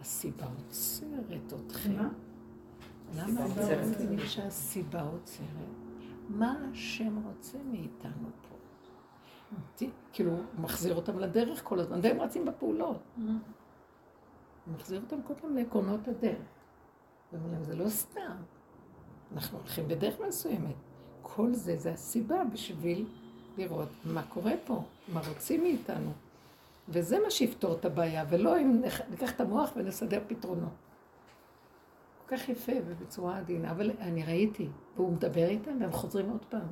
הסיבה 0.00 0.46
עוצרת 0.46 1.52
אתכם? 1.66 2.08
למה 3.16 3.46
אתם 3.46 3.60
לא 3.60 3.86
מבינים 3.90 4.26
שהסיבה 4.26 5.02
עוצרת? 5.02 5.46
מה 6.28 6.56
השם 6.72 7.26
רוצה 7.26 7.58
מאיתנו 7.70 8.28
פה? 8.42 8.56
כאילו, 10.12 10.30
הוא 10.30 10.42
מחזיר 10.58 10.96
אותם 10.96 11.18
לדרך 11.18 11.60
כל 11.64 11.80
הזמן, 11.80 12.00
והם 12.02 12.20
רצים 12.20 12.44
בפעולות. 12.44 13.02
הוא 13.16 14.74
מחזיר 14.74 15.00
אותם 15.00 15.22
כל 15.22 15.34
פעם 15.34 15.56
לעקרונות 15.56 16.08
הדרך. 16.08 16.48
ואומר 17.32 17.50
להם, 17.52 17.64
זה 17.64 17.76
לא 17.76 17.88
סתם. 17.88 18.36
אנחנו 19.32 19.58
הולכים 19.58 19.88
בדרך 19.88 20.20
מסוימת. 20.28 20.74
כל 21.22 21.54
זה, 21.54 21.76
זה 21.76 21.92
הסיבה 21.92 22.44
בשביל 22.44 23.06
לראות 23.58 23.88
מה 24.04 24.22
קורה 24.22 24.52
פה, 24.66 24.82
מה 25.08 25.20
רוצים 25.28 25.62
מאיתנו. 25.62 26.12
וזה 26.88 27.18
מה 27.24 27.30
שיפתור 27.30 27.74
את 27.74 27.84
הבעיה, 27.84 28.24
ולא 28.28 28.60
אם 28.60 28.82
ניקח 29.10 29.30
את 29.30 29.40
המוח 29.40 29.70
ונסדר 29.76 30.20
פתרונות. 30.26 30.72
כל 32.26 32.36
כך 32.36 32.48
יפה 32.48 32.72
ובצורה 32.86 33.38
עדינה, 33.38 33.70
אבל 33.70 33.90
אני 34.00 34.24
ראיתי, 34.24 34.68
והוא 34.96 35.12
מדבר 35.12 35.48
איתם 35.48 35.80
והם 35.80 35.92
חוזרים 35.92 36.30
עוד 36.30 36.44
פעם. 36.48 36.68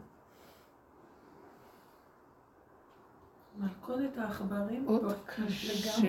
מלכודת 3.59 4.19
העכברים. 4.19 4.85
עוד 4.87 5.13
קשה. 5.27 6.03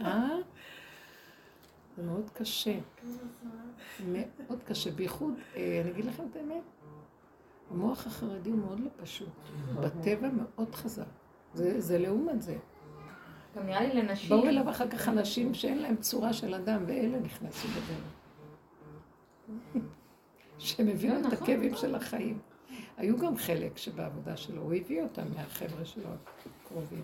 אה? 0.00 0.36
זה 1.96 2.02
מאוד 2.02 2.30
קשה. 2.34 2.78
מאוד 4.08 4.62
קשה. 4.64 4.90
בייחוד, 4.90 5.34
אה, 5.56 5.80
אני 5.82 5.90
אגיד 5.90 6.04
לכם 6.04 6.22
את 6.30 6.36
האמת, 6.36 6.62
המוח 7.70 8.06
החרדי 8.06 8.50
הוא 8.50 8.58
מאוד 8.58 8.80
לא 8.80 8.88
פשוט. 9.02 9.28
בטבע 9.80 10.28
מאוד 10.28 10.74
חזק. 10.74 11.04
זה, 11.54 11.80
זה 11.80 11.98
לעומת 11.98 12.42
זה. 12.42 12.56
גם 13.56 13.66
נראה 13.66 13.80
לי 13.80 14.02
לנשים. 14.02 14.30
באו 14.30 14.48
אליו 14.48 14.70
אחר 14.70 14.88
כך 14.88 15.08
אנשים 15.08 15.54
שאין 15.54 15.78
להם 15.78 15.96
צורה 15.96 16.32
של 16.32 16.54
אדם, 16.54 16.84
ואלה 16.86 17.20
נכנסו 17.20 17.68
בדרך. 17.68 18.18
שהם 20.58 20.88
הבינו 20.88 21.20
את 21.20 21.24
נכון. 21.24 21.38
הכאבים 21.38 21.74
של 21.74 21.94
החיים. 21.94 22.38
היו 22.96 23.18
גם 23.18 23.36
חלק 23.36 23.76
שבעבודה 23.76 24.36
שלו, 24.36 24.62
הוא 24.62 24.74
הביא 24.74 25.02
אותם 25.02 25.22
מהחבר'ה 25.36 25.84
שלו 25.84 26.08
הקרובים. 26.64 27.02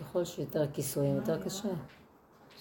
ככל 0.00 0.24
שיותר 0.24 0.72
כיסויים, 0.72 1.16
יותר 1.16 1.42
קשה. 1.44 1.68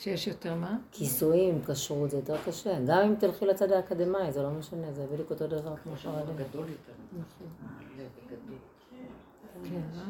שיש 0.02 0.28
יותר 0.28 0.56
מה? 0.56 0.78
כיסויים, 0.92 1.62
כשרות, 1.66 2.10
זה 2.10 2.18
יותר 2.18 2.38
קשה. 2.46 2.80
גם 2.88 3.02
אם 3.08 3.16
תלכי 3.16 3.46
לצד 3.46 3.72
האקדמאי, 3.72 4.32
זה 4.32 4.44
לא 4.44 4.50
משנה, 4.50 4.94
זה 4.94 5.08
בדיוק 5.14 5.32
אותו 5.32 5.48
דבר 5.48 5.76
כמו 5.84 5.96
חרדים. 5.96 6.36
גדול 6.36 6.70
יותר. 6.70 6.94
נכון. 7.12 7.48
הלב 7.70 8.10
גדול. 8.26 8.58
כן, 9.64 10.00
אה? 10.00 10.04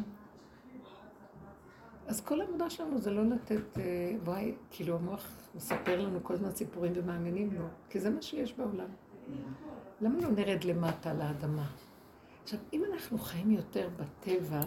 אז 2.08 2.22
כל 2.22 2.42
העבודה 2.42 2.70
שלנו 2.70 2.98
זה 2.98 3.12
לא 3.12 3.24
לתת, 3.26 3.78
אה, 3.78 4.14
וואי, 4.24 4.56
כאילו 4.72 4.96
המוח 4.96 5.28
מספר 5.56 6.02
לנו 6.02 6.20
כל 6.24 6.34
הזמן 6.34 6.52
סיפורים 6.52 6.92
ומאמינים 6.96 7.54
לו, 7.54 7.66
כי 7.90 8.00
זה 8.00 8.10
מה 8.10 8.22
שיש 8.22 8.54
בעולם. 8.54 8.90
למה 10.02 10.20
לא 10.22 10.32
נרד 10.32 10.64
למטה 10.64 11.14
לאדמה? 11.14 11.66
עכשיו, 12.54 12.66
אם 12.74 12.84
אנחנו 12.94 13.18
חיים 13.20 13.52
יותר 13.52 13.90
בטבע, 13.98 14.62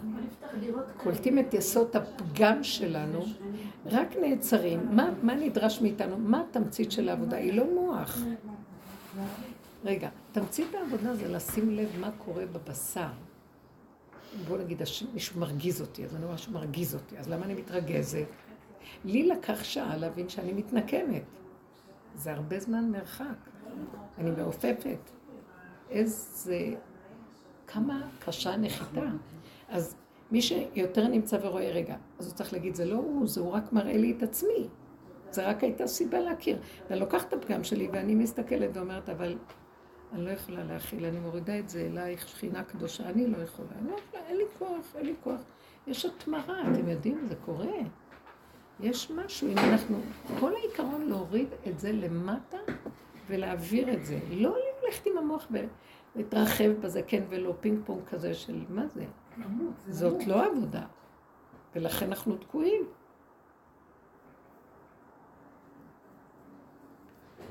קולטים 0.97 1.39
את 1.39 1.55
יסוד 1.55 1.97
הפגם 1.97 2.64
שלנו, 2.64 3.24
רק 3.87 4.16
נעצרים. 4.16 4.97
מה, 4.97 5.11
מה 5.22 5.35
נדרש 5.35 5.80
מאיתנו? 5.80 6.18
מה 6.18 6.43
התמצית 6.51 6.93
של 6.93 7.09
העבודה? 7.09 7.37
היא 7.37 7.53
לא 7.53 7.74
מוח. 7.74 8.18
רגע, 9.85 10.09
תמצית 10.32 10.74
העבודה 10.74 11.14
זה 11.14 11.28
לשים 11.28 11.70
לב 11.70 11.89
מה 12.01 12.11
קורה 12.18 12.47
בבשר. 12.47 13.09
בוא 14.49 14.59
נגיד, 14.59 14.82
מישהו 15.14 15.41
מרגיז 15.41 15.80
אותי, 15.80 16.05
אז 16.05 16.16
אני 16.16 16.24
רואה 16.24 16.39
שהוא 16.39 16.55
מרגיז 16.55 16.95
אותי, 16.95 17.18
אז 17.18 17.28
למה 17.28 17.45
אני 17.45 17.55
מתרגזת? 17.55 18.26
לי 19.05 19.26
לקח 19.26 19.64
שעה 19.64 19.97
להבין 19.97 20.28
שאני 20.28 20.53
מתנקמת. 20.53 21.24
זה 22.14 22.32
הרבה 22.32 22.61
זמן 22.61 22.91
מרחק. 22.91 23.37
אני 24.18 24.30
מעופפת. 24.30 25.11
איזה... 25.91 26.74
כמה 27.66 28.08
קשה 28.18 28.50
הנחיתה. 28.50 29.00
אז 29.68 29.96
מי 30.30 30.42
שיותר 30.42 31.08
נמצא 31.08 31.38
ורואה, 31.42 31.70
רגע, 31.70 31.96
אז 32.18 32.26
הוא 32.26 32.34
צריך 32.34 32.52
להגיד, 32.52 32.74
זה 32.74 32.84
לא 32.84 32.96
הוא, 32.96 33.26
זה 33.26 33.40
הוא 33.40 33.52
רק 33.52 33.72
מראה 33.72 33.96
לי 33.96 34.14
את 34.18 34.22
עצמי. 34.22 34.68
זה 35.30 35.48
רק 35.48 35.62
הייתה 35.62 35.86
סיבה 35.86 36.20
להכיר. 36.20 36.58
ואני 36.90 37.00
לוקחת 37.00 37.28
את 37.28 37.32
הפגם 37.32 37.64
שלי 37.64 37.88
ואני 37.92 38.14
מסתכלת 38.14 38.70
ואומרת, 38.76 39.08
אבל 39.08 39.36
אני 40.12 40.24
לא 40.24 40.30
יכולה 40.30 40.64
להכיל, 40.64 41.04
אני 41.04 41.18
מורידה 41.18 41.58
את 41.58 41.68
זה 41.68 41.88
אלייך, 41.92 42.28
שכינה 42.28 42.64
קדושה, 42.64 43.08
אני 43.08 43.26
לא 43.26 43.36
יכולה, 43.36 43.68
אני 43.78 43.90
לא 43.90 43.96
יכולה, 43.96 44.22
אין 44.28 44.36
לי 44.36 44.44
כוח, 44.58 44.96
אין 44.96 45.06
לי 45.06 45.14
כוח. 45.24 45.40
יש 45.86 46.04
התמרה, 46.04 46.62
אתם 46.72 46.88
יודעים, 46.88 47.26
זה 47.28 47.34
קורה. 47.34 47.72
יש 48.80 49.10
משהו, 49.10 49.48
אם 49.48 49.58
אנחנו, 49.58 49.98
כל 50.40 50.52
העיקרון 50.54 51.08
להוריד 51.08 51.48
את 51.68 51.78
זה 51.78 51.92
למטה 51.92 52.56
ולהעביר 53.26 53.92
את 53.92 54.04
זה. 54.04 54.18
לא 54.30 54.56
ללכת 54.84 55.06
עם 55.06 55.18
המוח 55.18 55.46
ולהתרחב 55.50 55.74
בזה 56.82 57.02
כן 57.06 57.22
ולא, 57.28 57.54
פינג 57.60 57.78
פונג 57.86 58.04
כזה 58.04 58.34
של 58.34 58.64
מה 58.68 58.86
זה? 58.86 59.04
זאת 59.88 60.26
לא 60.26 60.46
עבודה. 60.46 60.86
ולכן 61.74 62.06
אנחנו 62.06 62.36
תקועים. 62.36 62.82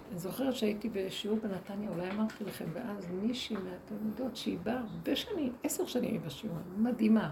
אני 0.09 0.19
זוכרת 0.19 0.55
שהייתי 0.55 0.89
בשיעור 0.89 1.39
בנתניה, 1.39 1.89
אולי 1.89 2.11
אמרתי 2.11 2.43
לכם, 2.43 2.65
ואז 2.73 3.11
מישהי 3.11 3.55
מהתלמידות 3.55 4.35
שהיא 4.35 4.57
באה 4.63 4.79
הרבה 4.79 5.15
שנים, 5.15 5.53
עשר 5.63 5.85
שנים 5.85 6.11
היא 6.11 6.19
בשיעור, 6.19 6.57
מדהימה. 6.77 7.31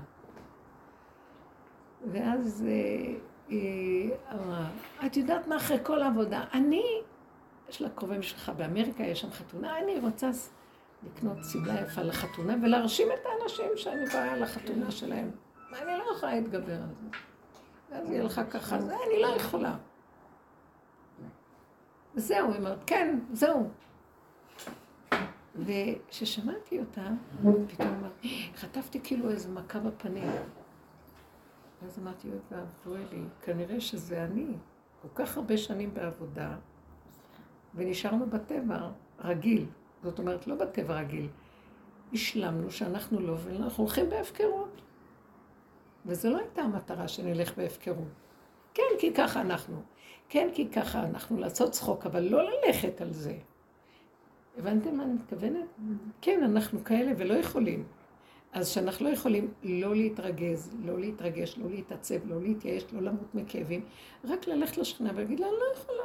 ואז 2.11 2.65
אה, 2.67 3.13
היא 3.49 4.11
אמרה, 4.31 4.69
את 5.05 5.17
יודעת 5.17 5.47
מה 5.47 5.57
אחרי 5.57 5.77
כל 5.83 6.01
העבודה? 6.01 6.43
אני, 6.53 6.83
יש 7.69 7.81
לה 7.81 7.89
קרובי 7.89 8.17
משפחה 8.17 8.53
באמריקה, 8.53 9.03
יש 9.03 9.21
שם 9.21 9.31
חתונה, 9.31 9.79
אני 9.79 9.99
רוצה 9.99 10.29
לקנות 11.03 11.37
שמלה 11.51 11.81
יפה 11.81 12.01
לחתונה 12.01 12.55
ולהרשים 12.63 13.07
את 13.13 13.25
האנשים 13.25 13.71
שאני 13.75 14.05
באה 14.05 14.37
לחתונה 14.37 14.91
שלהם. 14.91 15.31
אני 15.73 15.97
לא 15.97 16.03
יכולה 16.15 16.35
להתגבר 16.35 16.73
על 16.73 16.89
זה. 17.01 17.17
ואז 17.91 18.09
היא 18.09 18.19
הלכה 18.21 18.43
ככה, 18.43 18.81
זה 18.81 18.95
אני 19.07 19.21
לא 19.21 19.27
יכולה. 19.27 19.75
וזהו, 22.15 22.51
היא 22.51 22.57
אומרת, 22.57 22.83
כן, 22.87 23.19
זהו. 23.31 23.69
וכששמעתי 25.55 26.79
אותה, 26.79 27.07
פתאום 27.67 27.89
אמרתי, 27.99 28.51
חטפתי 28.55 28.99
כאילו 29.03 29.29
איזו 29.29 29.51
מכה 29.51 29.79
בפנים. 29.79 30.31
ואז 31.81 31.99
אמרתי, 31.99 32.27
אוי 32.29 32.37
ואבוי 32.51 33.05
לי, 33.11 33.23
כנראה 33.41 33.81
שזה 33.81 34.23
אני. 34.23 34.47
כל 35.01 35.07
כך 35.15 35.37
הרבה 35.37 35.57
שנים 35.57 35.93
בעבודה, 35.93 36.55
ונשארנו 37.75 38.29
בטבע 38.29 38.89
רגיל. 39.19 39.65
זאת 40.03 40.19
אומרת, 40.19 40.47
לא 40.47 40.55
בטבע 40.55 40.99
רגיל. 40.99 41.27
השלמנו 42.13 42.71
שאנחנו 42.71 43.19
לא, 43.19 43.35
ואנחנו 43.43 43.83
הולכים 43.83 44.09
בהפקרות. 44.09 44.81
וזו 46.05 46.29
לא 46.29 46.37
הייתה 46.37 46.61
המטרה 46.61 47.07
שנלך 47.07 47.57
בהפקרות. 47.57 48.07
כן, 48.73 48.83
כי 48.99 49.13
ככה 49.13 49.41
אנחנו. 49.41 49.81
כן, 50.29 50.49
כי 50.53 50.69
ככה 50.69 51.03
אנחנו 51.03 51.39
לעשות 51.39 51.71
צחוק, 51.71 52.05
אבל 52.05 52.23
לא 52.23 52.41
ללכת 52.43 53.01
על 53.01 53.13
זה. 53.13 53.37
הבנתם 54.57 54.95
מה 54.95 55.03
אני 55.03 55.13
מתכוונת? 55.13 55.65
כן, 56.21 56.43
אנחנו 56.43 56.83
כאלה 56.83 57.11
ולא 57.17 57.33
יכולים. 57.33 57.85
אז 58.53 58.67
שאנחנו 58.67 59.05
לא 59.05 59.13
יכולים 59.13 59.53
לא 59.63 59.95
להתרגז, 59.95 60.75
לא 60.83 60.99
להתרגש, 60.99 61.57
לא 61.57 61.69
להתעצב, 61.69 62.27
לא 62.27 62.41
להתייאש, 62.41 62.83
לא 62.93 63.01
למות 63.01 63.35
מכאבים, 63.35 63.85
רק 64.23 64.47
ללכת 64.47 64.77
לשכנה 64.77 65.11
ולהגיד 65.15 65.39
לה, 65.39 65.47
אני 65.47 65.55
לא 65.55 65.81
יכולה. 65.81 66.03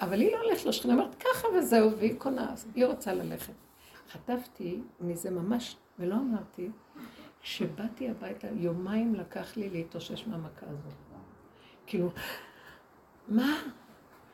אבל 0.00 0.20
היא 0.20 0.32
לא 0.32 0.42
הולכת 0.42 0.66
לשכנה, 0.66 0.92
אומרת 0.92 1.14
ככה 1.14 1.48
וזהו, 1.58 1.96
והיא 1.96 2.14
קונה, 2.18 2.52
אז 2.52 2.66
היא 2.74 2.86
רוצה 2.86 3.14
ללכת. 3.14 3.52
חטפתי 4.12 4.80
מזה 5.00 5.30
ממש, 5.30 5.76
ולא 5.98 6.14
אמרתי, 6.14 6.70
כשבאתי 7.42 8.10
הביתה, 8.10 8.46
יומיים 8.56 9.14
לקח 9.14 9.56
לי 9.56 9.70
להתאושש 9.70 10.26
מהמכה 10.26 10.66
הזאת. 10.66 10.92
כאילו, 11.86 12.10
מה? 13.28 13.56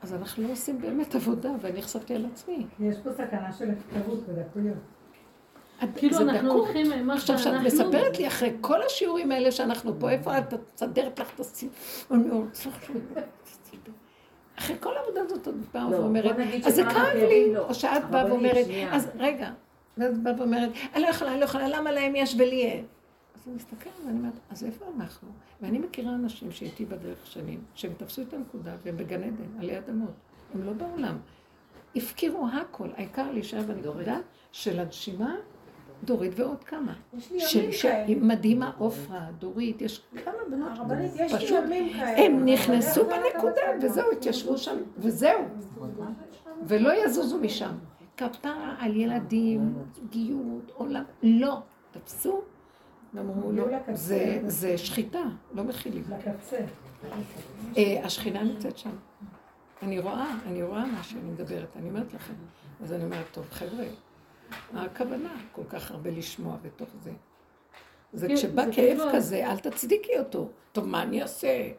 אז 0.02 0.14
אנחנו 0.14 0.42
לא 0.42 0.52
עושים 0.52 0.80
באמת 0.80 1.14
עבודה, 1.14 1.50
ואני 1.60 1.82
חשפתי 1.82 2.14
על 2.14 2.26
עצמי. 2.26 2.66
יש 2.80 2.96
פה 3.04 3.12
סכנה 3.12 3.52
של 3.52 3.70
הפקרות 3.70 4.18
ודקויות. 4.28 4.76
כאילו 5.96 6.18
אנחנו 6.18 6.48
דקות. 6.48 6.66
הולכים, 6.66 7.06
מה 7.06 7.14
עכשיו, 7.14 7.36
כשאת 7.36 7.44
שאנחנו... 7.44 7.66
מספרת 7.66 8.18
לי 8.18 8.26
אחרי 8.26 8.56
כל 8.60 8.82
השיעורים 8.82 9.32
האלה 9.32 9.52
שאנחנו 9.52 10.00
פה, 10.00 10.10
איפה 10.10 10.38
את 10.38 10.54
מסדרת 10.74 11.18
לך 11.18 11.34
את 11.34 11.40
הסיום? 11.40 11.72
אחרי 14.58 14.76
כל 14.80 14.96
העבודה 14.96 15.20
הזאת 15.20 15.48
את 15.48 15.54
באה 15.74 15.90
לא, 15.90 15.96
ואומרת, 15.96 16.36
בוא 16.36 16.44
נגיד 16.44 16.66
אז 16.66 16.74
זה 16.74 16.82
כאב 16.84 16.94
לי, 16.94 17.20
כאבים 17.20 17.54
לא. 17.54 17.68
או 17.68 17.74
שאת 17.74 18.10
באה 18.10 18.26
ואומרת. 18.26 18.66
אז 18.92 19.08
רגע, 19.18 19.50
ואת 19.98 20.22
באה 20.22 20.34
ואומרת, 20.38 20.70
אני 20.94 21.02
לא 21.02 21.08
יכולה, 21.08 21.32
אני 21.32 21.40
לא 21.40 21.44
יכולה, 21.44 21.68
למה 21.68 21.92
להם 21.92 22.16
יש 22.16 22.34
ולי 22.34 22.62
אין? 22.62 22.84
אז 23.34 23.40
אני 23.46 23.56
מסתכלת 23.56 23.92
ואני 24.06 24.18
אומרת, 24.18 24.32
אז 24.50 24.64
איפה 24.64 24.84
אנחנו? 24.96 25.28
ואני 25.60 25.78
מכירה 25.78 26.14
אנשים 26.14 26.52
שאיתי 26.52 26.84
בדרך 26.84 27.26
שנים, 27.26 27.60
שהם 27.74 27.92
תפסו 27.96 28.22
את 28.22 28.34
הנקודה 28.34 28.72
והם 28.82 28.96
בגן 28.96 29.22
עדן, 29.22 29.58
עלי 29.58 29.78
אדמות, 29.78 30.10
הם 30.54 30.64
לא 30.64 30.72
בעולם. 30.72 31.16
הפקירו 31.96 32.46
הכל, 32.48 32.88
העיקר 32.96 33.30
להישאר 33.32 33.62
בנקודה 33.62 34.18
של 34.52 34.80
הנשימה, 34.80 35.34
דורית 36.04 36.32
ועוד 36.36 36.64
כמה. 36.64 36.94
יש 37.14 37.30
לי 37.54 37.60
ימים 37.60 37.72
ש- 37.72 37.82
כאלה. 37.82 38.14
מדהימה, 38.20 38.70
עופרה, 38.78 39.26
דורית, 39.38 39.82
יש 39.82 40.02
כמה 40.24 40.34
בנות 40.50 40.68
הרבנית, 40.78 41.12
יש 41.16 41.50
לי 41.50 41.58
ימים 41.58 41.92
כאלה. 41.92 42.24
הם 42.26 42.44
נכנסו 42.44 43.04
בנקודה 43.04 43.60
וזהו. 43.82 44.12
התיישבו 44.12 44.58
שם, 44.58 44.76
וזהו. 44.98 45.40
ולא 46.62 47.04
יזוזו 47.04 47.38
משם. 47.38 47.72
כפרה 48.16 48.74
על 48.78 48.96
ילדים, 48.96 49.74
זוגיות, 49.94 50.70
עולם, 50.74 51.04
לא. 51.22 51.58
תפסו 51.90 52.40
ואמרו 53.14 53.52
לא, 53.52 53.64
זה 54.46 54.78
שחיטה, 54.78 55.22
לא 55.54 55.64
מכילים. 55.64 56.02
לקצה. 56.10 56.56
אה, 57.76 58.00
השכינה 58.04 58.42
נמצאת 58.42 58.78
שם. 58.78 58.90
אני 59.82 59.98
רואה, 59.98 60.34
אני 60.46 60.62
רואה 60.62 60.86
מה 60.86 61.02
שאני 61.02 61.30
מדברת, 61.30 61.68
אני 61.76 61.88
אומרת 61.88 62.14
לכם. 62.14 62.34
אז 62.82 62.92
אני 62.92 63.04
אומרת, 63.04 63.24
טוב, 63.32 63.44
חבר'ה, 63.50 63.84
מה 64.72 64.82
הכוונה 64.82 65.36
כל 65.52 65.62
כך 65.68 65.90
הרבה 65.90 66.10
לשמוע 66.10 66.56
בתוך 66.62 66.88
זה? 67.02 67.12
זה 68.12 68.28
כן, 68.28 68.34
כשבא 68.34 68.66
זה 68.66 68.72
כאב 68.72 68.98
כזה, 69.12 69.50
אל 69.50 69.58
תצדיקי 69.58 70.18
אותו. 70.18 70.48
טוב, 70.72 70.86
מה 70.88 71.02
אני 71.02 71.22
אעשה? 71.22 71.70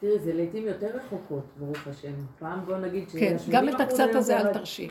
תראי, 0.00 0.18
זה 0.18 0.32
לעיתים 0.32 0.66
יותר 0.66 0.96
רחוקות, 0.96 1.44
ברוך 1.56 1.86
השם. 1.86 2.12
פעם 2.38 2.64
בוא 2.66 2.76
נגיד 2.76 3.08
ש... 3.08 3.12
כן, 3.12 3.36
גם 3.50 3.68
את 3.68 3.74
80% 3.74 3.82
הקצת 3.82 4.08
הזה 4.08 4.20
זה 4.20 4.40
אל 4.40 4.52
תרשי. 4.52 4.88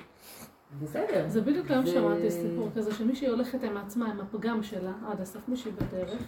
בסדר. 0.82 1.28
זה 1.28 1.42
בדיוק 1.42 1.72
היום 1.72 1.86
שמעתי 1.86 2.32
סיפור 2.32 2.70
כזה, 2.76 2.94
שמישהי 2.94 3.28
הולכת 3.28 3.64
עם 3.64 3.78
עצמה, 3.78 4.12
עם 4.12 4.20
הפגם 4.20 4.64
שלה, 4.64 4.94
עד 5.08 5.22
הסוף, 5.22 5.42
מישהי 5.48 5.72
בדרך, 5.72 6.24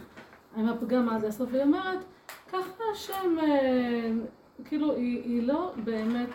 עם 0.58 0.70
הפגם 0.70 1.10
עד 1.10 1.26
הסוף, 1.26 1.50
והיא 1.52 1.64
אומרת, 1.64 2.00
ככה 2.48 2.84
השם, 2.94 3.36
אה, 3.42 4.12
כאילו, 4.66 4.96
היא 4.96 5.44
לא 5.44 5.74
באמת, 5.84 6.30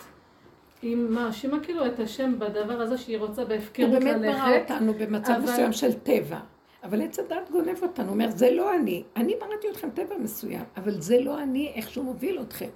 היא 0.82 0.96
מאשימה 0.96 1.60
כאילו 1.60 1.86
את 1.86 2.00
השם 2.00 2.38
בדבר 2.38 2.80
הזה 2.80 2.98
שהיא 2.98 3.18
רוצה 3.18 3.42
הוא 3.42 3.48
בהפקרות 3.48 3.90
באמת 3.90 4.16
ברא 4.20 4.26
ללכת. 4.48 4.70
אותנו 4.70 4.94
במצב 4.94 5.32
אבל- 5.32 5.42
מסוים 5.42 5.72
של 5.72 5.92
טבע. 5.92 6.38
אבל 6.84 7.02
עץ 7.02 7.18
הדת 7.18 7.50
גונב 7.50 7.82
אותנו, 7.82 8.06
הוא 8.06 8.12
אומר, 8.14 8.30
זה 8.30 8.50
לא 8.50 8.74
אני. 8.74 9.02
אני 9.16 9.34
בראתי 9.40 9.68
אתכם 9.70 9.88
טבע 9.90 10.14
מסוים, 10.20 10.62
אבל 10.76 11.00
זה 11.00 11.20
לא 11.20 11.42
אני, 11.42 11.72
איך 11.74 11.90
שהוא 11.90 12.04
מוביל 12.04 12.40
אתכם. 12.40 12.68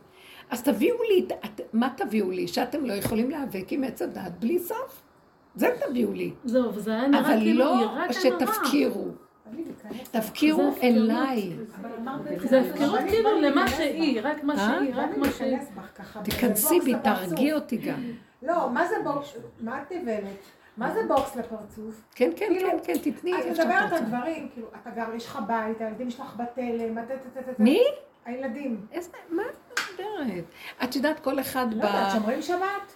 אז 0.50 0.62
תביאו 0.62 0.96
לי, 1.08 1.26
את- 1.44 1.60
מה 1.72 1.88
תביאו 1.96 2.30
לי? 2.30 2.48
שאתם 2.48 2.84
לא 2.84 2.92
יכולים 2.92 3.30
להיאבק 3.30 3.64
עם 3.72 3.84
עץ 3.84 4.02
הדת 4.02 4.32
בלי 4.38 4.58
סוף. 4.58 5.02
זה 5.54 5.66
תביאו 5.88 6.12
לי. 6.12 6.30
זהו, 6.44 6.74
וזה 6.74 6.90
היה 6.92 7.08
נראה 7.08 7.20
אבל 7.20 7.38
כאילו, 7.40 7.58
לא 7.58 7.78
היא 7.78 7.86
רק 7.86 8.10
אמרה. 8.10 8.12
שתפקירו. 8.12 9.06
תפקירו. 10.10 10.74
אליי. 10.82 11.52
זה 12.38 12.60
הפקרות 12.60 13.00
כאילו 13.08 13.40
למה 13.40 13.68
שהיא. 13.68 14.20
רק 14.22 14.44
מה 14.44 14.54
אה? 14.54 14.58
שהיא, 14.78 14.94
רק 14.94 15.16
מה 15.16 15.30
שהיא. 15.30 15.58
תיכנסי 16.24 16.80
בי. 16.80 16.94
תהרגי 17.02 17.52
אותי 17.52 17.76
גם. 17.76 18.02
לא, 18.42 18.70
מה 18.70 18.86
זה 18.88 18.94
בוקס? 19.04 19.36
מה 19.60 19.82
את 19.82 19.92
נבלת? 19.92 20.24
מה 20.76 20.94
זה 20.94 21.00
בוקס 21.08 21.36
לפרצוף? 21.36 22.02
כן, 22.14 22.30
כן, 22.36 22.46
כאילו, 22.48 22.70
כן, 22.70 22.76
כן, 22.84 23.10
תתני 23.10 23.32
את 23.34 23.56
שאת 23.56 23.66
מדברת 23.66 23.92
על. 23.92 24.04
דברים, 24.04 24.48
כאילו, 24.52 24.66
אתה 24.82 24.90
גר, 24.90 25.14
יש 25.14 25.26
לך 25.26 25.38
בית, 25.46 25.80
הילדים 25.80 26.10
שלך 26.10 26.36
בתלם, 26.36 26.98
את... 26.98 27.04
את- 27.10 27.38
את- 27.38 27.48
את- 27.48 27.60
מי? 27.60 27.82
הילדים. 28.24 28.86
איזה, 28.92 29.10
מה 29.30 29.42
את 29.42 29.80
מדברת? 29.94 30.44
את 30.84 30.96
יודעת, 30.96 31.20
כל 31.20 31.40
אחד 31.40 31.66
ב... 31.70 31.78
לא 31.78 31.84
יודעת, 31.84 32.12
שומרים 32.12 32.42
שבת? 32.42 32.94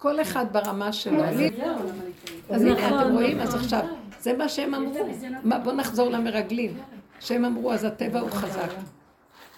כל 0.00 0.20
אחד 0.22 0.46
ברמה 0.52 0.92
שלו. 0.92 1.24
אז 1.24 1.36
זהו. 1.36 1.74
אז 2.50 2.62
הנה, 2.62 2.86
נכון, 2.86 3.00
אתם 3.00 3.12
רואים? 3.12 3.38
נכון. 3.38 3.48
אז 3.48 3.64
עכשיו, 3.64 3.80
זה 4.20 4.32
מה 4.36 4.48
שהם 4.48 4.74
אמרו. 4.74 5.08
מה, 5.44 5.58
בואו 5.58 5.76
נחזור 5.76 6.08
למרגלים. 6.10 6.78
שהם 7.20 7.44
אמרו, 7.44 7.72
אז 7.72 7.84
הטבע 7.84 8.20
הוא 8.20 8.30
חזק. 8.30 8.70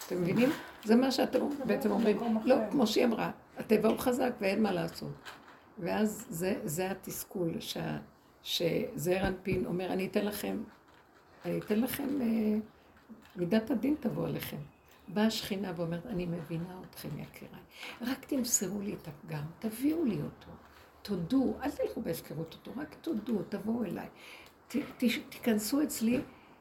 אתם 0.07 0.22
מבינים? 0.22 0.51
זה 0.84 0.97
מה 0.97 1.11
שאתם 1.11 1.38
בעצם 1.64 1.90
אומרים. 1.90 2.18
לא, 2.45 2.57
כמו 2.70 2.86
שהיא 2.86 3.05
אמרה, 3.05 3.30
הטבע 3.59 3.88
הוא 3.88 3.99
חזק 3.99 4.30
ואין 4.40 4.62
מה 4.62 4.72
לעשות. 4.72 5.11
ואז 5.78 6.26
זה, 6.30 6.55
זה 6.64 6.90
התסכול, 6.90 7.51
שה- 7.61 7.99
שזעיר 8.43 9.26
אנפין 9.26 9.66
אומר, 9.66 9.93
אני 9.93 10.07
אתן 10.07 10.24
לכם, 10.24 10.57
אני 11.45 11.59
אתן 11.59 11.80
לכם, 11.80 12.05
אה, 12.20 12.26
מידת 13.36 13.70
הדין 13.70 13.95
תבוא 14.01 14.26
עליכם. 14.26 14.57
באה 15.09 15.26
השכינה 15.26 15.72
ואומרת, 15.76 16.07
אני 16.07 16.26
מבינה 16.26 16.80
אתכם, 16.90 17.09
יקיריי. 17.18 17.61
רק 18.00 18.24
תמסרו 18.24 18.80
לי 18.80 18.94
את 18.94 19.09
הפגם, 19.09 19.42
תביאו 19.59 20.05
לי 20.05 20.14
אותו. 20.16 20.50
תודו, 21.03 21.55
אל 21.62 21.70
תלכו 21.70 22.00
בהפקרות 22.03 22.55
אותו, 22.55 22.80
רק 22.80 22.96
תודו, 23.00 23.42
תבואו 23.48 23.84
אליי. 23.84 24.07
ת, 24.68 24.76
ת, 24.76 25.05
תיכנסו 25.28 25.82
אצלי, 25.82 26.20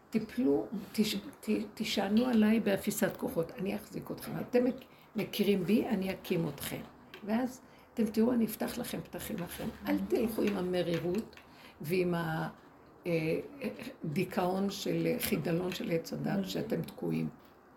תיפלו, 0.10 0.66
תש, 0.92 1.16
ת, 1.16 1.50
תשענו 1.74 2.26
עליי 2.26 2.60
באפיסת 2.60 3.18
כוחות, 3.18 3.52
אני 3.52 3.76
אחזיק 3.76 4.12
אתכם. 4.12 4.32
אתם 4.40 4.64
מכ- 4.66 4.84
מכירים 5.16 5.64
בי, 5.64 5.88
אני 5.88 6.12
אקים 6.12 6.48
אתכם. 6.50 6.82
ואז 7.26 7.62
אתם 7.94 8.06
תראו, 8.06 8.34
אני 8.34 8.46
אפתח 8.46 8.78
לכם 8.78 9.00
פתחים 9.02 9.38
לכם. 9.38 9.68
אל 9.88 9.98
תלכו 10.08 10.42
עם 10.42 10.58
המרירות 10.58 11.36
ועם 11.82 12.14
הדיכאון 14.04 14.70
של 14.70 15.08
חידלון 15.20 15.72
של 15.72 15.92
עץ 15.92 16.14
הדת, 16.14 16.50
שאתם 16.50 16.82
תקועים. 16.82 17.30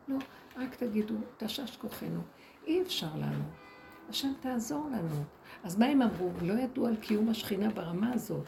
לא, 0.08 0.16
רק 0.56 0.74
תגידו, 0.74 1.14
תשש 1.36 1.76
כוחנו. 1.76 2.20
אי 2.66 2.82
אפשר 2.82 3.16
לנו. 3.16 3.44
השם 4.08 4.32
תעזור 4.40 4.88
לנו. 4.92 5.24
אז 5.64 5.78
מה 5.78 5.86
הם 5.86 6.02
אמרו? 6.02 6.30
לא 6.42 6.54
ידעו 6.54 6.86
על 6.86 6.96
קיום 6.96 7.28
השכינה 7.28 7.70
ברמה 7.70 8.12
הזאת. 8.12 8.46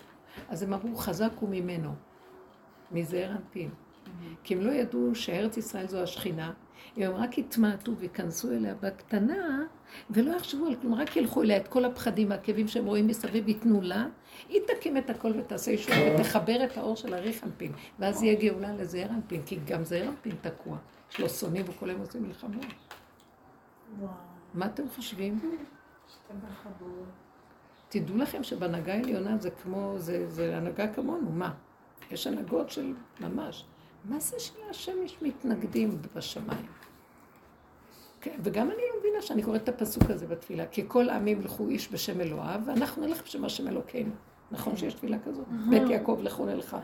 אז 0.48 0.62
הם 0.62 0.72
אמרו, 0.72 0.96
חזק 0.96 1.30
הוא 1.40 1.48
ממנו, 1.48 1.90
מזעיר 2.92 3.32
אנפין. 3.32 3.70
כי 4.44 4.54
הם 4.54 4.60
לא 4.60 4.70
ידעו 4.70 5.14
שארץ 5.14 5.56
ישראל 5.56 5.86
זו 5.86 6.02
השכינה, 6.02 6.52
אם 6.96 7.02
הם 7.02 7.14
רק 7.14 7.38
יתמעטו 7.38 7.96
וייכנסו 7.96 8.52
אליה 8.52 8.74
בקטנה, 8.74 9.64
ולא 10.10 10.36
יחשבו 10.36 10.66
על 10.66 10.74
כלום, 10.74 10.94
רק 10.94 11.16
ילכו 11.16 11.42
אליה 11.42 11.56
את 11.56 11.68
כל 11.68 11.84
הפחדים 11.84 12.30
והכאבים 12.30 12.68
שהם 12.68 12.86
רואים 12.86 13.06
מסביב, 13.06 13.48
ייתנו 13.48 13.80
לה, 13.82 14.06
היא 14.48 14.60
תקים 14.66 14.96
את 14.96 15.10
הכל 15.10 15.32
ותעשה 15.38 15.70
ישועה 15.70 16.14
ותחבר 16.14 16.64
את 16.64 16.76
האור 16.76 16.96
של 16.96 17.14
אריך 17.14 17.44
אנפין, 17.44 17.72
ואז 17.98 18.22
יהיה 18.22 18.40
גאולה 18.40 18.72
לזעיר 18.72 19.10
אנפין, 19.10 19.42
כי 19.46 19.58
גם 19.66 19.84
זעיר 19.84 20.08
אנפין 20.08 20.34
תקוע. 20.40 20.78
יש 21.10 21.20
לו 21.20 21.28
שונאים 21.28 21.64
וכל 21.68 21.88
היום 21.88 22.00
עושים 22.00 22.22
מלחמות. 22.22 22.64
מה 24.54 24.66
אתם 24.66 24.88
חושבים? 24.88 25.58
תדעו 27.88 28.16
לכם 28.16 28.42
שבהנהגה 28.42 28.92
העליונה 28.94 29.38
זה 29.38 29.50
כמו, 29.50 29.94
זה, 29.98 30.30
זה 30.30 30.56
הנהגה 30.56 30.94
כמונו, 30.94 31.30
מה? 31.30 31.54
יש 32.10 32.26
הנהגות 32.26 32.70
של 32.70 32.94
ממש. 33.20 33.64
מה 34.04 34.20
זה 34.20 34.40
שלהשם 34.40 35.02
יש 35.04 35.22
מתנגדים 35.22 35.98
בשמיים? 36.14 36.66
כן, 38.20 38.38
וגם 38.42 38.70
אני 38.70 38.76
לא 38.92 39.00
מבינה 39.00 39.22
שאני 39.22 39.42
קוראת 39.42 39.62
את 39.62 39.68
הפסוק 39.68 40.10
הזה 40.10 40.26
בתפילה, 40.26 40.66
כי 40.66 40.84
כל 40.88 41.08
העמים 41.08 41.40
ילכו 41.40 41.68
איש 41.68 41.92
בשם 41.92 42.20
אלוהיו, 42.20 42.60
ואנחנו 42.66 43.06
נלך 43.06 43.22
בשם 43.22 43.44
השם 43.44 43.68
אלוקינו. 43.68 44.12
נכון 44.50 44.76
שיש 44.76 44.94
תפילה 44.94 45.18
כזאת? 45.18 45.46
בית 45.70 45.90
יעקב 45.90 46.18
לכו 46.22 46.46
נלכה, 46.46 46.80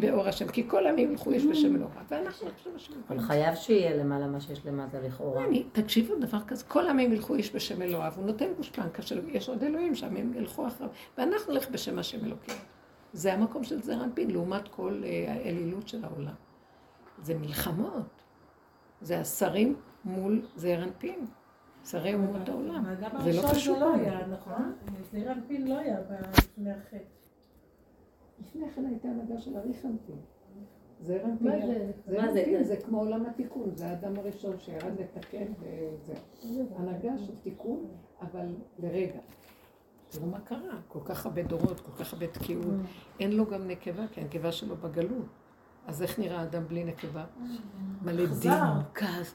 באור 0.00 0.28
השם, 0.28 0.48
כי 0.48 0.68
כל 0.68 0.86
העמים 0.86 1.10
ילכו 1.10 1.30
איש 1.30 1.44
בשם 1.44 1.76
אלוהיו, 1.76 1.88
ואנחנו 2.08 2.46
נלך 2.46 2.54
בשם 2.60 2.70
השם 2.76 2.92
אבל 2.92 3.02
אלוהינו. 3.10 3.28
חייב 3.28 3.54
שיהיה 3.54 3.96
למעלה 3.96 4.26
מה 4.26 4.40
שיש 4.40 4.66
למטה 4.66 5.00
לכאורה. 5.00 5.44
אני, 5.44 5.64
תקשיבו 5.72 6.14
דבר 6.20 6.40
כזה, 6.46 6.64
כל 6.64 6.86
העמים 6.86 7.12
ילכו 7.12 7.34
איש 7.34 7.54
בשם 7.54 7.82
אלוהיו, 7.82 8.12
הוא 8.16 8.26
נותן 8.26 8.46
גושפנקה 8.56 9.02
של, 9.02 9.28
יש 9.28 9.48
עוד 9.48 9.62
אלוהים 9.62 9.94
שהעמים 9.94 10.34
ילכו 10.34 10.66
אחריו, 10.66 10.90
ואנחנו 11.18 11.52
נלך 11.52 11.70
בשם 11.70 11.98
השם 11.98 12.24
אלוקינו. 12.24 12.58
זה 13.12 13.32
המקום 13.32 13.64
של 13.64 13.82
זעיר 13.82 14.04
אנפין, 14.04 14.30
לעומת 14.30 14.68
כל 14.68 15.02
אה, 15.04 15.32
האלילות 15.32 15.88
של 15.88 16.04
העולם. 16.04 16.34
זה 17.22 17.34
מלחמות. 17.34 18.22
זה 19.00 19.20
השרים 19.20 19.76
מול 20.04 20.42
זעיר 20.56 20.84
אנפין, 20.84 21.26
שרי 21.90 22.14
אומות 22.14 22.48
העולם. 22.48 22.84
זה 22.94 23.32
לא 23.32 23.40
הראשון 23.40 23.50
פשוט 23.54 23.78
זה 23.78 23.84
לא. 23.84 23.94
היה, 23.94 24.26
נכון? 24.26 24.72
זעיר 25.12 25.32
אנפין 25.32 25.68
לא 25.68 25.78
היה 25.78 25.98
לפני 26.38 26.70
החטא. 26.70 26.96
לפני 28.40 28.70
כן 28.70 28.86
הייתה 28.86 29.08
הנהגה 29.08 29.38
של 29.38 29.56
אריך 29.56 29.84
אנפין. 29.84 30.16
זעיר 31.00 31.26
מה 31.40 31.50
זה? 31.66 31.92
זעיר 32.06 32.20
מה 32.20 32.32
זה? 32.32 32.40
אנפין 32.40 32.64
זה 32.64 32.76
כמו 32.76 32.98
עולם 32.98 33.26
התיקון, 33.26 33.70
זה 33.74 33.86
האדם 33.86 34.18
הראשון 34.18 34.58
שירד 34.58 35.00
לתקן 35.00 35.46
וזה. 35.60 36.14
הנהגה 36.76 37.18
של 37.18 37.36
תיקון, 37.42 37.86
אבל 38.20 38.46
לרגע. 38.78 39.20
תראו 40.08 40.26
מה 40.26 40.40
קרה, 40.40 40.80
כל 40.88 41.00
כך 41.04 41.26
הרבה 41.26 41.42
דורות, 41.42 41.80
כל 41.80 41.92
כך 41.92 42.12
הרבה 42.12 42.26
תקיעות. 42.26 42.74
אין 43.20 43.32
לו 43.32 43.46
גם 43.46 43.66
נקבה, 43.68 44.08
כי 44.12 44.20
הנקבה 44.20 44.52
שלו 44.52 44.76
בגלות. 44.76 45.26
אז 45.86 46.02
איך 46.02 46.18
נראה 46.18 46.42
אדם 46.42 46.68
בלי 46.68 46.84
נקבה? 46.84 47.24
מלא 48.02 48.26
חזר. 48.26 48.50
דין, 48.50 48.82
כעס. 48.94 49.34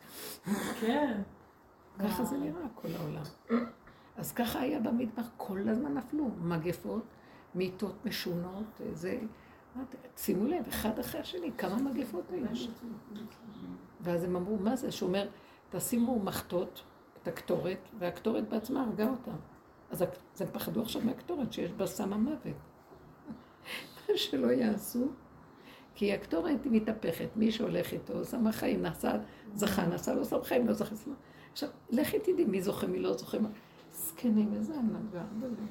כן. 0.81 1.21
ככה 2.03 2.23
זה 2.23 2.37
נראה 2.37 2.67
כל 2.75 2.87
העולם. 2.99 3.23
אז 4.17 4.31
ככה 4.31 4.59
היה 4.59 4.79
במדבר, 4.79 5.21
כל 5.37 5.69
הזמן 5.69 5.93
נפלו 5.93 6.29
מגפות, 6.41 7.03
מיתות 7.55 8.05
משונות, 8.05 8.81
זה... 8.93 9.19
שימו 10.17 10.45
לב, 10.45 10.67
אחד 10.67 10.99
אחרי 10.99 11.21
השני, 11.21 11.51
כמה 11.57 11.75
מגפות 11.75 12.31
היו 12.31 12.55
שם. 12.55 12.71
ואז 14.01 14.23
הם 14.23 14.35
אמרו, 14.35 14.57
מה 14.57 14.75
זה? 14.75 14.91
שהוא 14.91 15.07
אומר, 15.07 15.27
תשימו 15.69 16.19
מחטות, 16.19 16.83
את 17.21 17.27
הקטורת, 17.27 17.89
והקטורת 17.99 18.49
בעצמה 18.49 18.83
הרגה 18.83 19.09
אותם. 19.09 19.35
אז 19.91 20.01
הם 20.39 20.47
פחדו 20.51 20.81
עכשיו 20.81 21.01
מהקטורת 21.05 21.53
שיש 21.53 21.71
בה 21.71 21.87
סם 21.87 22.13
המוות. 22.13 22.55
מה 24.09 24.17
שלא 24.17 24.51
יעשו, 24.51 25.07
כי 25.95 26.13
הקטורת 26.13 26.63
היא 26.63 26.71
מתהפכת, 26.71 27.27
מי 27.35 27.51
שהולך 27.51 27.93
איתו, 27.93 28.25
סם 28.25 28.47
החיים, 28.47 28.81
נעשה, 28.81 29.11
זכה, 29.53 29.85
נעשה 29.85 30.13
לו 30.13 30.25
סם 30.25 30.43
חיים, 30.43 30.67
לא 30.67 30.73
זכה 30.73 30.95
סם. 30.95 31.11
עכשיו, 31.51 31.69
לכי 31.89 32.19
תדעי 32.19 32.45
מי 32.45 32.61
זוכה, 32.61 32.87
מי 32.87 32.99
לא 32.99 33.17
זוכה. 33.17 33.37
זקנים, 33.93 34.53
איזה 34.53 34.73
הנהגה, 34.75 35.23
באמת. 35.39 35.69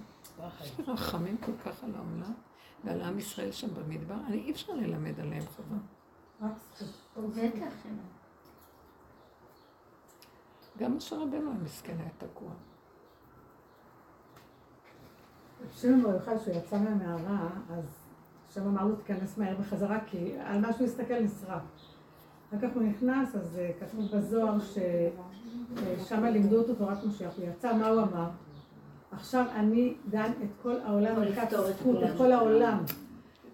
יש 0.60 0.78
לי 0.78 0.84
רחמים 0.84 1.36
כל 1.36 1.52
כך 1.64 1.84
על 1.84 1.90
העולם 1.94 2.32
ועל 2.84 3.02
עם 3.02 3.18
ישראל 3.18 3.52
שם 3.52 3.68
במדבר, 3.74 4.14
אני 4.26 4.36
אי 4.36 4.50
אפשר 4.50 4.72
ללמד 4.72 5.20
עליהם 5.20 5.42
חובה. 5.46 5.76
גם 10.78 10.96
משה 10.96 11.16
רבנו 11.16 11.50
המסכן 11.50 11.96
היה 11.98 12.08
תקוע. 12.18 12.50
שמעון 15.72 16.02
בר 16.02 16.10
יוחאי, 16.10 16.38
שהוא 16.38 16.54
יצא 16.54 16.78
מהמערה, 16.78 17.48
אז 17.70 17.84
שם 18.54 18.66
אמר 18.66 18.84
לו 18.84 18.96
תיכנס 18.96 19.38
מהר 19.38 19.56
בחזרה, 19.56 19.98
כי 20.06 20.38
על 20.38 20.60
מה 20.60 20.72
שהוא 20.72 20.86
הסתכל 20.86 21.20
נשרף. 21.20 21.62
אחר 22.48 22.68
כך 22.68 22.74
הוא 22.74 22.82
נכנס, 22.82 23.34
אז 23.34 23.58
אה, 23.58 23.70
כתוב 23.80 24.16
בזוהר 24.16 24.56
ששם 25.76 26.24
לימדו 26.24 26.58
אותו 26.58 26.74
תורת 26.74 27.04
משיח. 27.04 27.32
הוא 27.36 27.44
יצא, 27.44 27.76
מה 27.76 27.88
הוא 27.88 28.02
אמר? 28.02 28.28
עכשיו 29.12 29.44
אני 29.54 29.94
דן 30.10 30.30
את 30.44 30.48
כל 30.62 30.76
העולם, 30.84 31.22
לפתור 31.22 31.68
את 31.70 31.76
זכות. 31.76 32.02
את 32.02 32.16
כל 32.16 32.32
העולם. 32.32 32.82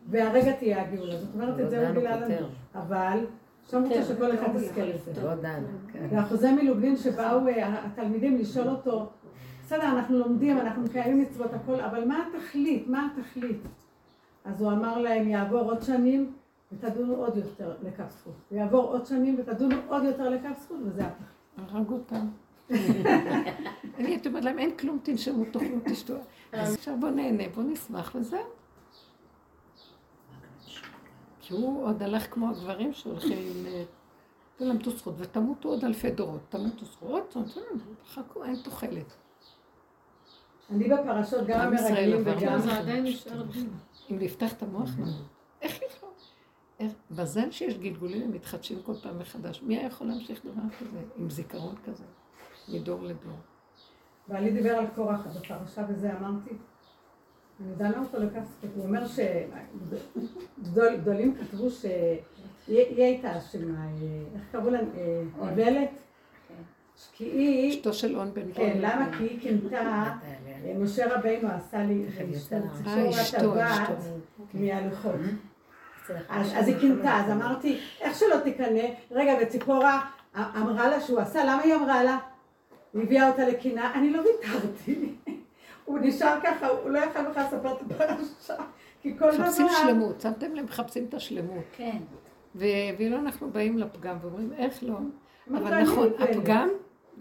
והרגע 0.09 0.53
תהיה 0.53 0.83
הגאולה. 0.83 1.21
זאת 1.21 1.35
אומרת, 1.35 1.61
את 1.61 1.71
זה 1.71 1.89
הוא 1.89 1.99
גילה 1.99 2.17
לנו. 2.17 2.47
אבל 2.75 3.27
שם 3.71 3.83
רוצה 3.83 4.05
שכל 4.05 4.35
אחד 4.35 4.55
יזכה 4.55 4.85
לזה. 4.85 5.13
לא 5.23 5.35
דן. 5.35 5.63
כן. 5.93 6.07
ואחוזי 6.11 6.53
מלובלין 6.53 6.97
שבאו 6.97 7.49
אה, 7.49 7.87
התלמידים 7.87 8.39
לשאול 8.39 8.69
אותו, 8.69 9.11
בסדר, 9.65 9.83
אנחנו 9.83 10.19
לומדים, 10.19 10.59
אנחנו 10.59 10.83
מקיימים 10.83 11.21
מצוות 11.21 11.55
הכל, 11.55 11.81
אבל 11.81 12.05
מה 12.05 12.27
התכלית? 12.27 12.89
מה 12.89 13.09
התכלית? 13.13 13.61
אז 14.45 14.63
הוא 14.63 14.73
אמר 14.73 14.99
להם, 14.99 15.29
יעבור 15.29 15.61
עוד 15.61 15.83
שנים 15.83 16.33
ותדונו 16.73 17.15
עוד 17.15 17.37
יותר 17.37 17.75
לכף 17.83 18.11
זכות. 18.11 18.35
ויעבור 18.53 18.85
עוד 18.85 19.07
שנים 19.07 19.37
ותדונו 19.39 19.77
עוד 19.89 20.05
יותר 20.05 20.29
לכף 20.29 20.61
זכות, 20.63 20.79
וזה 20.85 21.07
התכלית. 21.07 21.36
הרג 21.57 21.91
אותם. 21.91 22.27
אני 23.99 24.07
הייתי 24.09 24.29
אומרת 24.29 24.45
להם, 24.45 24.59
אין 24.59 24.77
כלום, 24.77 24.99
תנשמו, 25.03 25.45
תאכלו, 25.45 25.79
תשתו. 25.85 26.15
אז 26.53 26.75
עכשיו 26.75 26.97
בוא 27.01 27.11
נהנה, 27.11 27.45
בוא 27.55 27.63
נשמח 27.63 28.13
וזהו. 28.15 28.41
כי 31.41 31.55
הוא 31.55 31.85
עוד 31.87 32.03
הלך 32.03 32.35
כמו 32.35 32.51
הגברים 32.51 32.93
שהולכים 32.93 33.39
עם... 33.39 33.67
אה, 33.67 33.85
תלמדו 34.57 34.91
זכות 34.91 35.15
ותמותו 35.19 35.69
עוד 35.69 35.85
אלפי 35.85 36.11
דורות. 36.11 36.41
תמותו 36.49 36.85
זכות, 36.85 37.37
חכו, 38.15 38.45
אין 38.45 38.57
תוחלת. 38.65 39.15
אני 40.71 40.89
בפרשות 40.89 41.47
גם 41.47 41.61
המרגלים 41.61 42.23
וגם... 42.25 42.59
זה 42.59 42.79
עדיין 42.79 43.05
נשאר 43.05 43.43
דין. 43.43 43.69
אם 44.11 44.19
נפתח 44.19 44.53
את 44.53 44.63
המוח? 44.63 44.89
איך- 44.99 45.09
מזל 47.11 47.51
שיש 47.51 47.79
גלגולים 47.79 48.23
הם 48.23 48.33
מתחדשים 48.33 48.83
כל 48.83 48.95
פעם 49.03 49.19
מחדש. 49.19 49.63
מי 49.63 49.79
היה 49.79 49.87
יכול 49.87 50.07
להמשיך 50.07 50.45
דבר 50.45 50.63
כזה, 50.81 50.99
עם 51.17 51.31
זיכרון 51.31 51.75
כזה, 51.85 52.05
מדור 52.69 53.03
לדור? 53.03 53.37
בעלי 54.29 54.51
דיבר 54.51 54.71
על 54.71 54.87
קורח 54.95 55.21
בפרשה 55.27 55.87
וזה 55.89 56.19
אמרתי. 56.19 56.51
אני 57.61 57.75
דנה 57.75 57.99
אותו 57.99 58.19
לכף 58.19 58.45
זכות. 58.45 58.71
הוא 58.75 58.85
אומר 58.85 59.03
שגדולים 60.67 61.35
כתבו 61.35 61.71
שהיא 61.71 63.03
הייתה 63.03 63.39
אשמה, 63.39 63.87
אה, 63.87 63.93
איך 64.35 64.43
קראו 64.53 64.71
לה? 64.71 64.79
אה, 64.79 65.23
איוולת? 65.49 65.91
כי 67.13 67.25
היא... 67.25 67.71
אשתו 67.71 67.93
של 67.93 68.17
און 68.17 68.35
בן 68.35 68.53
כן. 68.55 68.79
למה? 68.81 69.09
כי 69.19 69.25
היא 69.25 69.41
כינתה, 69.41 69.77
אה, 70.47 70.75
משה 70.79 71.17
רבינו 71.17 71.49
עשה 71.49 71.85
לי. 71.85 72.07
אה, 72.19 72.25
אשתו, 72.37 72.57
אשתו. 73.11 73.37
הטבעת 73.37 73.99
מהלוחות. 74.55 75.15
אז 76.29 76.69
היא 76.69 76.77
כינתה, 76.81 77.17
אז 77.17 77.31
אמרתי, 77.31 77.81
איך 78.01 78.19
שלא 78.19 78.37
תקנא, 78.45 78.85
רגע, 79.11 79.33
וציפורה 79.43 80.01
אמרה 80.37 80.89
לה 80.89 81.01
שהוא 81.01 81.21
עשה, 81.21 81.45
למה 81.45 81.63
היא 81.63 81.75
אמרה 81.75 82.05
לה? 82.05 82.19
היא 82.95 83.03
הביאה 83.03 83.29
אותה 83.29 83.49
לקינה, 83.49 83.95
אני 83.95 84.11
לא 84.11 84.21
ויתרתי. 84.23 85.15
הוא 85.85 85.99
נשאר 86.03 86.39
ככה, 86.45 86.67
הוא 86.67 86.91
לא 86.91 86.99
יכל 86.99 87.31
בכלל 87.31 87.43
לספר 87.43 87.73
את 87.73 87.83
הפרשה, 87.91 88.55
כי 89.03 89.19
כל 89.19 89.31
דבר... 89.31 89.45
מחפשים 89.45 89.67
שלמות, 89.83 90.21
שמתם 90.21 90.55
לב, 90.55 90.65
מחפשים 90.65 91.05
את 91.09 91.15
השלמות. 91.15 91.65
כן. 91.77 91.99
ואילו 92.55 93.17
אנחנו 93.17 93.51
באים 93.51 93.79
לפגם 93.79 94.17
ואומרים, 94.23 94.53
איך 94.53 94.83
לא? 94.83 94.99
אבל 95.51 95.83
נכון? 95.83 96.09
הפגם, 96.19 96.69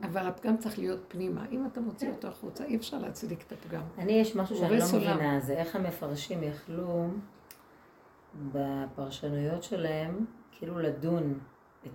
אבל 0.03 0.27
הפגם 0.27 0.57
צריך 0.57 0.79
להיות 0.79 0.99
פנימה. 1.07 1.45
אם 1.51 1.65
אתה 1.71 1.81
מוציא 1.81 2.09
אותו 2.09 2.27
החוצה, 2.27 2.63
אי 2.63 2.75
אפשר 2.75 2.97
להצדיק 2.97 3.43
את 3.47 3.51
הפגם. 3.51 3.81
אני, 3.97 4.13
יש 4.13 4.35
משהו 4.35 4.55
שאני 4.55 4.77
לא. 4.79 4.85
מבינה, 4.93 5.39
זה 5.39 5.53
איך 5.53 5.75
המפרשים 5.75 6.43
יכלו 6.43 7.07
בפרשנויות 8.51 9.63
שלהם, 9.63 10.25
כאילו 10.51 10.79
לדון 10.79 11.39
את... 11.85 11.89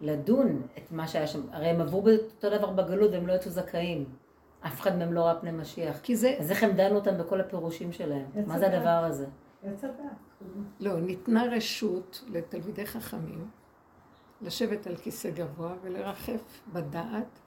לדון 0.00 0.62
את 0.78 0.92
מה 0.92 1.08
שהיה 1.08 1.26
שם. 1.26 1.40
הרי 1.52 1.66
הם 1.66 1.80
עברו 1.80 2.08
אותו 2.08 2.50
דבר 2.50 2.70
בגלות 2.70 3.10
והם 3.10 3.26
לא 3.26 3.32
יצאו 3.32 3.50
זכאים. 3.50 4.04
אף 4.60 4.80
אחד 4.80 4.96
מהם 4.96 5.12
לא 5.12 5.20
ראה 5.20 5.40
פני 5.40 5.50
משיח. 5.50 5.98
כי 5.98 6.16
זה, 6.16 6.36
אז 6.38 6.50
איך 6.50 6.62
הם 6.62 6.72
דנו 6.72 6.94
אותם 6.94 7.18
בכל 7.18 7.40
הפירושים 7.40 7.92
שלהם? 7.92 8.26
מה 8.46 8.58
זה. 8.58 8.76
הדבר 8.76 8.88
הזה? 8.88 9.26
עץ 9.62 9.84
הדת. 9.84 9.94
לא, 10.80 11.00
ניתנה 11.00 11.44
רשות 11.44 12.24
לתלמידי 12.28 12.86
חכמים 12.86 13.48
לשבת 14.42 14.86
על 14.86 14.96
כיסא 14.96 15.30
גבוה 15.30 15.74
ולרחף 15.82 16.60
בדעת 16.72 17.40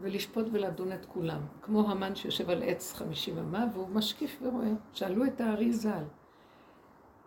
ולשפוט 0.00 0.46
ולדון 0.52 0.92
את 0.92 1.04
כולם. 1.04 1.40
כמו 1.62 1.90
המן 1.90 2.14
שיושב 2.14 2.50
על 2.50 2.62
עץ 2.62 2.92
חמישים 2.92 3.38
אמה 3.38 3.66
והוא 3.72 3.88
משקיף 3.88 4.42
ורואה. 4.42 4.72
שאלו 4.92 5.24
את 5.24 5.40
הארי 5.40 5.72
ז"ל, 5.72 6.04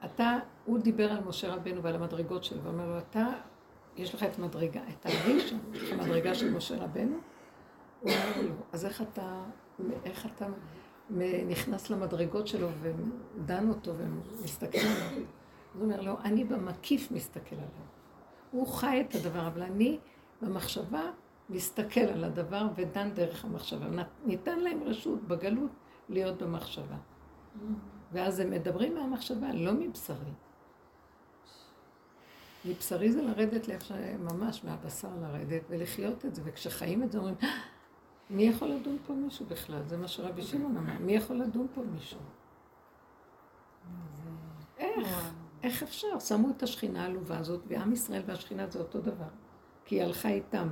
אתה, 0.05 0.37
הוא 0.65 0.79
דיבר 0.79 1.11
על 1.11 1.23
משה 1.23 1.53
רבנו 1.53 1.83
ועל 1.83 1.95
המדרגות 1.95 2.43
שלו, 2.43 2.63
ואומר 2.63 2.87
לו, 2.87 2.97
אתה, 2.97 3.27
יש 3.95 4.15
לך 4.15 4.23
את 4.23 4.39
מדרגה, 4.39 4.81
את 4.89 5.05
הארי 5.05 5.39
שם, 5.39 5.57
יש 5.73 5.83
לך 5.83 5.99
מדרגה 5.99 6.35
של 6.35 6.53
משה 6.53 6.83
רבנו? 6.83 7.17
הוא 8.01 8.11
אומר 8.11 8.41
לו, 8.41 8.55
אז 8.73 8.85
איך 8.85 9.01
אתה, 9.01 9.43
איך 10.05 10.25
אתה 10.25 10.47
נכנס 11.47 11.89
למדרגות 11.89 12.47
שלו 12.47 12.67
ודן 12.81 13.69
אותו 13.69 13.93
ומסתכל 13.97 14.77
עליו? 14.77 15.23
הוא 15.73 15.83
אומר 15.83 16.01
לו, 16.01 16.17
אני 16.23 16.43
במקיף 16.43 17.11
מסתכל 17.11 17.55
עליו. 17.55 17.67
הוא 18.51 18.67
חי 18.67 19.05
את 19.09 19.15
הדבר, 19.15 19.47
אבל 19.47 19.61
אני 19.61 19.99
במחשבה 20.41 21.01
מסתכל 21.49 21.99
על 21.99 22.23
הדבר 22.23 22.67
ודן 22.75 23.11
דרך 23.13 23.45
המחשבה. 23.45 24.03
ניתן 24.25 24.59
להם 24.59 24.83
רשות 24.83 25.27
בגלות 25.27 25.71
להיות 26.09 26.41
במחשבה. 26.41 26.95
ואז 28.11 28.39
הם 28.39 28.51
מדברים 28.51 28.95
מהמחשבה, 28.95 29.53
לא 29.53 29.73
מבשרי. 29.73 30.31
מבשרי 32.65 33.11
זה 33.11 33.21
לרדת 33.21 33.67
לאיפה 33.67 33.85
שממש 33.85 34.63
מהבשר 34.63 35.09
לרדת 35.21 35.61
ולחיות 35.69 36.25
את 36.25 36.35
זה, 36.35 36.41
וכשחיים 36.45 37.03
את 37.03 37.11
זה 37.11 37.17
אומרים, 37.17 37.35
"אה, 37.43 37.49
מי 38.29 38.43
יכול 38.43 38.67
לדון 38.67 38.97
פה 39.07 39.13
מישהו 39.13 39.45
בכלל? 39.45 39.81
זה 39.85 39.97
מה 39.97 40.07
שרבי 40.07 40.41
שמעון 40.41 40.77
אמר, 40.77 40.93
מי 40.99 41.11
יכול 41.11 41.35
לדון 41.35 41.67
פה 41.75 41.81
מישהו? 41.81 42.19
איך? 44.77 45.31
איך 45.63 45.83
אפשר? 45.83 46.19
שמו 46.19 46.49
את 46.49 46.63
השכינה 46.63 47.03
העלובה 47.03 47.37
הזאת, 47.37 47.61
ועם 47.67 47.93
ישראל 47.93 48.21
והשכינה 48.25 48.67
זה 48.69 48.79
אותו 48.79 49.01
דבר. 49.01 49.27
כי 49.85 49.95
היא 49.95 50.03
הלכה 50.03 50.29
איתם. 50.29 50.67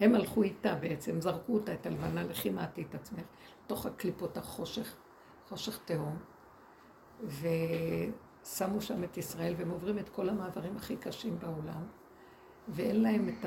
הם 0.00 0.14
הלכו 0.14 0.42
איתה 0.42 0.74
בעצם, 0.74 1.20
זרקו 1.20 1.54
אותה, 1.54 1.74
את 1.74 1.86
הלבנה, 1.86 2.24
לכי 2.24 2.50
מעטי 2.50 2.82
את 2.82 2.94
עצמך, 2.94 3.22
לתוך 3.64 3.86
הקליפות 3.86 4.36
החושך, 4.36 4.94
חושך 5.48 5.78
תהום. 5.84 6.16
ושמו 7.24 8.80
שם 8.80 9.04
את 9.04 9.16
ישראל, 9.16 9.54
והם 9.58 9.70
עוברים 9.70 9.98
את 9.98 10.08
כל 10.08 10.28
המעברים 10.28 10.76
הכי 10.76 10.96
קשים 10.96 11.38
בעולם, 11.38 11.82
ואין 12.68 13.02
להם 13.02 13.28
את 13.28 13.44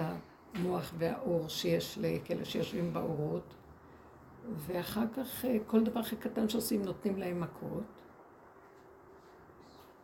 המוח 0.55 0.93
והאור 0.97 1.49
שיש 1.49 1.97
לכאלה 2.01 2.45
שיושבים 2.45 2.93
באורות, 2.93 3.53
ואחר 4.55 5.05
כך 5.13 5.45
אה, 5.45 5.57
כל 5.67 5.83
דבר 5.83 5.99
הכי 5.99 6.15
קטן 6.15 6.49
שעושים 6.49 6.81
נותנים 6.81 7.17
להם 7.17 7.39
מכות. 7.39 7.83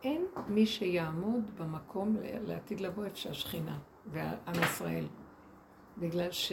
אין 0.04 0.26
מי 0.48 0.66
שיעמוד 0.66 1.50
במקום 1.58 2.16
לעתיד 2.22 2.80
לבוא 2.80 3.04
איפה 3.04 3.16
שהשכינה 3.16 3.78
ועם 4.06 4.62
ישראל. 4.62 5.06
בגלל 5.98 6.30
ש... 6.30 6.52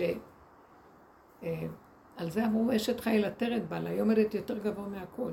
אה, 1.43 1.67
על 2.17 2.29
זה 2.29 2.45
אמרו 2.45 2.75
אשת 2.75 2.99
חיל 2.99 3.25
עטרת 3.25 3.67
בעלה, 3.69 3.89
היא 3.89 4.01
עומדת 4.01 4.33
יותר 4.33 4.57
גבוה 4.57 4.87
מהכל. 4.87 5.31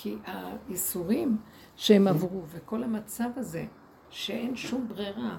כי 0.00 0.16
האיסורים 0.24 1.36
שהם 1.76 2.08
עברו, 2.08 2.42
וכל 2.48 2.82
המצב 2.82 3.28
הזה, 3.36 3.64
שאין 4.10 4.56
שום 4.56 4.88
ברירה, 4.88 5.38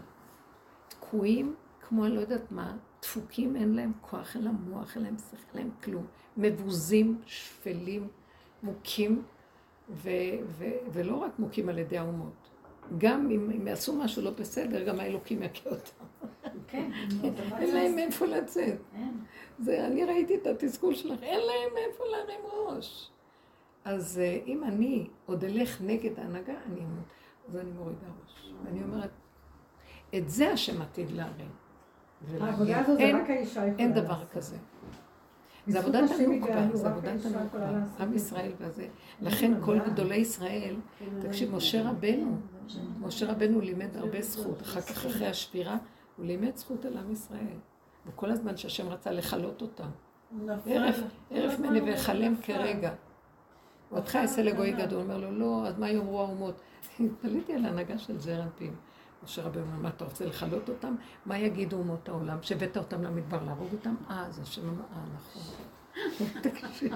תקועים 0.87 1.55
כמו 1.81 2.05
אני 2.05 2.15
לא 2.15 2.19
יודעת 2.19 2.51
מה, 2.51 2.77
דפוקים, 3.01 3.55
אין 3.55 3.73
להם 3.73 3.91
כוח, 4.01 4.35
אין 4.35 4.43
להם 4.43 4.55
מוח, 4.55 4.95
אין 4.95 5.03
להם 5.03 5.17
שכל, 5.17 5.57
אין 5.57 5.67
להם 5.67 5.71
כלום. 5.83 6.05
מבוזים, 6.37 7.21
שפלים, 7.25 8.07
מוכים, 8.63 9.23
ו- 9.89 10.09
ו- 10.45 10.77
ולא 10.93 11.15
רק 11.15 11.39
מוכים 11.39 11.69
על 11.69 11.79
ידי 11.79 11.97
האומות. 11.97 12.49
גם 12.97 13.31
אם 13.31 13.49
הם 13.49 13.67
יעשו 13.67 13.95
משהו 13.95 14.21
לא 14.21 14.31
בסדר, 14.31 14.83
גם 14.83 14.99
האלוקים 14.99 15.43
יכה 15.43 15.69
אותם. 15.69 16.27
כן. 16.67 16.91
אין 17.59 17.75
להם 17.75 17.95
מאיפה 17.95 18.25
לצאת. 18.25 18.79
זה, 19.59 19.87
אני 19.87 20.05
ראיתי 20.05 20.35
את 20.35 20.47
התסכול 20.47 20.95
שלך, 20.95 21.23
אין 21.23 21.39
להם 21.39 21.73
מאיפה 21.73 22.03
להרים 22.11 22.41
ראש. 22.67 23.09
אז 23.89 24.19
אה, 24.19 24.39
אם 24.47 24.63
אני 24.63 25.07
עוד 25.25 25.43
אלך 25.43 25.81
נגד 25.81 26.19
ההנהגה, 26.19 26.53
אני 26.65 26.79
אמות. 26.79 27.05
אז 27.49 27.55
אני 27.55 27.71
מורידה 27.71 28.07
ראש. 28.23 28.53
ואני 28.63 28.83
אומרת, 28.83 29.09
את 30.17 30.29
זה 30.29 30.51
השם 30.51 30.81
עתיד 30.81 31.11
להרים. 31.11 31.49
העבודה 32.39 32.79
הזו 32.79 32.95
זה 32.95 33.11
רק 33.15 33.29
האישה 33.29 33.59
יכולה 33.67 33.77
אין 33.77 33.93
דבר. 33.93 34.25
כזה. 34.25 34.57
זה 35.67 35.79
עבודת 35.79 36.11
הנוקבה, 36.11 36.67
זה 36.73 36.89
עבודת 36.89 37.25
הנוקבה. 37.25 37.69
עם. 37.99 38.13
ישראל 38.13 38.51
והזה. 38.59 38.87
לכן 39.21 39.53
כל 39.61 39.79
גדולי 39.79 40.15
ישראל, 40.15 40.75
תקשיב, 41.21 41.55
משה 41.55 41.89
רבנו, 41.89 42.37
משה 42.99 43.31
רבנו 43.31 43.61
לימד 43.61 43.97
הרבה 43.97 44.21
זכות. 44.21 44.61
אחר 44.61 44.81
כך, 44.81 45.05
אחרי 45.05 45.27
השבירה, 45.27 45.77
הוא 46.17 46.25
לימד 46.25 46.55
זכות 46.55 46.85
על 46.85 46.97
עם 46.97 47.11
ישראל. 47.11 47.57
וכל 48.05 48.31
הזמן 48.31 48.57
שהשם 48.57 48.89
רצה 48.89 49.11
לכלות 49.11 49.61
אותם. 49.61 49.89
ערף, 50.65 50.99
ערף 51.31 51.59
מני 51.59 51.81
ואכלם 51.81 52.35
כרגע. 52.41 52.93
אותך 53.91 54.15
אעשה 54.15 54.43
לגוי 54.43 54.71
גדול. 54.71 55.01
אומר 55.01 55.17
לו, 55.17 55.31
לא, 55.31 55.67
אז 55.67 55.79
מה 55.79 55.89
יאמרו 55.89 56.19
האומות? 56.19 56.61
התפלאתי 56.99 57.53
על 57.53 57.65
ההנהגה 57.65 57.97
של 57.97 58.13
אנפין. 58.29 58.73
משה 59.23 59.41
רבנו 59.41 59.61
אומר, 59.61 59.77
מה 59.77 59.89
אתה 59.89 60.05
רוצה 60.05 60.25
לכלות 60.25 60.69
אותם? 60.69 60.95
מה 61.25 61.37
יגידו 61.37 61.77
אומות 61.77 62.09
העולם? 62.09 62.37
שהבאת 62.41 62.77
אותם 62.77 63.03
למדבר 63.03 63.43
להרוג 63.43 63.73
אותם? 63.73 63.95
אה, 64.09 64.25
אז 64.25 64.39
השם 64.39 64.69
אמר, 64.69 64.83
אה, 64.93 65.01
נכון. 65.15 65.43
תקשיב, 66.43 66.93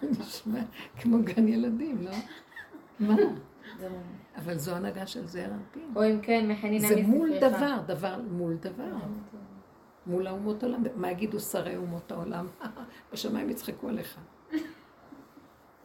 זה 0.00 0.08
נשמע 0.20 0.60
כמו 1.00 1.18
גן 1.22 1.48
ילדים, 1.48 2.02
לא? 2.02 2.12
מה? 3.00 3.16
אבל 4.36 4.58
זו 4.58 4.74
הנהגה 4.74 5.06
של 5.06 5.20
אנפין. 5.20 5.92
או 5.96 6.04
אם 6.04 6.20
כן, 6.22 6.50
מכנינה 6.50 6.88
זה 6.88 7.02
מול. 7.02 7.30
דבר, 7.40 7.76
דבר 7.86 8.20
מול 8.30 8.54
דבר. 8.54 8.96
מול 10.06 10.26
האומות 10.26 10.62
העולם, 10.62 10.82
מה 10.96 11.10
יגידו 11.10 11.40
שרי 11.40 11.76
אומות 11.76 12.12
העולם? 12.12 12.46
בשמיים 13.12 13.50
יצחקו 13.50 13.88
עליך. 13.88 14.18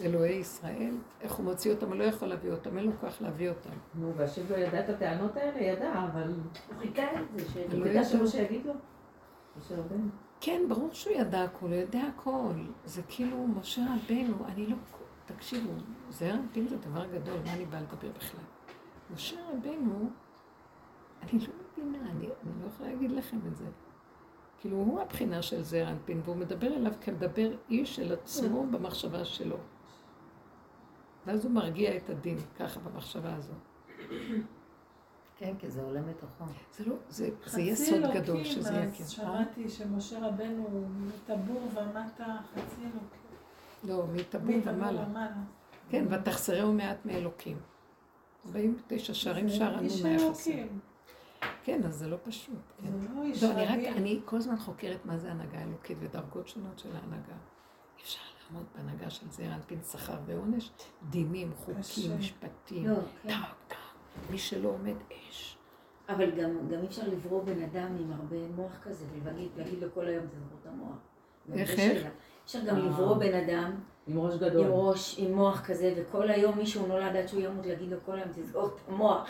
אלוהי 0.02 0.36
ישראל, 0.36 0.96
איך 1.22 1.34
הוא 1.34 1.46
מוציא 1.46 1.72
אותם, 1.74 1.88
הוא 1.88 1.96
לא 1.96 2.04
יכול 2.04 2.28
להביא 2.28 2.52
אותם, 2.52 2.78
אין 2.78 2.86
לו 2.86 2.91
כוח 3.00 3.22
להביא 3.22 3.50
אותם. 3.50 3.70
נו, 3.96 4.16
והשם 4.16 4.41
לא 4.50 4.56
ידע 4.56 4.80
את 4.80 4.89
הטענות 4.89 5.38
האלה, 5.38 5.62
ידע, 5.62 5.93
אבל 5.93 6.34
הוא 6.68 6.78
חיכה 6.80 7.04
את 7.04 7.39
זה. 7.39 7.60
ידע 7.89 8.04
שמשה 8.04 8.41
יגיד 8.41 8.66
לו. 8.66 8.74
משה 9.58 9.76
רבנו. 9.76 10.10
כן, 10.41 10.62
ברור 10.70 10.89
שהוא 10.93 11.14
ידע 11.14 11.43
הכל, 11.43 11.66
הוא 11.66 11.76
יודע 11.76 12.02
הכל. 12.02 12.54
זה 12.86 13.02
כאילו, 13.08 13.48
משה 13.48 13.82
רבנו, 13.82 14.46
אני 14.46 14.68
לא... 14.68 14.76
תקשיבו, 15.26 15.72
זעיר 16.10 16.36
אנפין 16.36 16.68
זה 16.68 16.78
דבר 16.78 17.06
גדול, 17.06 17.38
מה 17.46 17.54
אני 17.54 17.66
באה 17.66 17.82
לדבר 17.82 18.12
בכלל? 18.16 18.43
משה 19.14 19.36
רבנו, 19.50 20.10
אני 21.22 21.39
לא 21.39 21.54
מבינה, 21.84 22.12
אני, 22.12 22.26
אני 22.26 22.62
לא 22.62 22.68
יכולה 22.68 22.89
להגיד 22.89 23.12
לכם 23.12 23.38
את 23.48 23.56
זה. 23.56 23.66
כאילו, 24.60 24.78
הוא 24.78 25.02
הבחינה 25.02 25.41
של 25.41 25.64
זעיר 25.64 25.89
אנפין, 25.89 26.22
והוא 26.26 26.36
מדבר 26.36 26.68
אליו 26.68 26.91
כמדבר 27.02 27.52
איש 27.70 28.00
אל 28.00 28.14
עצמו 28.14 28.66
במחשבה 28.72 29.26
שלו. 29.26 29.58
ואז 31.26 31.45
הוא 31.45 31.51
מרגיע 31.51 31.97
את 31.97 32.09
הדין, 32.09 32.38
ככה 32.59 32.80
במחשבה 32.80 33.36
הזאת. 33.36 33.55
כן, 35.38 35.53
כי 35.59 35.69
זה 35.69 35.84
עולה 35.84 36.01
מתוכו. 36.01 36.43
זה 36.78 36.86
לא, 36.86 36.95
זה, 37.09 37.26
זה 37.26 37.32
חצי 37.45 37.61
יסוד 37.61 37.93
אלוקים, 37.93 38.21
גדול 38.21 38.43
שזה 38.43 38.84
אז 38.84 38.93
יכיר. 38.93 39.07
שמעתי 39.07 39.69
שמשה 39.69 40.28
רבנו 40.28 40.88
מטבור 40.99 41.61
ומטה 41.73 42.38
חצי 42.53 42.82
אלוקים. 42.82 43.26
לא, 43.84 44.05
מטבור 44.13 44.55
ומעלה. 44.65 45.05
כן, 45.89 46.05
ותחסרהו 46.09 46.73
מעט 46.73 47.05
מאלוקים. 47.05 47.57
49 48.47 49.13
שערים 49.13 49.49
שערנו 49.49 49.82
איש 49.82 50.01
מהיחסים. 50.01 50.57
אלוקים. 50.59 50.80
כן, 51.63 51.84
אז 51.84 51.95
זה 51.95 52.07
לא 52.07 52.17
פשוט. 52.23 52.55
כן. 52.78 52.99
זה 52.99 53.07
לא 53.15 53.23
איש 53.23 53.43
לא, 53.43 53.51
אני 53.51 53.65
רק, 53.65 53.71
רגיל. 53.71 53.93
אני 53.93 54.19
כל 54.26 54.38
הזמן 54.38 54.57
חוקרת 54.57 55.05
מה 55.05 55.17
זה 55.17 55.32
הנהגה 55.32 55.61
אלוקית 55.63 55.97
ודרגות 56.01 56.47
שונות 56.47 56.80
של 56.80 56.95
ההנהגה. 56.95 57.36
אפשר 58.01 58.35
לעמוד 58.50 58.66
בהנהגה 58.76 59.10
של 59.10 59.26
זעיר 59.32 59.54
אנפין 59.54 59.82
שכר 59.91 60.18
ועונש, 60.26 60.72
דינים, 61.10 61.52
חוקים. 61.56 62.18
משפטים, 62.20 62.88
לא, 62.88 62.96
טק, 62.96 63.02
כן. 63.24 63.34
טק. 63.68 63.76
מי 64.30 64.38
שלא 64.38 64.70
עומד, 64.70 64.96
אש. 65.12 65.58
אבל 66.10 66.32
גם, 66.32 66.68
גם 66.70 66.82
אי 66.82 66.88
אפשר 66.88 67.08
לברוא 67.08 67.43
בן 67.43 67.64
אדם 67.64 67.96
עם 68.00 68.12
הרבה 68.12 68.48
מוח 68.56 68.80
כזה, 68.84 69.06
ולהגיד 69.14 69.50
להגיד 69.58 69.84
לו 69.84 69.88
כל 69.93 70.08
היום 70.08 70.26
תזכור 70.28 70.58
את 70.62 70.68
המוח. 70.68 70.98
איך, 71.54 71.80
איך? 71.80 72.08
אפשר 72.46 72.60
גם 72.66 72.76
אה. 72.76 72.82
לברוא 72.82 73.18
בן 73.18 73.34
אדם 73.34 73.76
עם 74.08 74.20
ראש 74.20 74.34
עם 74.34 74.39
גדול. 74.39 74.68
ראש, 74.68 75.16
עם 75.20 75.34
מוח 75.34 75.62
כזה, 75.66 75.93
וכל 75.98 76.30
היום 76.30 76.58
מישהו 76.58 76.88
נולד 76.88 77.16
עד 77.16 77.28
שהוא 77.28 77.41
ימות 77.41 77.66
להגיד 77.66 77.89
לו 77.89 77.98
כל 78.06 78.16
היום 78.16 78.30
תזכור 78.34 78.68
את 78.68 78.80
המוח. 78.88 79.30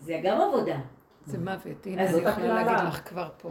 זה 0.00 0.20
גם 0.24 0.40
עבודה. 0.40 0.78
זה 1.26 1.38
מוות. 1.38 1.86
הנה, 1.86 2.02
אז 2.02 2.14
אני 2.18 2.28
יכולה. 2.28 2.62
להגיד 2.62 2.88
לך 2.88 3.08
כבר 3.08 3.28
פה. 3.42 3.50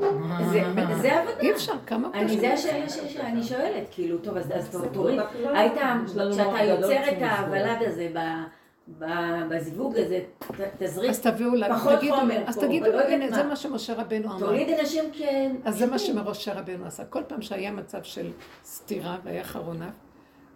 זה, 0.51 0.61
עבודה. 0.65 1.39
אי 1.39 1.51
אפשר, 1.51 1.73
כמה 1.85 2.07
אני, 2.13 2.27
פשוט. 2.27 2.39
זה 2.39 2.53
השאלה 2.53 2.89
ש- 2.89 3.13
שאני 3.13 3.43
שואלת, 3.43 3.87
כאילו, 3.91 4.17
טוב, 4.17 4.37
אז, 4.37 4.51
תוריד, 4.93 5.19
כשאתה 6.05 6.63
יוצר 6.63 7.09
את 7.11 7.17
הוולד 7.39 7.77
הזה 7.87 8.09
ב- 8.13 8.43
ב- 8.99 9.49
בזיווג 9.49 9.97
הזה, 9.97 10.19
תזריק, 10.77 11.09
אז 11.09 11.19
תביאו 11.21 11.55
לנו, 11.55 11.75
פחות 11.75 11.99
תגידו, 11.99 12.15
חומר 12.15 12.43
אז 12.47 12.55
פה, 12.55 12.61
תגידו, 12.61 12.85
לא 12.91 12.99
הנה, 13.01 13.29
מה. 13.29 13.35
זה 13.35 13.43
מה 13.43 13.55
שמשה 13.55 13.93
רבנו 13.93 14.31
אמר. 14.31 14.39
תוליד 14.39 14.79
אנשים 14.79 15.03
כ... 15.13 15.21
אז 15.65 15.77
זה 15.77 15.85
מה 15.85 15.99
שמשה 15.99 16.53
רבנו 16.53 16.85
עשה. 16.85 17.05
כל 17.05 17.23
פעם 17.27 17.41
שהיה 17.41 17.71
מצב 17.71 18.03
של 18.03 18.31
סתירה 18.65 19.17
והיה 19.23 19.43
חרונה, 19.43 19.89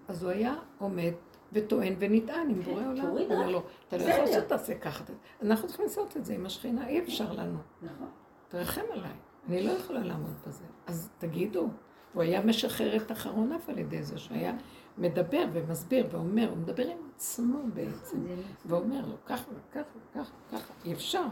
אז 0.07 0.23
הוא 0.23 0.31
היה 0.31 0.53
עומד 0.79 1.11
וטוען 1.53 1.95
ונטען 1.99 2.49
עם 2.49 2.61
בורא 2.61 2.81
עולם. 2.87 3.01
תוריד 3.01 3.31
הוא 3.31 3.37
אומר. 3.37 3.49
לו, 3.49 3.63
אתה 3.87 3.97
לא. 3.97 4.03
יכול 4.03 4.25
לעשות 4.25 4.43
תעשה 4.43 4.75
ככה. 4.75 5.03
אנחנו 5.41 5.67
צריכים 5.67 5.85
לעשות 5.85 6.17
את 6.17 6.25
זה 6.25 6.33
עם 6.33 6.45
השכינה, 6.45 6.87
אי 6.87 6.99
אפשר 6.99 7.33
לנו. 7.33 7.59
נכון. 7.81 8.07
תרחם 8.47 8.81
עליי, 8.93 9.11
אני 9.49 9.63
לא 9.63 9.71
יכולה 9.71 9.99
לעמוד 9.99 10.33
בזה. 10.47 10.63
אז 10.87 11.09
תגידו, 11.17 11.69
הוא 12.13 12.23
היה 12.23 12.41
משחרר 12.45 12.95
את 12.95 13.11
אחרון 13.11 13.51
אף 13.51 13.69
על 13.69 13.77
ידי 13.77 14.03
זה 14.03 14.17
שהיה 14.17 14.53
מדבר 14.97 15.45
ומסביר 15.53 16.07
ואומר, 16.11 16.49
הוא 16.49 16.57
מדבר 16.57 16.87
עם 16.87 16.97
עצמו 17.15 17.59
בעצם, 17.73 18.17
ואומר 18.65 19.05
לו 19.05 19.15
ככה 19.25 19.51
וככה 19.51 19.89
וככה 20.11 20.31
וככה, 20.47 20.73
אי 20.85 20.93
אפשר, 20.93 21.25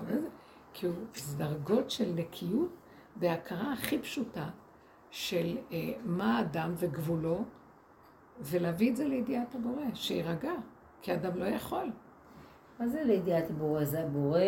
כי 0.74 0.86
הוא 0.86 0.95
דרגות 1.38 1.91
של 1.91 2.11
נקיות 2.15 2.70
והכרה 3.18 3.74
הכי 3.74 3.99
פשוטה 3.99 4.49
של 5.11 5.57
אה, 5.72 5.93
מה 6.05 6.38
האדם 6.38 6.74
וגבולו, 6.78 7.43
ולהביא 8.41 8.91
את 8.91 8.95
זה 8.95 9.05
לידיעת 9.07 9.55
הבורא, 9.55 9.83
שיירגע, 9.93 10.51
כי 11.01 11.13
אדם 11.13 11.31
לא 11.35 11.45
יכול. 11.45 11.91
מה 12.79 12.88
זה 12.88 13.03
לידיעת 13.03 13.49
הבורא? 13.49 13.83
זה 13.83 14.03
הבורא, 14.03 14.39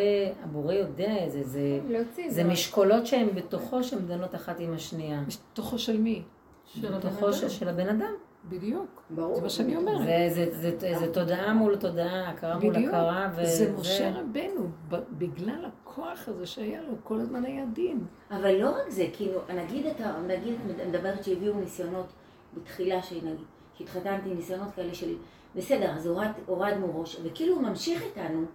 הבורא 0.44 0.74
יודע 0.74 1.26
את 1.26 1.32
זה, 1.32 1.44
זה, 1.44 1.80
להוציא 1.88 2.30
זה 2.32 2.44
משקולות 2.44 3.08
שהן 3.08 3.36
בתוכו 3.36 3.84
שהן 3.84 4.00
דנות 4.00 4.36
אחת 4.36 4.60
עם 4.60 4.74
השנייה. 4.74 5.24
תוכו 5.54 5.80
של 5.80 6.02
מי? 6.02 6.24
של 6.66 6.88
הבן 6.88 6.98
בתוכו 6.98 7.26
אדם. 7.26 7.34
של, 7.34 7.50
של 7.50 7.70
הבן 7.70 7.90
אדם. 7.90 8.14
בדיוק. 8.50 9.02
ברור. 9.10 9.36
זה 9.36 9.42
מה 9.42 9.50
שאני 9.50 9.76
אומרת. 9.76 10.06
זה, 10.06 10.28
זה, 10.30 10.46
זה, 10.62 10.78
זה, 10.80 11.00
זה 11.00 11.14
תודעה 11.14 11.54
מול 11.54 11.76
תודעה, 11.76 12.30
הכרה 12.30 12.60
מול. 12.60 12.76
הכרה. 12.76 13.32
ו- 13.36 13.46
זה 13.46 13.74
משה 13.80 14.12
רבנו, 14.12 14.68
ב- 14.90 15.04
בגלל 15.18 15.66
הכוח 15.66 16.28
הזה 16.28 16.46
שהיה 16.46 16.82
לו, 16.82 16.94
כל 17.04 17.20
הזמן 17.20 17.46
היה 17.46 17.66
דין. 17.74 18.06
אבל 18.32 18.52
לא 18.56 18.70
רק 18.70 18.90
זה, 18.90 19.06
כאילו, 19.14 19.40
נגיד 19.56 19.86
אתה, 19.86 20.20
נגיד 20.28 20.54
את 20.82 20.88
מדברת 20.88 21.24
שהביאו 21.24 21.54
ניסיונות 21.60 22.06
בתחילה, 22.54 23.02
שנגיד, 23.02 23.46
שהתחתנתי, 23.80 24.34
ניסיונות 24.34 24.68
כאלה 24.76 24.94
של, 24.94 25.16
בסדר, 25.56 25.92
אז 25.92 26.06
הורד, 26.06 26.28
הורדנו 26.46 27.00
ראש, 27.00 27.18
וכאילו 27.24 27.56
הוא 27.56 27.64
ממשיך 27.64 28.02
איתנו, 28.04 28.46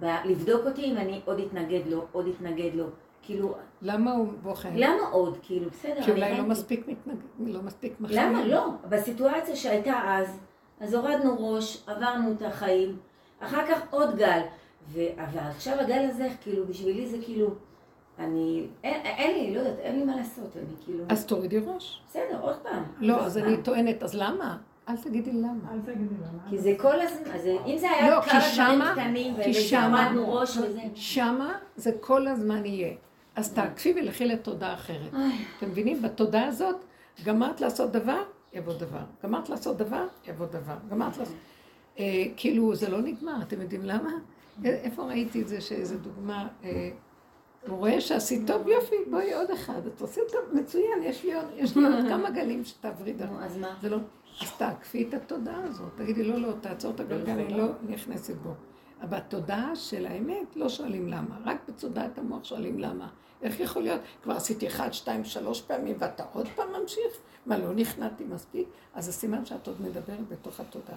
ב- 0.00 0.16
לבדוק 0.24 0.66
אותי 0.66 0.84
אם 0.84 0.96
אני 0.96 1.20
עוד 1.24 1.38
אתנגד 1.40 1.80
לו, 1.86 2.04
עוד 2.12 2.26
אתנגד 2.26 2.70
לו, 2.74 2.84
כאילו, 3.22 3.54
למה 3.82 4.12
הוא 4.12 4.28
בוחן? 4.42 4.72
למה 4.76 5.02
עוד, 5.10 5.38
כאילו, 5.42 5.70
בסדר, 5.70 6.02
כי 6.04 6.10
אולי 6.10 6.20
לא 6.20 6.26
הבנתי. 6.26 6.42
מספיק 6.48 6.88
מתנגד, 6.88 7.18
לא 7.54 7.62
מספיק 7.62 8.00
מחמיר. 8.00 8.20
למה 8.22 8.44
לא? 8.44 8.66
בסיטואציה 8.88 9.56
שהייתה 9.56 10.00
אז, 10.06 10.38
אז 10.80 10.94
הורדנו 10.94 11.52
ראש, 11.54 11.84
עברנו 11.86 12.32
את 12.32 12.42
החיים, 12.42 12.96
אחר 13.40 13.66
כך 13.66 13.80
עוד 13.90 14.16
גל, 14.16 14.40
ו- 14.88 15.00
אבל 15.16 15.38
עכשיו 15.50 15.80
הגל 15.80 16.06
הזה, 16.10 16.28
כאילו, 16.42 16.66
בשבילי 16.66 17.06
זה 17.08 17.16
כאילו, 17.24 17.48
אני, 18.18 18.66
אין, 18.84 19.00
אין 19.04 19.38
לי, 19.38 19.54
לא 19.54 19.60
יודעת, 19.60 19.78
אין 19.78 19.98
לי 19.98 20.04
מה 20.04 20.16
לעשות, 20.16 20.56
אני 20.56 20.64
כאילו, 20.84 21.04
אז 21.08 21.26
תורידי 21.26 21.58
ראש. 21.58 22.00
בסדר, 22.08 22.38
עוד 22.40 22.56
פעם. 22.62 22.82
לא, 23.00 23.24
אז. 23.24 23.38
אני 23.38 23.56
טוענת, 23.62 24.02
אז 24.02 24.14
למה? 24.14 24.56
אל 24.88 24.96
תגידי 24.96 25.32
למה. 25.32 25.72
אל 25.72 25.78
תגידי 25.84 26.14
למה. 26.20 26.50
כי 26.50 26.58
זה 26.58 26.74
כל 26.78 27.00
הזמן, 27.00 27.30
אז 27.34 27.46
אם 27.66 27.78
זה 27.78 27.90
היה 27.90 28.10
לא, 28.10 28.20
כי 28.20 28.30
כמה 28.30 28.40
דברים 28.40 28.54
שמה- 28.78 28.92
קטנים, 28.92 29.34
כי 29.44 29.54
שמה- 29.54 29.96
והורדנו 30.12 30.32
ראש 30.34 30.56
וזה, 30.56 30.80
שמה 30.94 31.52
זה 31.76 31.90
כל 32.00 32.26
הזמן 32.28 32.66
יהיה. 32.66 32.94
אז 33.36 33.52
תעקפי 33.54 33.92
ולכי 33.96 34.26
לתודעה 34.26 34.74
אחרת. 34.74 35.10
אתם 35.58 35.68
מבינים? 35.68 36.02
בתודעה 36.02 36.46
הזאת, 36.46 36.76
גמרת 37.24 37.60
לעשות 37.60 37.92
דבר, 37.92 38.22
יבוא 38.52 38.72
דבר. 38.74 38.98
גמרת 39.24 39.48
לעשות 39.48 39.76
דבר, 39.76 40.06
יבוא 40.28 40.46
דבר. 40.46 40.74
גמרת 40.90 41.16
לעשות... 41.18 41.34
אה, 41.98 42.24
כאילו, 42.36 42.74
זה 42.74 42.90
לא 42.90 43.00
נגמר, 43.00 43.42
אתם 43.42 43.60
יודעים 43.60 43.82
למה? 43.84 44.10
א- 44.64 44.66
איפה 44.66 45.02
ראיתי 45.04 45.42
את 45.42 45.48
זה, 45.48 45.60
שאיזו 45.60 45.94
דוגמה... 45.98 46.48
הוא 47.68 47.78
רואה 47.78 48.00
שעשית 48.00 48.46
טוב, 48.46 48.68
יופי, 48.68 48.96
בואי 49.10 49.34
עוד 49.34 49.50
אחד. 49.50 49.86
את 49.86 50.00
עושה 50.00 50.20
טוב, 50.32 50.60
מצוין, 50.60 51.02
יש 51.02 51.24
לי 51.24 51.34
עוד, 51.34 51.46
יש 51.56 51.76
לי 51.76 51.84
עוד 51.84 51.94
כמה 52.10 52.30
גלים 52.30 52.64
שתעברי 52.64 53.12
דרכו. 53.12 53.34
אז 53.40 53.56
מה? 53.56 53.76
זה 53.82 53.90
לא... 53.90 53.98
אז 54.42 54.52
תעקפי 54.52 55.06
את 55.08 55.14
התודעה 55.14 55.64
הזאת. 55.64 55.88
תגידי, 55.96 56.24
לא, 56.24 56.38
לא, 56.38 56.52
תעצור 56.60 56.90
את 56.90 57.00
הגלגל, 57.00 57.32
אני 57.32 57.54
לא 57.54 57.66
נכנסת 57.88 58.36
בו. 58.36 58.50
אבל 59.02 59.18
בתודעה 59.18 59.76
של 59.76 60.06
האמת 60.06 60.56
לא 60.56 60.68
שואלים 60.68 61.08
למה. 61.08 61.38
רק 61.44 61.56
בתודעת 61.68 62.18
המוח 62.18 62.44
שואלים 62.44 62.78
למה. 62.78 63.08
איך 63.42 63.60
יכול 63.60 63.82
להיות? 63.82 64.00
כבר 64.22 64.34
עשיתי 64.34 64.66
אחד, 64.66 64.92
שתיים, 64.92 65.24
שלוש 65.24 65.62
פעמים, 65.62 65.96
ואתה 65.98 66.24
עוד 66.32 66.48
פעם 66.54 66.68
ממשיך? 66.82 67.12
מה, 67.46 67.58
לא 67.58 67.74
נכנעתי 67.74 68.24
מספיק? 68.24 68.68
אז 68.94 69.04
זה 69.04 69.12
סימן 69.12 69.46
שאת 69.46 69.66
עוד 69.66 69.82
מדברת 69.82 70.28
בתוך 70.28 70.60
התודעה. 70.60 70.96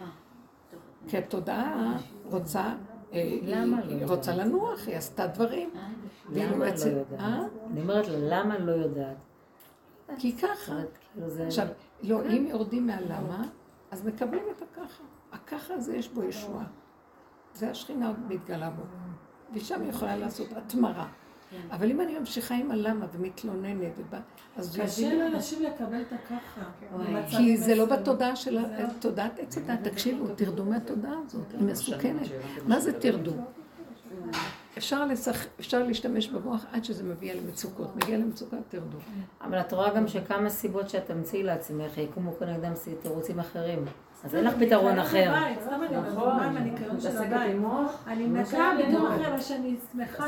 אה. 0.00 0.06
כי 1.08 1.18
התודעה 1.18 1.98
רוצה, 2.24 2.74
למה 3.12 3.78
היא 3.78 4.02
לא 4.02 4.06
רוצה 4.06 4.30
יודעת? 4.30 4.46
לנוח, 4.46 4.86
היא 4.86 4.96
עשתה 4.96 5.26
דברים. 5.26 5.70
אה, 5.76 5.88
למה 6.32 6.56
לא 6.56 6.64
יודעת? 6.64 7.20
אה? 7.20 7.42
אני 7.70 7.80
אומרת 7.80 8.08
לה, 8.08 8.18
למה 8.18 8.58
לא 8.58 8.72
יודעת? 8.72 9.16
כי 10.18 10.36
ככה. 10.36 10.74
כאילו. 11.14 11.26
עכשיו, 11.46 11.66
לא, 12.02 12.22
אם 12.22 12.46
יורדים 12.46 12.86
מהלמה, 12.86 13.44
אז 13.90 14.06
מקבלים 14.06 14.44
את 14.56 14.62
הככה. 14.62 15.02
הככה 15.32 15.74
הזה 15.74 15.96
יש 15.96 16.08
בו 16.08 16.22
ישועה. 16.22 16.64
זה 17.54 17.70
השכינה 17.70 18.12
מתגלה 18.28 18.70
בו. 18.70 18.82
ושם 19.52 19.80
היא 19.80 19.90
יכולה 19.90 20.16
לעשות 20.16 20.48
התמרה. 20.56 21.08
אבל 21.70 21.90
אם 21.90 22.00
אני 22.00 22.18
ממשיכה 22.18 22.54
עם 22.54 22.70
הלמה 22.70 23.06
ומתלוננת, 23.12 23.92
ובא, 23.98 24.18
אז 24.56 24.72
זה 24.72 24.82
קשה. 24.82 25.14
לאנשים 25.14 25.62
לקבל 25.62 26.00
את 26.00 26.12
הככה. 26.12 26.60
במצבים 26.96 27.38
כי 27.38 27.56
זה 27.56 27.74
לא. 27.74 27.84
בתודעה 27.84 28.36
של 28.36 28.54
לא- 28.54 28.68
תודעת 29.00 29.38
עץ 29.38 29.58
הדת. 29.58 29.78
תקשיבו, 29.82 30.26
תרדו 30.36 30.64
מהתודעה 30.64 31.14
הזאת, 31.26 31.52
היא 31.52 31.62
מסוכנת. 31.62 32.28
מה 32.66 32.80
זה 32.80 32.92
תרדו? 33.00 33.32
אפשר, 34.78 35.04
לשח... 35.04 35.46
אפשר 35.60 35.82
להשתמש 35.82 36.28
במוח 36.28 36.64
עד 36.72 36.84
שזה 36.84 37.04
מביא 37.04 37.32
למצוקות. 37.32 37.96
מגיע 37.96 38.18
למצוקה, 38.18 38.56
תרדו. 38.68 38.98
אבל 39.40 39.60
את 39.60 39.72
רואה 39.72 39.94
גם 39.94 40.08
שכמה 40.08 40.50
סיבות 40.50 40.90
שאת 40.90 41.06
תמציאי 41.06 41.42
לעצמך, 41.42 41.98
יקומו 41.98 42.32
כנגדם 42.38 42.72
תירוצים 43.02 43.38
אחרים. 43.38 43.84
אז 44.24 44.34
אין 44.34 44.44
לך 44.44 44.54
פתרון 44.60 44.98
אחר. 44.98 45.34
אני 45.34 45.54
נכון, 46.10 46.36
מה 46.36 46.46
אני 46.46 48.26
מה 48.26 48.38
מנקה 48.38 48.72
ביום 48.76 48.88
בדיוק. 48.88 49.08
אחר, 49.10 49.28
אבל 49.28 49.40
שאני 49.40 49.76
שמחה, 49.92 50.26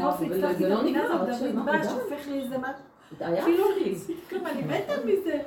יופי, 0.00 0.24
ולא 0.30 0.46
הצלחתי 0.46 0.64
נגמר, 0.64 0.76
את 0.76 0.80
הפינה 0.80 1.04
רק 1.04 1.20
הזאת, 1.20 1.38
שאני 1.38 1.52
דבש, 1.52 1.66
מרגישה. 1.66 1.90
הופך 1.90 2.28
לי 2.28 2.42
איזה 2.42 2.58
משהו. 2.58 2.84
היה 3.20 3.44
כאילו, 3.44 4.46
אני 4.46 4.62
מתה 4.62 4.92
מזה. 5.04 5.38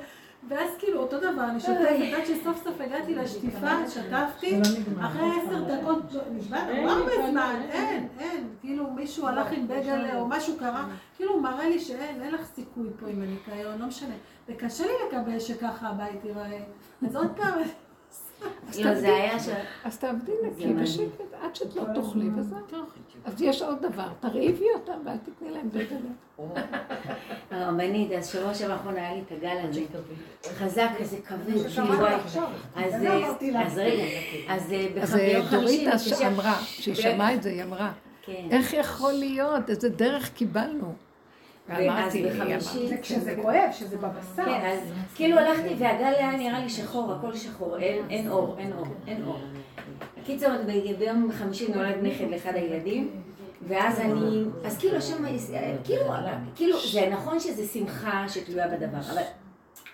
ואז 0.48 0.70
כאילו 0.78 1.00
אותו 1.00 1.18
דבר, 1.18 1.44
אני 1.50 1.60
שוטפת, 1.60 2.12
עד 2.16 2.26
שסוף 2.26 2.64
סוף 2.64 2.80
הגעתי 2.80 3.14
לשטיפה, 3.14 3.88
שטפתי, 3.88 4.60
אחרי 5.00 5.30
עשר 5.42 5.62
דקות, 5.64 6.12
לא, 6.12 6.22
נשבע, 6.30 6.82
לא 6.82 6.90
הרבה 6.90 7.30
זמן, 7.30 7.60
אין, 7.70 8.08
אין, 8.18 8.48
כאילו 8.60 8.90
מישהו 8.90 9.26
הלך 9.26 9.52
עם 9.52 9.68
בגל 9.68 10.16
או 10.16 10.26
משהו 10.28 10.58
קרה, 10.58 10.88
כאילו 11.16 11.32
הוא 11.32 11.42
מראה 11.42 11.68
לי 11.68 11.80
שאין, 11.80 12.22
אין 12.22 12.34
לך 12.34 12.44
סיכוי 12.44 12.88
פה 13.00 13.06
עם 13.06 13.22
הניקיון, 13.22 13.78
לא 13.78 13.86
משנה. 13.86 14.14
וקשה 14.48 14.84
לי 14.84 14.92
לקבל 15.08 15.38
שככה 15.38 15.88
הבית 15.88 16.24
ייראה. 16.24 16.60
אז 17.08 17.16
עוד 17.16 17.30
פעם, 17.36 17.54
לא, 18.78 18.94
זה 18.94 19.06
היה 19.14 19.40
ש... 19.40 19.48
אז 19.84 19.98
תעבדי 19.98 20.32
נקי 20.46 20.72
בשקט 20.74 21.00
עד 21.42 21.54
שאת 21.56 21.76
לא 21.76 21.82
תאכלי 21.94 22.28
וזהו. 22.36 22.58
אז 23.24 23.42
יש 23.42 23.62
עוד 23.62 23.82
דבר, 23.82 24.08
תרעיבי 24.20 24.64
אותם 24.74 24.92
ואל 25.04 25.16
תתני 25.16 25.50
להם 25.50 25.68
בגלל. 25.68 25.98
הרבנית, 27.50 28.12
אז 28.12 28.28
שבוע 28.28 28.54
שעבר 28.54 28.72
האחרון 28.72 28.96
היה 28.96 29.14
לי 29.14 29.20
את 29.26 29.32
הגל 29.32 29.56
הזה, 29.68 29.80
חזק 30.58 30.88
כזה 30.98 31.16
כבד, 31.28 31.68
כאילו 31.74 31.86
וואי, 31.98 32.14
אז 32.14 33.04
אה, 33.06 33.26
אז 33.64 33.78
רגע, 33.78 34.04
אז 34.52 34.72
אה, 34.72 34.86
אז 35.02 35.10
בח- 35.10 35.16
ביום 35.16 35.42
חמישי 35.46 35.56
דוריטה 35.84 35.90
נפגשה- 35.96 36.26
אמרה, 36.26 36.54
כשהיא 36.62 36.94
שמעה 36.94 37.34
את 37.34 37.42
זה, 37.42 37.50
היא 37.50 37.62
אמרה, 37.62 37.92
כן. 38.22 38.46
איך 38.50 38.72
יכול 38.72 39.12
להיות? 39.12 39.70
איזה 39.70 39.88
דרך 39.88 40.30
קיבלנו. 40.34 40.92
ואז 41.70 42.12
בחמישי, 42.16 42.88
זה 42.88 42.96
כשזה 43.02 43.34
כואב, 43.42 43.68
שזה 43.72 43.96
בבשר. 43.96 44.44
כן, 44.44 44.66
אז 44.66 44.78
כאילו 45.14 45.38
הלכתי 45.38 45.74
והגל 45.78 46.04
היה 46.18 46.36
נראה 46.36 46.60
לי 46.60 46.68
שחור, 46.68 47.12
הכל 47.12 47.34
שחור, 47.36 47.76
אין- 47.78 48.30
אור, 48.30 48.56
אין 48.58 48.72
אור, 48.72 48.86
אין 49.06 49.24
אור. 49.26 49.38
הקיצור, 50.22 50.48
ב- 50.66 50.98
ביום 50.98 51.30
חמישי 51.32 51.72
נולד 51.74 51.94
נכד 52.02 52.24
לאחד 52.30 52.52
הילדים, 52.54 53.10
ואז 53.68 54.00
אני, 54.00 54.44
אז 54.64 54.78
כאילו 54.78 54.96
השם, 54.96 55.24
כאילו, 55.84 56.04
כאילו, 56.54 56.76
זה 56.92 57.08
נכון 57.10 57.40
שזה 57.40 57.66
שמחה 57.66 58.24
שתלויה 58.28 58.68
בדבר, 58.68 59.00
אבל 59.12 59.22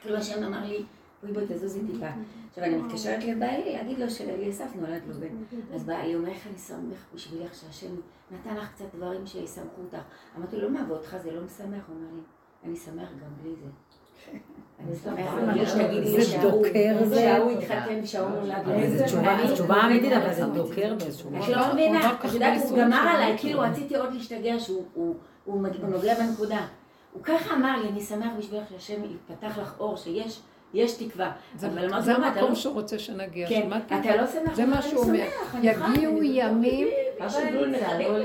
כאילו 0.02 0.16
השם 0.16 0.42
אמר 0.44 0.64
לי, 0.64 0.82
בואי 1.22 1.32
בואי 1.32 1.44
תזוזי 1.48 1.80
טיפה. 1.86 2.06
עכשיו 2.48 2.64
אני 2.64 2.76
מתקשרת 2.76 3.24
לבעלי 3.24 3.72
להגיד 3.72 3.98
לו 3.98 4.10
שלאליסף 4.10 4.68
נולד 4.74 5.02
לו 5.08 5.14
בן. 5.14 5.28
אז 5.74 5.84
בעלי 5.84 6.14
אומר, 6.14 6.28
איך 6.28 6.46
אני 6.46 6.58
שמח 6.58 7.06
בשבילך 7.14 7.54
שהשם 7.54 7.94
נתן 8.30 8.56
לך 8.56 8.72
קצת 8.72 8.84
דברים 8.94 9.26
שישמחו 9.26 9.82
אותך. 9.84 9.98
אמרתי 10.38 10.56
לו, 10.56 10.70
מה, 10.70 10.84
ואותך 10.88 11.16
זה 11.22 11.32
לא 11.32 11.42
משמח? 11.42 11.84
הוא 11.88 11.96
אומר 11.96 12.14
לי, 12.14 12.20
אני 12.64 12.76
שמח 12.76 13.08
גם 13.08 13.30
בלי 13.42 13.54
זה. 13.62 13.66
זה 16.04 16.24
שההוא 16.24 16.52
דוקר 16.52 17.04
זה. 17.04 17.14
שההוא 17.14 17.50
התחתן 17.50 18.00
ושההוא 18.02 18.30
נולד. 18.30 18.88
זו 19.46 19.54
תשובה, 19.54 19.86
אמיתית, 19.86 20.12
אבל 20.12 20.34
זה 20.34 20.46
דוקר 20.46 20.94
באיזשהו 20.98 21.28
את 21.28 21.34
מקום. 21.34 21.50
לא 21.50 21.72
מבינה, 21.72 22.14
את 22.14 22.32
יודעת, 22.34 22.62
הוא 22.62 22.78
גמר. 22.78 22.96
עליי, 22.96 23.38
כאילו 23.38 23.60
רציתי 23.60 23.96
עוד 23.96 24.12
להשתגע 24.12 24.58
שהוא 24.58 25.14
נוגע 25.82 26.14
בנקודה. 26.14 26.66
הוא 27.12 27.22
ככה 27.22 27.54
אמר 27.54 27.82
לי, 27.82 27.88
אני 27.88 28.00
שמח 28.00 28.28
בשבילך 28.38 28.68
שהשם 28.70 29.02
יפתח 29.04 29.58
לך 29.58 29.74
אור, 29.78 29.96
שיש 29.96 30.42
יש 30.74 30.92
תקווה. 30.92 31.32
זה- 31.58 31.66
אבל 31.66 32.02
זה 32.02 32.12
אתה 32.16 32.26
המקום 32.26 32.48
לא- 32.48 32.54
שהוא 32.54 32.74
רוצה 32.74 32.98
שנגיע. 32.98 33.48
כן, 33.48 33.60
שמעת? 33.66 33.86
אתה 33.86 34.16
לא 34.16 34.26
שמח? 34.26 34.54
זה 34.54 34.66
מה 34.66 34.82
שהוא 34.82 35.02
אומר. 35.02 35.24
יגיעו 35.62 36.18
אני- 36.18 36.28
ימים, 36.32 36.88
זה 37.28 37.50
לא. 37.52 37.60
לא 37.60 38.18
לא. 38.18 38.24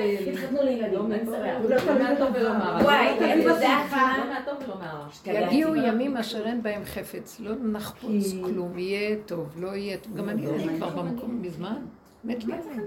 יגיעו 5.26 5.76
ימים 5.76 6.18
אשר 6.18 6.46
אין 6.46 6.64
בהם 6.64 6.86
חפץ, 6.86 7.40
לא 7.40 7.52
נחפוץ 7.64 8.12
כלום, 8.44 8.78
יהיה 8.80 9.16
טוב, 9.26 9.50
לא 9.58 9.76
יהיה 9.76 9.98
טוב. 9.98 10.16
גם 10.18 10.30
אני 10.30 10.48
אני 10.48 10.78
כבר 10.78 10.90
במקום 10.90 11.42
מזמן, 11.42 11.76
מת 12.24 12.44
לי 12.44 12.54
עליהם. 12.54 12.86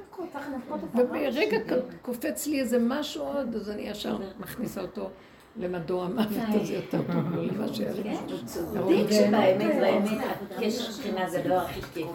וברגע 0.94 1.56
קופץ 2.02 2.46
לי 2.46 2.60
איזה 2.60 2.78
משהו 2.80 3.24
עוד, 3.24 3.54
אז 3.54 3.70
אני 3.70 3.82
ישר 3.82 4.16
מכניסה 4.40 4.80
אותו 4.80 5.10
למדור 5.56 6.04
המוות 6.04 6.26
הזה 6.48 6.74
יותר 6.74 7.02
טוב, 7.12 7.34
לא 7.34 7.42
למה 7.46 7.68
שהיה 7.68 7.92
לי. 7.92 8.02
כן, 8.02 8.16
הוא 8.30 8.38
צודק 8.44 9.10
שבאמת, 9.10 9.58
באמת, 9.58 10.20
הקשר 10.50 10.92
שכינה 10.92 11.30
זה 11.30 11.40
הדבר 11.40 11.54
הכי 11.54 11.82
כיף. 11.82 12.06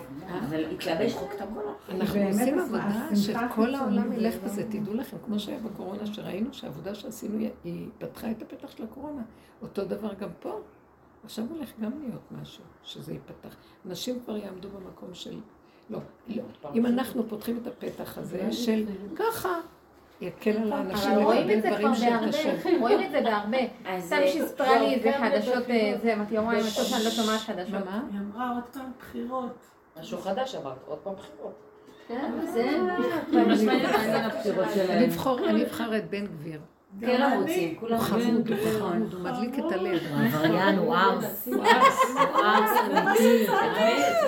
אבל 0.47 0.65
התלבש 0.65 1.13
חוק 1.13 1.31
את 1.35 1.41
הכל. 1.41 1.59
אנחנו 1.89 2.21
עושים 2.21 2.59
עבודה 2.59 3.09
שכל 3.15 3.75
העולם 3.75 4.13
ילך 4.13 4.35
בזה, 4.43 4.61
לא- 4.61 4.67
תדעו 4.79 4.93
לכם, 4.93 5.17
כמו 5.25 5.39
שהיה 5.39 5.59
בקורונה, 5.59 6.05
שראינו 6.05 6.49
שהעבודה 6.53 6.95
שעשינו, 6.95 7.45
היא- 7.63 7.87
פתחה 7.97 8.31
את 8.31 8.41
הפתח 8.41 8.71
של 8.77 8.83
הקורונה. 8.83 9.21
אותו 9.61 9.85
דבר 9.85 10.13
גם 10.13 10.29
פה. 10.39 10.59
עכשיו 11.23 11.45
הולך 11.49 11.69
גם 11.81 11.91
להיות 12.01 12.41
משהו, 12.41 12.63
שזה 12.83 13.13
ייפתח. 13.13 13.55
אנשים 13.85 14.19
כבר 14.25 14.37
יעמדו 14.37 14.67
במקום 14.69 15.09
של... 15.13 15.37
לא, 15.89 15.99
לא. 16.27 16.43
אם 16.75 16.85
אנחנו 16.85 17.29
פותחים 17.29 17.57
את 17.61 17.67
הפתח 17.67 18.17
הזה 18.17 18.51
של 18.51 18.85
ככה, 19.15 19.49
יקל 20.21 20.57
על 20.57 20.73
האנשים 20.73 21.11
אבל 21.11 21.23
רואים 21.23 21.51
את 21.51 21.61
זה 21.61 21.69
לקבל 21.69 21.79
כבר 21.79 21.93
דברים 21.93 22.11
בהרבה, 22.11 22.31
שקשה. 22.31 22.69
רואים 22.81 23.05
את 23.05 23.11
זה 23.11 23.21
בהרבה. 23.21 23.57
סתם 23.99 24.15
אה, 24.15 24.27
שהיא 24.27 24.43
סיפרה 24.45 24.79
לי 24.79 24.93
איזה 24.93 25.11
חדשות, 25.19 25.69
אה, 25.69 25.93
זה, 26.01 26.13
אמרתי, 26.13 26.37
וואי, 26.37 26.55
אני 26.55 26.63
חושבת 26.63 26.85
שאני 26.85 27.03
לא 27.03 27.09
שומעת 27.09 27.39
חדשות. 27.39 27.85
מה? 27.85 28.01
היא 28.11 28.19
אמרה 28.19 28.49
עוד 28.55 28.63
פעם 28.73 28.91
בחירות. 28.99 29.57
משהו 29.99 30.17
חדש 30.17 30.55
אמרת, 30.55 30.77
עוד 30.87 30.97
פעם 30.97 31.13
בחירות. 31.13 31.53
כן, 32.07 32.31
זה... 32.53 32.69
אבחר- 35.05 35.49
אני 35.49 35.63
אבחר 35.63 35.97
את 35.97 36.09
בן 36.09 36.25
גביר. 36.25 36.59
כולם 36.99 37.41
רוצים, 37.41 37.75
כולם 37.75 37.97
הוא 37.97 38.03
חמוד, 38.03 38.49
רוצים. 38.49 38.57
הוא 38.57 38.79
חמוד, 38.79 39.13
הוא 39.13 39.21
מדליק 39.21 39.59
את 39.59 39.71
הלב. 39.71 40.01
הוא 40.11 40.25
עבריין, 40.25 40.77
הוא 40.77 40.95
ארס. 40.95 41.47
הוא 41.47 41.65
ארס. 41.65 42.79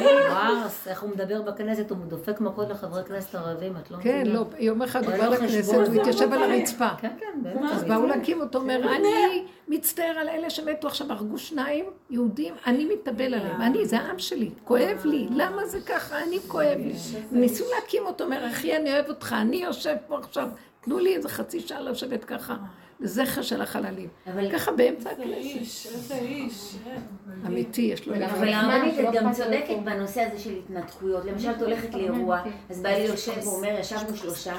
הוא 0.01 0.37
ארס, 0.37 0.87
איך 0.87 1.01
הוא 1.01 1.09
מדבר 1.09 1.41
בכנסת, 1.41 1.91
הוא 1.91 1.97
דופק 2.07 2.41
מכות 2.41 2.69
לחברי 2.69 3.03
כנסת 3.03 3.35
ערבים, 3.35 3.73
את 3.77 3.91
לא 3.91 3.97
כן, 3.97 4.21
מבינה. 4.21 4.33
לא, 4.39 4.45
יום 4.59 4.81
אחד 4.81 5.03
הוא 5.03 5.17
בא 5.17 5.25
לו 5.25 5.31
לכנסת. 5.31 5.73
הוא 5.73 6.01
התיישב 6.01 6.33
על 6.33 6.43
הרצפה. 6.43 6.89
כן, 6.97 7.11
כן, 7.19 7.39
בטח. 7.43 7.71
אז 7.73 7.83
באו 7.83 8.07
להקים 8.07 8.41
אותו, 8.41 8.59
אומר, 8.59 8.95
אני 8.95 9.45
מצטער 9.67 10.17
על 10.19 10.29
אלה 10.29 10.49
שמתו 10.49 10.87
עכשיו, 10.87 11.11
הרגו 11.11 11.37
שניים 11.37 11.85
יהודים, 12.09 12.53
אני 12.67 12.85
מתאבל 12.93 13.33
עליהם, 13.33 13.61
אני, 13.61 13.85
זה 13.85 13.97
העם 13.97 14.19
שלי, 14.19 14.49
כואב 14.63 15.01
לי, 15.05 15.27
למה 15.31 15.65
זה 15.65 15.79
ככה, 15.85 16.23
אני 16.23 16.39
כואב 16.47 16.77
לי. 16.77 16.93
ניסו 17.31 17.63
להקים 17.75 18.05
אותו, 18.05 18.23
אומר, 18.23 18.47
אחי, 18.51 18.75
אני 18.75 18.93
אוהב 18.93 19.09
אותך, 19.09 19.35
אני 19.37 19.57
יושב 19.57 19.95
פה 20.07 20.17
עכשיו, 20.17 20.47
תנו 20.81 20.99
לי 20.99 21.15
איזה 21.15 21.29
חצי 21.29 21.59
שעה 21.59 21.81
לשבת 21.81 22.23
ככה, 22.23 22.55
לזכר 22.99 23.41
של 23.41 23.61
החללים. 23.61 24.09
אבל 24.33 24.51
ככה 24.51 24.71
באמצע 24.71 25.09
הכנסת. 25.09 25.27
איש, 25.31 25.87
איזה 25.87 26.15
איש. 26.15 26.75
אין. 26.85 27.01
אמיתי, 27.47 27.81
יש 27.81 28.07
לו... 28.07 28.15
אבל 28.15 28.53
הרבנית, 28.53 28.99
את 28.99 29.13
גם 29.13 29.33
צודקת 29.33 29.75
בנושא 29.85 30.21
הזה 30.21 30.39
של 30.39 30.53
התנתקויות. 30.57 31.25
למשל, 31.25 31.51
את 31.51 31.61
הולכת 31.61 31.93
לאירוע, 31.93 32.41
אז 32.69 32.81
בעלי 32.81 33.03
יושב 33.03 33.47
ואומר, 33.47 33.75
ישבנו 33.79 34.17
שלושה, 34.17 34.53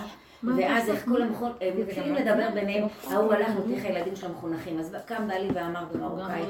ואז 0.57 0.89
איך 0.91 1.05
כולם 1.05 1.33
יכול- 1.33 1.53
הם 1.61 1.81
מתחילים 1.81 2.15
לדבר 2.15 2.49
ביניהם, 2.55 2.85
ההוא 3.11 3.33
הלך 3.33 3.49
נותן 3.49 3.71
לך 3.71 3.85
הילדים 3.85 4.17
שלו 4.17 4.29
מחונכים. 4.31 4.79
אז 4.79 4.97
קם 5.07 5.29
בעלי 5.29 5.49
ואמר 5.55 5.85
במרוקאי, 5.93 6.43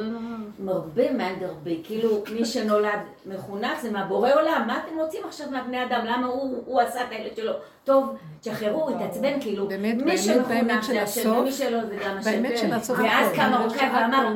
מרבה 0.60 1.12
מאן 1.12 1.34
דרבה, 1.40 1.70
כאילו 1.84 2.22
מי 2.34 2.44
שנולד 2.44 2.98
מחונך 3.26 3.80
זה 3.82 3.90
מהבורא 3.90 4.30
עולם, 4.34 4.64
מה 4.66 4.78
אתם 4.78 4.98
רוצים 4.98 5.20
עכשיו 5.24 5.50
מהבני 5.50 5.84
אדם? 5.84 6.04
למה 6.04 6.26
הוא 6.26 6.62
הוא 6.66 6.80
עשה 6.80 7.04
את 7.04 7.10
הילד 7.10 7.36
שלו? 7.36 7.52
טוב, 7.84 8.16
תשחררו, 8.40 8.90
התעצבן, 8.90 9.40
כאילו, 9.40 9.68
באמת, 9.68 10.02
מי 10.02 10.18
שמחונך 10.18 10.84
זה 10.86 11.02
השם, 11.02 11.30
ומי 11.30 11.52
שלא 11.52 11.84
זה 11.84 11.96
גם 12.04 12.18
השם. 12.18 12.30
באמת 12.30 12.58
של 12.58 12.72
הסוף, 12.72 12.98
ואז 12.98 13.32
קם 13.34 13.52
שהכל 13.68 13.96
ואמר. 13.96 14.34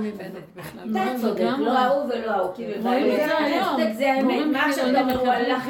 אתה 0.90 1.20
צודק. 1.20 1.44
לא 1.58 1.78
ההוא 1.78 2.04
ולא 2.04 2.30
ההוא, 2.30 2.50
כאילו, 2.54 2.82
רואים 2.82 3.10
את 3.10 3.16
זה 3.16 3.38
היום. 3.38 3.92
זה 3.94 4.12
האמת, 4.12 4.46
מה 4.52 4.66
עכשיו 4.66 4.90
אתה 4.90 5.00
אומר, 5.00 5.20
הוא 5.20 5.28
הלך 5.28 5.68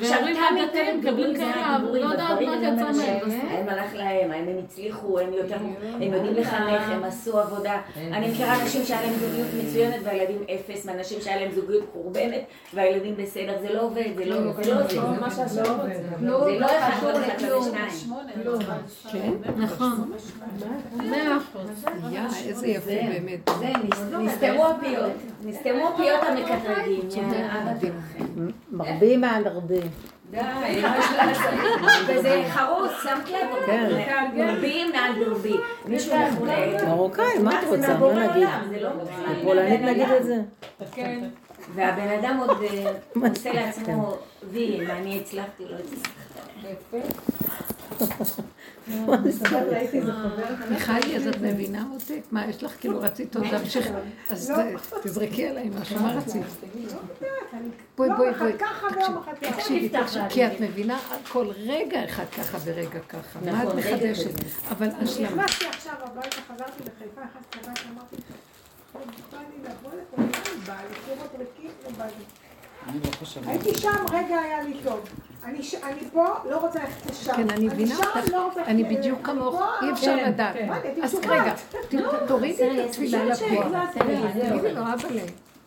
והורים 0.00 0.36
תמיד 0.50 0.64
הדתיים 0.64 1.00
מקבלים 1.00 1.36
כאלה, 1.36 1.78
לא 1.92 1.98
יודעת 1.98 2.40
מה 2.40 2.56
יצא 2.56 2.92
מהם. 2.92 3.30
הם 3.50 3.68
הלך 3.68 3.94
להם, 3.94 4.30
הם 4.32 4.58
הצליחו, 4.64 5.18
הם 5.18 5.32
יותר, 5.32 5.56
הם 5.94 6.02
יודעים 6.12 6.34
לחנך, 6.34 6.82
הם 6.88 7.04
עשו 7.04 7.40
עבודה. 7.40 7.80
אני 8.12 8.30
מכירה 8.30 8.62
אנשים 8.62 8.84
שהיה 8.84 9.02
להם 9.02 9.14
זוגיות 9.14 9.48
מצוינת 9.64 10.00
והילדים 10.04 10.44
אפס, 10.54 10.86
ואנשים 10.86 11.20
שהיה 11.20 11.40
להם 11.40 11.50
זוגיות 11.52 11.84
חורבנת 11.92 12.42
והילדים 12.74 13.16
בסדר, 13.16 13.58
זה 13.60 13.74
לא 13.74 13.82
עובד, 13.82 14.04
זה 14.16 14.24
לא 14.24 14.36
לא 14.66 16.19
זה. 16.20 16.26
לא. 16.26 16.44
זה 16.44 16.58
לא 16.58 16.66
אחד 16.66 17.02
ועוד 17.02 17.16
אחד 17.16 17.38
שווה 17.38 17.90
שניים. 17.90 18.14
כן, 19.12 19.32
נכון. 19.56 20.12
מאה 20.96 21.36
אחוז. 21.36 21.84
יא, 22.10 22.20
איזה 22.48 22.66
יפה 22.66 22.90
באמת. 22.90 23.50
נסתמו 24.18 24.66
הפיות, 24.66 25.12
נסתמו 25.44 25.88
הפיות 25.88 26.20
המקטרגים, 26.22 27.00
אבא 27.50 27.72
שלכם. 27.80 28.48
מרבים 28.70 29.20
מעל 29.20 29.46
הרבה. 29.46 29.74
די, 30.30 30.38
לעשות? 31.16 31.50
וזה 32.08 32.44
חרוץ, 32.50 32.90
שמת 33.02 33.28
לב? 33.30 33.66
כן. 33.66 33.90
מרבים 34.34 34.92
מעל 34.92 35.24
דורבי. 35.24 35.56
מישהו 35.86 36.14
מחולה. 36.18 36.84
מרוקאי, 36.88 37.38
מה 37.42 37.62
את 37.62 37.66
רוצה? 37.68 37.98
מה 37.98 38.26
נגיד? 38.26 38.48
זה 38.68 38.80
לא. 38.80 38.90
בפולנית 39.40 39.80
נגיד 39.80 40.08
את 40.10 40.24
זה? 40.24 40.36
כן. 40.92 41.28
והבן 41.74 42.08
אדם 42.20 42.36
עוד 42.46 42.62
אה, 42.62 42.92
עושה 43.30 43.52
לעצמו 43.52 44.16
וי, 44.50 44.80
אם 44.84 44.90
אני 44.90 45.20
הצלחתי, 45.20 45.64
לא 45.64 45.76
הצלחתי. 45.76 47.00
מיכאלי, 50.70 51.16
אז 51.16 51.26
את 51.26 51.36
מבינה 51.40 51.84
אותי? 51.94 52.20
מה, 52.30 52.46
יש 52.46 52.62
לך 52.62 52.72
כאילו 52.80 53.00
רצית 53.00 53.36
עוד 53.36 53.46
להמשיך? 53.46 53.88
אז 54.30 54.50
ת- 54.50 55.06
תזרקי 55.06 55.46
עליי 55.48 55.70
משהו, 55.80 56.00
מה 56.00 56.12
רצית? 56.14 56.42
בואי, 57.96 58.08
בואי, 58.16 58.30
בואי. 58.38 58.52
תקשיבי. 59.40 59.88
תקשיבי. 59.88 60.24
כי 60.28 60.46
את 60.46 60.60
מבינה 60.60 60.98
כל 61.32 61.46
רגע 61.56 62.04
אחד 62.04 62.24
ככה 62.38 62.58
ורגע 62.64 63.00
ככה. 63.08 63.38
מה 63.44 63.62
את 63.62 63.66
נכון, 63.66 63.78
מחדשת? 63.78 64.30
אבל 64.70 64.88
השלמה. 65.02 65.44
נכנסתי 65.44 65.66
עכשיו 65.66 65.94
הביתה, 66.02 66.36
חזרתי 66.54 66.82
לחיפה, 66.82 67.20
נכנסתי 67.20 67.58
בא 67.66 67.72
לי 68.12 68.18
לפה, 68.94 69.88
לא 70.18 70.24
לא 71.16 71.24
לא. 71.98 72.04
הייתי 73.46 73.78
שם, 73.78 74.04
רגע 74.12 74.38
היה 74.40 74.62
לי 74.62 74.74
טוב. 74.84 75.00
אני 75.44 75.62
פה, 76.12 76.26
לא 76.50 76.56
רוצה 76.56 76.78
ללכת 76.78 77.10
לשם. 77.10 77.32
כן, 77.32 77.50
אני 77.50 77.66
מבינה 77.66 77.94
אותך. 77.96 78.58
אני 78.66 78.84
בדיוק 78.84 79.18
כמוך, 79.22 79.62
אי 79.82 79.92
אפשר 79.92 80.16
לדעת. 80.26 80.54
כן. 80.54 80.68
אז. 81.02 81.14
רגע, 81.28 81.54
תורידי 82.26 82.80
את 82.80 82.88
התפילה 82.88 83.24
לפועל. 83.24 83.50
שהחלטתי. 83.50 83.98
תגידי 84.48 84.72
לו, 84.74 84.82
אבאלה, 84.82 85.22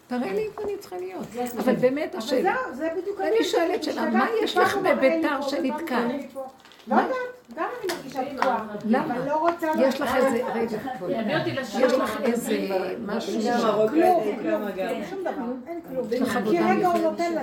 תראה 0.07 0.33
לי 0.33 0.45
איפה 0.45 0.61
אני 0.63 0.77
צריכה 0.79 0.97
להיות. 0.97 1.25
אבל 1.59 1.75
באמת 1.75 2.09
אבל 2.15 2.23
השאלה, 2.23 2.55
זהו, 2.65 2.75
זה 2.75 2.89
בדיוק 3.01 3.21
אני. 3.21 3.43
שואלת 3.43 3.83
שאלה, 3.83 4.09
מה 4.09 4.27
יש 4.43 4.57
לך 4.57 4.77
בביתר 4.77 5.41
שנתקע? 5.41 5.99
לא? 6.87 6.95
יודעת, 6.95 7.15
גם 7.55 7.65
אני 7.79 7.93
מרגישה 7.95 8.35
תקועה. 8.35 8.65
למה? 8.85 9.15
אבל 9.17 9.27
לא. 9.27 9.49
יש 9.77 10.01
לך 10.01 10.15
איזה, 10.15 10.45
רגע. 10.53 10.77
יש 11.79 11.93
לך 11.93 12.21
איזה 12.23 12.57
משהו, 13.05 13.33
כלום. 13.89 14.23
כלום, 14.41 14.61
שום 15.09 15.19
דבר, 15.21 15.31
אין 15.67 15.81
כלום. 15.89 16.07
כי 16.49 16.59
רגע 16.59 16.87
הוא. 16.87 16.97
נותן, 17.01 17.33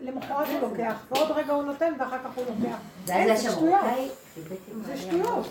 למחרת 0.00 0.46
הוא 0.48 0.70
לוקח, 0.70 0.94
ועוד 1.10 1.30
רגע 1.30 1.52
הוא 1.52 1.62
נותן, 1.62 1.92
ואחר 1.98 2.18
כך 2.18 2.30
הוא 2.34 2.44
לוקח. 2.48 2.76
אין, 3.08 3.36
זה 3.36 3.50
שטויות. 3.50 3.80
זה 4.86 4.96
שטויות. 4.96 5.46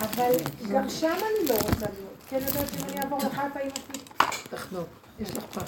אבל 0.00 0.32
גם 0.72 0.88
שם 0.88 1.06
אני 1.06 1.48
לא 1.48 1.54
רוצה 1.54 1.86
להיות. 1.96 2.10
כן 2.28 2.36
יודעת 2.36 2.68
שאם 2.68 2.88
אני 2.88 3.02
אעבור 3.02 3.18
לחיפה 3.18 3.60
עם 3.60 3.68
אותי, 3.68 4.00
תחנוק, 4.50 4.88
יש 5.20 5.36
לך 5.36 5.44
פחד. 5.44 5.64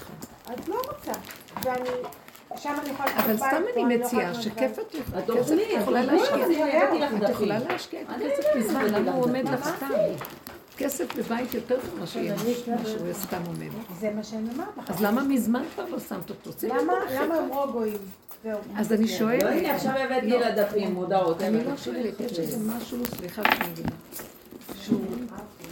אז 0.47 0.69
לא 0.69 0.81
רוצה. 0.89 1.13
ואני, 1.65 1.89
שם 2.57 2.75
אני 2.83 2.91
יכולה... 2.91 3.17
אבל 3.17 3.37
סתם 3.37 3.63
אני 3.77 3.99
לא 3.99 4.05
מציעה 4.05 4.31
יכולה 4.31 4.43
שכיף 4.43 4.79
את 4.79 5.31
כסף 5.37 5.55
יכולה 5.71 6.03
להשקיע. 6.03 6.37
תוכלי, 6.37 6.63
הבאתי 6.63 6.99
לך 6.99 7.13
את. 7.23 7.31
יכולה 7.31 7.59
להשקיע 7.59 8.01
את 8.03 8.07
הכסף 8.11 8.45
הבאתי 8.55 8.91
למה 8.93 9.13
הוא 9.13 9.25
עומד. 9.25 9.49
לך 9.49 9.69
סתם? 9.77 9.89
כסף 10.77 11.17
בבית 11.17 11.55
יותר 11.55 11.77
טוב 11.81 12.01
מאשר 12.01 12.19
יהיה 12.19 12.35
משהו 12.35 12.99
סתם 13.13 13.43
עומד. 13.47 13.71
זה 14.01 14.11
מה 14.11 14.23
שאני 14.23 14.49
אומרת 14.55 14.69
לך. 14.79 14.91
אז 14.91 15.03
למה 15.03 15.23
מזמן 15.25 15.63
כבר 15.75 15.85
לא 15.87 16.01
שמת 16.01 16.31
אותו? 16.31 16.51
למה 16.69 17.39
אמרו 17.39 17.73
גויים? 17.73 17.99
אז 18.77 18.93
אני 18.93 19.03
לא, 19.03 19.09
שואלת, 19.09 19.43
הנה 19.43 19.75
עכשיו 19.75 19.93
הבאתי 19.97 20.27
לא. 20.27 20.41
לדפים, 20.41 20.95
מודעות. 20.95 21.43
אני 21.43 21.65
לא 21.65 21.77
שואלת, 21.77 22.21
יש 22.21 22.39
איזה 22.39 22.73
משהו, 22.77 22.99
סליחה 23.19 23.43
שאני 23.45 23.73
אגיד, 23.73 23.87
שהוא 24.75 25.01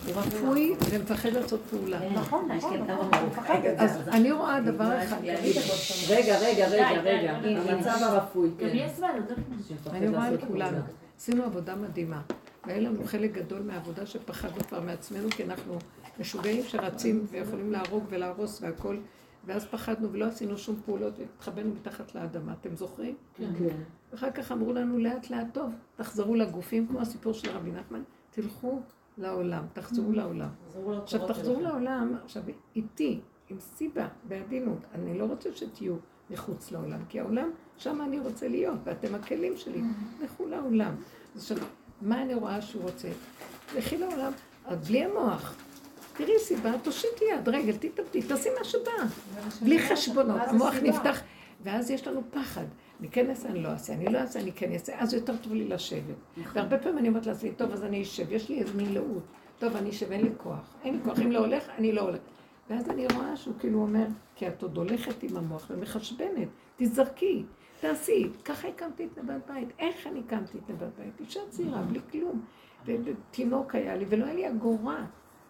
הוא 0.07 0.14
רפוי 0.14 0.74
ומפחד 0.91 1.28
לעשות 1.28 1.61
פעולה. 1.70 2.11
נכון, 2.12 2.49
נכון, 2.53 2.76
כן, 2.76 2.93
נכון. 2.93 3.26
מפחדת. 3.26 3.78
אז 3.78 4.09
אני 4.09 4.32
רואה 4.32 4.61
דבר 4.61 5.03
אחד, 5.05 5.16
רגע, 6.09 6.38
רגע, 6.38 6.68
רגע, 6.68 7.01
רגע. 7.01 7.32
המצב 7.72 7.97
הרפוי, 8.01 8.51
כן. 8.59 8.78
אני 9.91 10.09
רואה 10.09 10.26
על 10.26 10.36
כולנו. 10.47 10.78
עשינו 11.16 11.45
עבודה 11.45 11.76
מדהימה. 11.76 12.20
והיה 12.66 12.80
לנו 12.80 13.05
חלק 13.05 13.32
גדול 13.32 13.62
מהעבודה 13.62 14.07
שפחדנו 14.07 14.61
כבר 14.68 14.80
מעצמנו, 14.80 15.30
כי 15.30 15.45
אנחנו 15.45 15.78
משוגעים 16.20 16.62
שרצים 16.68 17.26
ויכולים 17.30 17.72
להרוג 17.72 18.05
ולהרוס 18.09 18.62
והכל. 18.62 18.97
ואז 19.45 19.64
פחדנו 19.64 20.12
ולא 20.12 20.24
עשינו 20.24 20.59
שום 20.59 20.80
פעולות 20.84 21.18
והתחבאנו 21.18 21.74
מתחת 21.74 22.14
לאדמה. 22.14 22.53
אתם 22.61 22.76
זוכרים? 22.76 23.14
כן. 23.38 23.45
אחר 24.14 24.30
כך 24.30 24.53
אמרו 24.53 24.72
לנו 24.72 24.99
לאט 24.99 25.30
לאט, 25.30 25.47
טוב, 25.53 25.72
תחזרו 25.97 26.34
לגופים, 26.34 26.86
כמו 26.86 27.01
הסיפור 27.01 27.32
של 27.32 27.51
רבי 27.51 27.70
נחמן, 27.70 28.03
תלכו 28.31 28.81
לעולם, 29.18 29.64
תחזרו 29.72 30.12
לעולם. 30.12 30.49
עכשיו 31.03 31.28
תחזרו 31.28 31.61
לעולם, 31.61 32.14
עכשיו 32.24 32.43
איתי, 32.76 33.20
עם 33.49 33.61
סיבה, 33.61 34.09
בעדינות, 34.28 34.78
אני 34.95 35.18
לא 35.18 35.24
רוצה 35.24 35.49
שתהיו 35.55 35.97
מחוץ 36.31 36.70
לעולם, 36.70 36.99
כי 37.09 37.20
העולם, 37.20 37.51
שם 37.76 38.03
אני 38.03 38.18
רוצה 38.18 38.49
להיות, 38.49 38.78
ואתם 38.85 39.14
הכלים 39.14 39.57
שלי, 39.57 39.83
לכו 40.22 40.47
לעולם. 40.47 40.95
אז 41.35 41.43
עכשיו, 41.43 41.57
מה 42.01 42.22
אני 42.22 42.35
רואה 42.35 42.62
שהוא 42.62 42.83
רוצה? 42.83 43.09
לכי 43.76 43.99
לעולם, 43.99 44.33
אבל 44.66 44.76
בלי 44.76 45.05
המוח. 45.05 45.57
תראי 46.16 46.39
סיבה, 46.39 46.72
תושיטי 46.83 47.24
יד, 47.24 47.49
רגל, 47.49 47.76
תתאבדי, 47.76 48.22
תעשי 48.22 48.49
מה 48.59 48.64
שבא. 48.64 48.91
בלי 49.62 49.78
חשבונות, 49.78 50.41
המוח 50.47 50.74
נפתח, 50.83 51.20
ואז 51.62 51.91
יש 51.91 52.07
לנו 52.07 52.22
פחד. 52.31 52.64
אני 53.01 53.09
כן 53.09 53.30
אעשה, 53.30 53.48
אני 53.48 53.62
לא 53.62 53.68
אעשה, 53.68 53.92
אני 53.92 54.05
לא 54.05 54.18
אעשה, 54.18 54.40
אני 54.40 54.53
כן 54.53 54.72
אעשה, 54.72 54.98
אז 54.98 55.14
יותר 55.14 55.36
טוב 55.36 55.55
לי 55.55 55.68
לשבת. 55.68 56.14
והרבה 56.53 56.78
פעמים 56.78 56.98
אני 56.98 57.09
אומרת 57.09 57.26
לעצמי, 57.26 57.51
טוב, 57.51 57.70
אז 57.70 57.84
אני 57.84 58.03
אשב, 58.03 58.32
יש 58.32 58.48
לי 58.48 58.61
איזה 58.61 58.76
מין 58.76 58.94
לאות. 58.94 59.22
טוב, 59.59 59.76
אני 59.76 59.90
אשב, 59.90 60.12
אין 60.12 60.20
לי 60.20 60.30
כוח. 60.36 60.74
אין 60.84 60.94
לי 60.94 61.01
כוח, 61.05 61.18
אם 61.18 61.32
לא 61.32 61.38
הולך, 61.38 61.68
אני 61.78 61.92
לא 61.92 62.01
הולך. 62.01 62.20
ואז 62.70 62.90
אני 62.90 63.07
רואה 63.14 63.36
שהוא 63.36 63.55
כאילו 63.59 63.82
אומר, 63.82 64.07
כי 64.36 64.48
את 64.48 64.62
עוד 64.62 64.76
הולכת 64.76 65.22
עם 65.22 65.36
המוח 65.36 65.66
ומחשבנת, 65.70 66.48
תזרקי, 66.76 67.44
תעשי. 67.80 68.28
ככה 68.44 68.68
הקמתי 68.68 69.05
את 69.05 69.18
נבט 69.18 69.51
בית. 69.51 69.68
איך 69.78 70.07
אני 70.07 70.20
הקמתי 70.26 70.59
את 70.59 70.70
נבט 70.70 70.88
בית? 70.98 71.20
אישה 71.20 71.40
צעירה, 71.48 71.82
בלי 71.82 72.01
כלום. 72.12 72.44
ותינוק 72.84 73.74
היה 73.74 73.96
לי, 73.96 74.05
ולא 74.09 74.24
היה 74.24 74.34
לי 74.34 74.48
אגורה. 74.48 75.05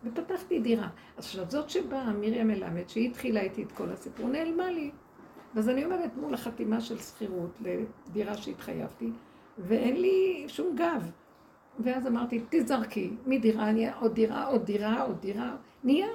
ופתחתי 0.05 0.61
דירה. 0.61 0.88
אז 1.16 1.24
עכשיו 1.24 1.44
זאת 1.48 1.70
שבאה, 1.70 2.12
מרים 2.12 2.48
מלמד, 2.48 2.88
שהיא 2.88 3.11
התחילה 3.11 3.40
איתי 3.40 3.62
את 3.62 3.72
כל 3.72 3.90
הסיפור, 3.90 4.28
נעלמה 4.28 4.70
לי. 4.70 4.90
אז 5.57 5.68
אני 5.68 5.84
אומרת, 5.84 6.11
מול 6.16 6.34
החתימה 6.34 6.80
של 6.80 6.98
שכירות 6.98 7.59
לדירה 7.61 8.36
שהתחייבתי, 8.36 9.11
ואין 9.59 9.96
לי 10.01 10.44
שום 10.48 10.76
גב. 10.76 11.11
ואז 11.80 12.07
אמרתי, 12.07 12.40
תזרקי, 12.51 13.11
מדירה 13.26 13.72
נהיה 13.72 13.96
עוד 13.96 14.14
דירה, 14.14 14.44
עוד 14.46 14.64
דירה, 14.64 15.03
עוד 15.03 15.20
דירה, 15.20 15.57
נהיה. 15.84 16.07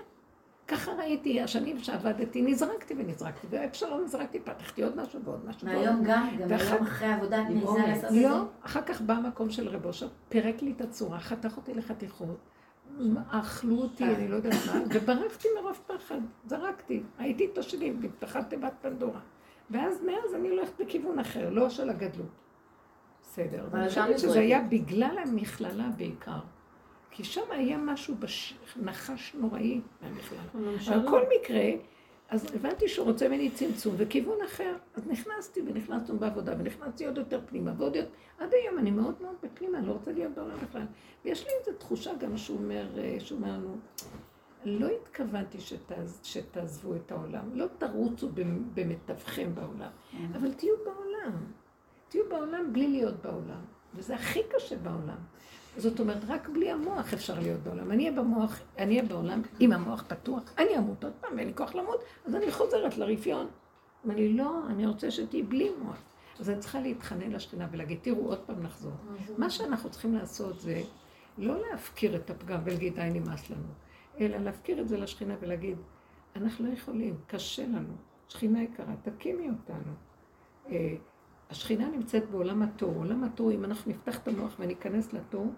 ככה 0.68 0.92
ראיתי, 0.92 1.42
השנים 1.42 1.80
שעבדתי, 1.80 2.42
נזרקתי 2.42 2.94
ונזרקתי, 2.98 3.48
ואיפה 3.50 3.76
שלא 3.76 4.02
נזרקתי, 4.04 4.40
פתחתי 4.40 4.84
עוד 4.84 4.98
משהו 4.98 5.20
ועוד 5.24 5.46
משהו. 5.46 5.68
והיום 5.68 6.04
גם, 6.04 6.28
גם 6.40 6.48
ואחר- 6.50 6.74
היום 6.74 6.84
אחרי 6.84 7.08
עבודה 7.14 7.42
את 7.42 7.48
מעיזה 7.50 7.66
לעשות 7.88 8.06
את 8.06 8.10
זה? 8.10 8.22
לא, 8.30 8.44
אחר 8.66 8.82
כך 8.82 9.02
בא 9.02 9.14
המקום 9.14 9.50
של 9.50 9.68
רב 9.70 9.86
אושר, 9.86 10.08
פירק 10.30 10.62
לי 10.62 10.72
את 10.72 10.82
הצורה, 10.82 11.20
חתך 11.20 11.58
אותי 11.58 11.74
לחתיכות, 11.74 12.38
אכלו 13.30 13.76
אותי, 13.76 14.04
אני 14.04 14.28
לא 14.28 14.36
יודעת 14.36 14.54
מה, 14.68 14.82
וברחתי 14.94 15.48
מרוב 15.60 15.80
פחד, 15.88 16.20
זרקתי, 16.46 17.04
הייתי 17.18 17.44
איתו 17.44 17.64
שלי, 17.64 17.94
נפתחה 18.00 18.44
תיבת 18.44 18.74
פנדורה. 18.82 19.20
ואז 19.70 20.04
מאז 20.04 20.36
אני 20.36 20.50
הולכת 20.50 20.82
בכיוון 20.82 21.20
אחר, 21.20 21.50
לא 21.50 21.70
של 21.70 21.90
הגדלות. 21.90 22.28
בסדר, 23.22 23.66
אבל 23.72 23.80
אני 23.80 23.88
גם 23.88 23.90
חושבת 23.90 24.20
שזה 24.20 24.28
נזרקת. 24.28 24.42
היה 24.42 24.62
בגלל 24.62 25.18
המכללה 25.18 25.90
בעיקר. 25.98 26.40
כי 27.12 27.24
שם 27.24 27.52
היה 27.52 27.78
משהו, 27.78 28.16
בש... 28.16 28.58
נחש 28.82 29.36
נוראי 29.36 29.82
מהמכללה. 30.02 30.42
אבל 30.88 31.00
בכל 31.00 31.22
מקרה, 31.40 31.64
אז 32.30 32.56
הבנתי 32.56 32.88
שהוא 32.90 33.06
רוצה 33.06 33.28
ממני 33.28 33.52
צמצום 33.52 33.96
וכיוון 33.98 34.38
אחר. 34.46 34.76
אז 34.96 35.08
נכנסתי 35.08 35.62
ונכנסנו 35.62 36.20
בעבודה 36.20 36.54
ונכנסתי 36.60 37.06
עוד 37.06 37.18
יותר 37.18 37.40
פנימה 37.46 37.72
ועוד 37.78 37.96
יותר... 37.96 38.10
עד 38.40 38.50
היום 38.54 38.80
אני 38.80 38.92
מאוד 38.92 39.16
מאוד 39.22 39.36
בפנימה, 39.44 39.78
אני 39.78 39.88
לא 39.88 39.92
רוצה 39.92 40.12
להיות 40.12 40.34
בעולם 40.36 40.58
בכלל. 40.70 40.86
ויש 41.26 41.44
לי 41.46 41.52
איזו 41.60 41.78
תחושה 41.80 42.12
גם 42.20 42.38
שהוא 42.38 42.58
אומר, 42.58 42.88
אה, 43.00 43.16
שהוא 43.20 43.38
אומר 43.38 43.50
לנו, 43.52 43.78
לא 44.66 44.88
התכוונתי 44.88 45.60
שתעז, 45.60 46.20
שתעזבו 46.24 46.96
את 46.96 47.12
העולם, 47.12 47.44
לא 47.54 47.66
תרוצו 47.78 48.30
במ- 48.30 48.70
במתווכם 48.74 49.56
בעולם, 49.56 49.90
אבל 50.36 50.54
תהיו 50.54 50.74
בעולם. 50.86 51.32
תהיו 52.10 52.24
בעולם 52.30 52.74
בלי 52.74 52.88
להיות 52.88 53.22
בעולם. 53.22 53.62
וזה 53.96 54.16
הכי 54.16 54.40
קשה 54.50 54.76
בעולם. 54.78 55.18
זאת 55.78 56.00
אומרת, 56.00 56.24
רק 56.28 56.50
בלי 56.50 56.72
המוח 56.72 57.14
אפשר 57.14 57.40
להיות 57.40 57.60
בעולם. 57.62 57.92
אני 57.92 58.10
אהיה 58.10 58.22
במוח, 58.22 58.60
אני 58.78 59.00
אהיה 59.00 59.10
בעולם 59.10 59.42
עם 59.60 59.72
המוח 59.72 60.04
פתוח, 60.08 60.44
אני 60.58 60.78
אמות 60.78 61.04
עוד 61.04 61.14
פעם, 61.22 61.32
ואין 61.36 61.48
לי 61.48 61.54
כוח 61.56 61.76
למות, 61.76 62.04
אז 62.26 62.36
אני 62.36 62.52
חוזרת 62.52 62.98
לרפיון. 62.98 63.48
אומר 64.04 64.16
לי, 64.16 64.34
לא, 64.34 64.68
אני 64.68 64.86
רוצה 64.86 65.12
שתהיי 65.12 65.44
בלי 65.44 65.72
מוח. 65.84 65.98
אז 66.40 66.50
אני 66.50 66.60
צריכה 66.60 66.80
להתחנן 66.80 67.32
לשכינה 67.32 67.68
ולהגיד, 67.72 68.00
תראו, 68.02 68.26
עוד 68.26 68.40
פעם 68.40 68.64
נחזור. 68.64 68.92
מה 69.38 69.50
שאנחנו 69.50 69.90
צריכים 69.90 70.14
לעשות 70.14 70.60
זה 70.60 70.82
לא 71.38 71.56
להפקיר 71.62 72.16
את 72.16 72.30
הפגם 72.30 72.60
ולהגיד, 72.64 72.96
די, 72.96 73.10
נמאס 73.14 73.50
לנו, 73.50 73.68
אלא 74.20 74.38
להפקיר 74.38 74.82
את 74.82 74.88
זה 74.88 74.98
לשכינה 74.98 75.36
ולהגיד, 75.40 75.78
אנחנו 76.36 76.68
לא 76.68 76.74
יכולים, 76.74 77.16
קשה 77.28 77.64
לנו. 77.68 77.94
שכינה 78.30 78.64
יקרה, 78.64 78.94
תקימי 79.02 79.50
אותנו. 79.50 79.94
אה, 80.70 80.96
השכינה 81.50 81.90
נמצאת 81.90 82.30
בעולם 82.30 82.62
התוהו. 82.62 82.94
עולם 82.94 83.24
התוהו, 83.24 83.52
אם 83.52 83.66
אנחנו 83.66 83.92
נפתח 83.92 84.18
את 84.18 84.28
המוח 84.28 84.56
וניכנס 84.60 85.14
לתוהו, 85.14 85.54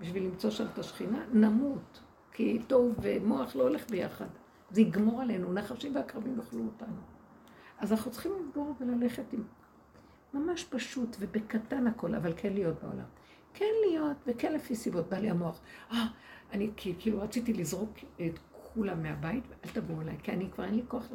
בשביל 0.00 0.24
למצוא 0.24 0.50
שם 0.50 0.66
את 0.72 0.78
השכינה, 0.78 1.24
נמות. 1.32 2.00
כי 2.32 2.58
תוהו 2.66 2.92
ומוח 3.02 3.56
לא 3.56 3.62
הולך 3.62 3.90
ביחד. 3.90 4.26
זה 4.70 4.80
יגמור 4.80 5.20
עלינו, 5.20 5.52
נחשים 5.52 5.94
ועקרבים 5.94 6.36
יאכלו 6.36 6.64
אותנו. 6.64 6.96
אז 7.78 7.92
אנחנו 7.92 8.10
צריכים 8.10 8.32
לגבור 8.40 8.74
וללכת 8.80 9.32
עם... 9.32 9.42
ממש 10.34 10.64
פשוט 10.64 11.16
ובקטן 11.20 11.86
הכל, 11.86 12.14
אבל 12.14 12.32
כן 12.36 12.52
להיות 12.52 12.82
בעולם. 12.82 13.04
כן 13.54 13.72
להיות, 13.88 14.16
וכן 14.26 14.52
לפי 14.52 14.74
סיבות, 14.74 15.08
בא 15.08 15.18
לי 15.18 15.30
המוח. 15.30 15.60
אה, 15.92 16.06
אני 16.52 16.70
כאילו 16.76 17.22
רציתי 17.22 17.52
לזרוק 17.52 17.90
את 18.26 18.38
כולם 18.74 19.02
מהבית, 19.02 19.44
ואל 19.48 19.70
תבואו 19.72 20.00
אליי, 20.00 20.16
כי 20.22 20.32
אני 20.32 20.50
כבר 20.50 20.64
אין 20.64 20.74
לי 20.74 20.82
כוח. 20.88 21.08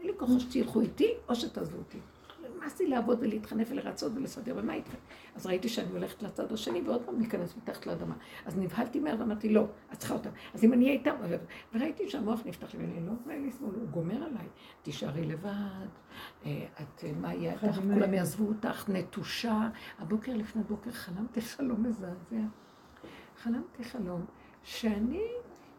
אין 0.00 0.06
לי 0.06 0.12
כוח 0.18 0.30
שתלכו 0.38 0.80
איתי, 0.80 1.14
או 1.28 1.34
שתעזבו 1.34 1.78
אותי. 1.78 1.98
נמאס 2.42 2.80
לי 2.80 2.86
לעבוד 2.86 3.18
ולהתחנף 3.20 3.68
ולרצות 3.70 4.12
ולסדר, 4.14 4.54
ומה 4.56 4.74
איתכם? 4.74 4.98
אז 5.34 5.46
ראיתי 5.46 5.68
שאני 5.68 5.92
הולכת 5.92 6.22
לצד 6.22 6.52
השני, 6.52 6.80
ועוד 6.80 7.02
פעם 7.02 7.18
להיכנס 7.18 7.56
מתחת 7.56 7.86
לאדמה. 7.86 8.14
אז 8.46 8.58
נבהלתי 8.58 9.00
מהר 9.00 9.16
ואמרתי, 9.18 9.48
לא, 9.48 9.66
את 9.92 9.98
צריכה 9.98 10.14
אותם. 10.14 10.30
אז 10.54 10.64
אם 10.64 10.72
אני 10.72 10.84
אהיה 10.84 10.98
איתם, 10.98 11.14
וראיתי 11.74 12.10
שהמוח 12.10 12.40
נפתח 12.46 12.74
לי, 12.74 12.80
ואני 12.80 13.06
לא 13.06 13.12
יכולה 13.20 13.38
לסבול, 13.38 13.74
הוא 13.74 13.88
גומר 13.88 14.16
עליי. 14.16 14.46
תישארי 14.82 15.26
לבד, 15.26 15.50
אה, 16.46 16.66
את, 16.82 17.04
אה, 17.04 17.12
מה 17.20 17.34
יהיה 17.34 17.52
איתך, 17.52 17.80
כולם 17.94 18.14
יעזבו 18.14 18.48
אותך, 18.48 18.88
נטושה. 18.88 19.68
הבוקר 19.98 20.36
לפני 20.36 20.62
בוקר 20.62 20.90
חלמתי 20.90 21.40
חלום 21.40 21.82
מזעזע. 21.82 22.46
חלמתי 23.36 23.84
חלום 23.84 24.24
שאני 24.62 25.22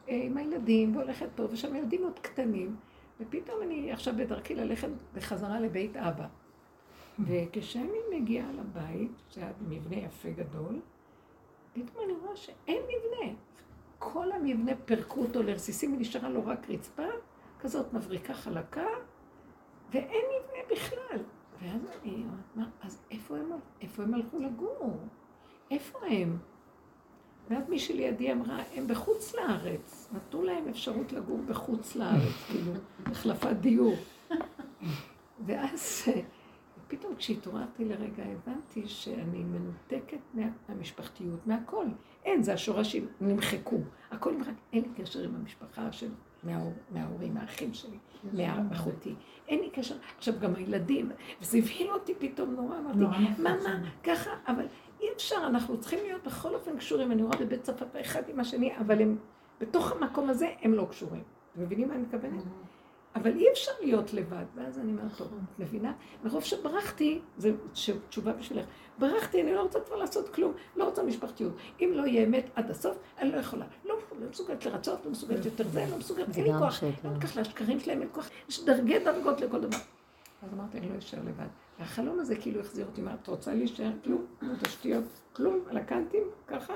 אה, 0.10 0.22
עם 0.24 0.38
הילדים, 0.38 0.96
והולכת 0.96 1.28
פה, 1.36 1.44
ושם 1.52 1.76
ילדים 1.76 2.04
עוד 2.04 2.20
קטנים, 2.20 2.76
ופתאום 3.20 3.62
אני 3.62 3.92
עכשיו 3.92 4.14
בדרכי 4.18 4.56
ללכת 4.56 4.90
בחזרה 5.14 5.60
לבית 5.60 5.98
אבא. 5.98 6.28
וכשאני 7.26 7.98
מגיעה 8.16 8.52
לבית, 8.52 9.12
זה 9.32 9.42
מבנה 9.68 9.96
יפה 9.96 10.30
גדול, 10.30 10.80
פתאום 11.74 12.06
אני 12.06 12.14
רואה 12.14 12.36
שאין 12.36 12.82
מבנה. 12.84 13.34
כל 14.00 14.32
המבנה 14.32 14.72
פירקו 14.86 15.22
אותו 15.22 15.44
לרסיסים, 15.44 15.94
ונשארה 15.94 16.30
לו 16.30 16.46
רק 16.46 16.70
רצפה, 16.70 17.08
כזאת 17.60 17.94
מבריקה 17.94 18.34
חלקה, 18.34 18.88
ואין 19.92 20.26
מבנה 20.26 20.76
בכלל. 20.76 21.24
ואז 21.62 21.82
אני 22.04 22.14
אומרת, 22.14 22.56
מה, 22.56 22.70
אז 22.82 23.02
איפה 23.12 23.38
הם, 23.38 23.52
איפה 23.82 24.04
הם 24.04 24.14
הלכו 24.14 24.40
לגור? 24.40 24.98
איפה 25.72 26.00
הם? 26.08 26.38
ואז 27.50 27.70
מישהי 27.70 27.96
לידי 27.96 28.32
אמרה, 28.32 28.64
הם 28.76 28.88
בחוץ 28.88 29.36
לארץ. 29.36 30.10
נתנו 30.14 30.44
להם 30.44 30.68
אפשרות 30.68 31.12
לגור 31.12 31.40
בחוץ 31.48 31.96
לארץ, 31.96 32.44
כאילו, 32.48 32.72
החלפת 33.12 33.56
דיור. 33.62 33.96
ואז 35.46 36.04
פתאום 36.90 37.16
כשהתעוררתי 37.16 37.86
לרגע 37.86 38.24
הבנתי 38.24 38.88
שאני 38.88 39.44
מנותקת 39.44 40.20
מהמשפחתיות, 40.70 41.48
מהכל. 41.48 41.86
אין, 42.26 42.44
זה 42.44 42.54
השורשים 42.54 43.08
נמחקו. 43.22 43.78
הכל 44.12 44.34
נמחק. 44.34 44.54
אין 44.74 44.84
לי 44.84 45.04
קשר 45.04 45.24
עם 45.24 45.36
המשפחה 45.36 45.92
של... 45.92 46.10
מההור, 46.44 46.74
מההורים, 46.92 47.34
מהאחים 47.34 47.74
שלי, 47.74 47.98
מהאחותי. 48.34 49.16
אין 49.48 49.60
לי 49.60 49.70
קשר. 49.70 49.96
עכשיו 50.18 50.34
גם 50.40 50.56
הילדים, 50.56 51.12
וזה 51.42 51.58
הבהיל 51.58 51.92
אותי 51.92 52.14
פתאום 52.20 52.56
נורא, 52.56 52.78
אמרתי, 52.78 53.00
מה, 53.44 53.56
מה, 53.64 53.90
ככה, 54.04 54.30
אבל 54.48 54.66
אי 55.02 55.08
אפשר, 55.16 55.36
אנחנו 55.48 55.80
צריכים 55.80 56.00
להיות 56.04 56.24
בכל 56.24 56.56
אופן 56.56 56.78
קשורים. 56.78 57.12
אני 57.12 57.24
רואה 57.24 57.38
בבית 57.38 57.62
צפפה 57.62 58.02
אחד 58.02 58.22
עם 58.30 58.40
השני, 58.40 58.78
אבל 58.78 59.02
הם, 59.02 59.18
בתוך 59.60 59.92
המקום 59.92 60.30
הזה 60.30 60.48
הם 60.62 60.74
לא 60.74 60.88
קשורים. 60.90 61.24
אתם 61.54 61.62
מבינים 61.62 61.88
מה 61.88 61.94
אני 61.94 62.02
מתכוונת? 62.02 62.44
אבל 63.22 63.38
אי 63.38 63.52
אפשר 63.52 63.72
להיות 63.82 64.14
לבד. 64.14 64.46
ואז 64.56 64.80
אני 64.80 64.92
אומרת, 64.92 65.18
טוב, 65.18 65.28
את 65.28 65.60
מבינה? 65.60 65.94
מרוב 66.24 66.44
שברחתי, 66.44 67.22
זו 67.38 67.50
תשובה 68.10 68.34
בשבילך, 68.34 68.66
ברחתי, 69.00 69.42
אני 69.42 69.54
לא 69.54 69.62
רוצה 69.62 69.80
כבר 69.80 69.96
לעשות 69.96 70.30
כלום, 70.30 70.54
לא 70.76 70.84
רוצה 70.84 71.04
משפחתיות. 71.04 71.54
אם 71.82 71.92
לא 71.94 72.08
יהיה 72.08 72.24
אמת 72.24 72.50
עד 72.56 72.72
הסוף, 72.72 72.98
אני 73.20 73.32
לא 73.32 73.38
יכולה. 73.38 73.66
לא, 73.86 73.96
לא 74.20 74.30
מסוגלת 74.30 74.66
לרצות, 74.66 75.06
לא 75.06 75.12
מסוגלת 75.12 75.46
יותר 75.46 75.68
זה, 75.68 75.86
לא 75.92 75.98
מסוגלת, 75.98 76.38
אין 76.38 76.46
לי 76.46 76.54
כוח. 76.60 76.84
לא 77.04 77.12
לקח 77.18 77.38
לשקרים 77.38 77.80
שלהם, 77.80 78.02
אין 78.02 78.10
כוח. 78.12 78.30
יש 78.50 78.64
דרגי 78.64 79.00
דרגות 79.00 79.42
לכל 79.42 79.62
דבר. 79.62 79.78
אז 80.42 80.54
אמרתי, 80.54 80.78
אני 80.78 80.90
לא 80.90 80.98
אשאר 80.98 81.20
לבד. 81.20 81.48
והחלום 81.80 82.20
הזה 82.20 82.36
כאילו 82.36 82.60
החזיר 82.60 82.86
אותי, 82.86 83.02
מה, 83.02 83.14
את 83.14 83.28
רוצה 83.28 83.54
להישאר 83.54 83.92
כלום? 84.04 84.26
תשתיות, 84.62 85.04
כלום, 85.34 85.60
על 85.70 85.78
הקנטים, 85.78 86.24
ככה? 86.48 86.74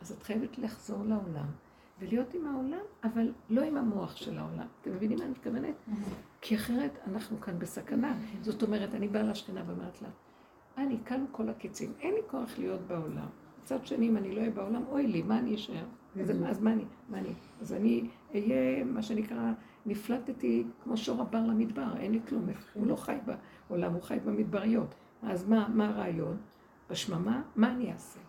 אז 0.00 0.12
את 0.12 0.22
חייבת 0.22 0.58
לחזור 0.58 0.98
לעולם. 0.98 1.46
ולהיות 2.02 2.34
עם 2.34 2.46
העולם, 2.46 2.80
אבל 3.04 3.32
לא 3.50 3.62
עם 3.62 3.76
המוח 3.76 4.16
של 4.16 4.38
העולם. 4.38 4.66
אתם 4.80 4.92
מבינים 4.92 5.18
מה 5.18 5.24
אני 5.24 5.30
מתכוונת? 5.32 5.74
כי 6.40 6.56
אחרת 6.56 6.98
אנחנו 7.06 7.40
כאן 7.40 7.58
בסכנה. 7.58 8.14
זאת 8.40 8.62
אומרת, 8.62 8.94
אני 8.94 9.08
באה 9.08 9.22
לשכנה 9.22 9.62
ואומרת 9.66 10.02
לה, 10.02 10.08
אני 10.76 10.98
כאן 11.04 11.24
כל 11.32 11.48
הקיצים, 11.48 11.92
אין 12.00 12.14
לי 12.14 12.20
כוח 12.30 12.58
להיות 12.58 12.80
בעולם. 12.80 13.26
מצד 13.62 13.86
שני, 13.86 14.08
אם 14.08 14.16
אני 14.16 14.34
לא 14.34 14.40
אהיה 14.40 14.50
בעולם, 14.50 14.82
אוי 14.88 15.06
לי, 15.06 15.22
מה 15.22 15.38
אני 15.38 15.54
אשאר? 15.54 15.84
אז 16.46 16.60
מה 16.60 16.72
אני? 16.72 16.84
מה 17.08 17.18
אני? 17.18 17.32
אז 17.60 17.72
אני 17.72 18.08
אהיה, 18.34 18.84
מה 18.84 19.02
שנקרא, 19.02 19.52
נפלטתי 19.86 20.64
כמו 20.82 20.96
שור 20.96 21.20
הבר 21.20 21.42
למדבר, 21.46 21.96
אין 21.96 22.12
לי 22.12 22.20
כלום. 22.28 22.46
הוא 22.74 22.86
לא 22.86 22.96
חי 22.96 23.16
בעולם, 23.68 23.92
הוא 23.92 24.02
חי 24.02 24.18
במדבריות. 24.24 24.94
אז 25.22 25.48
מה, 25.48 25.68
מה 25.68 25.88
הרעיון? 25.88 26.36
בשממה, 26.90 27.42
מה 27.56 27.70
אני 27.70 27.92
אעשה? 27.92 28.20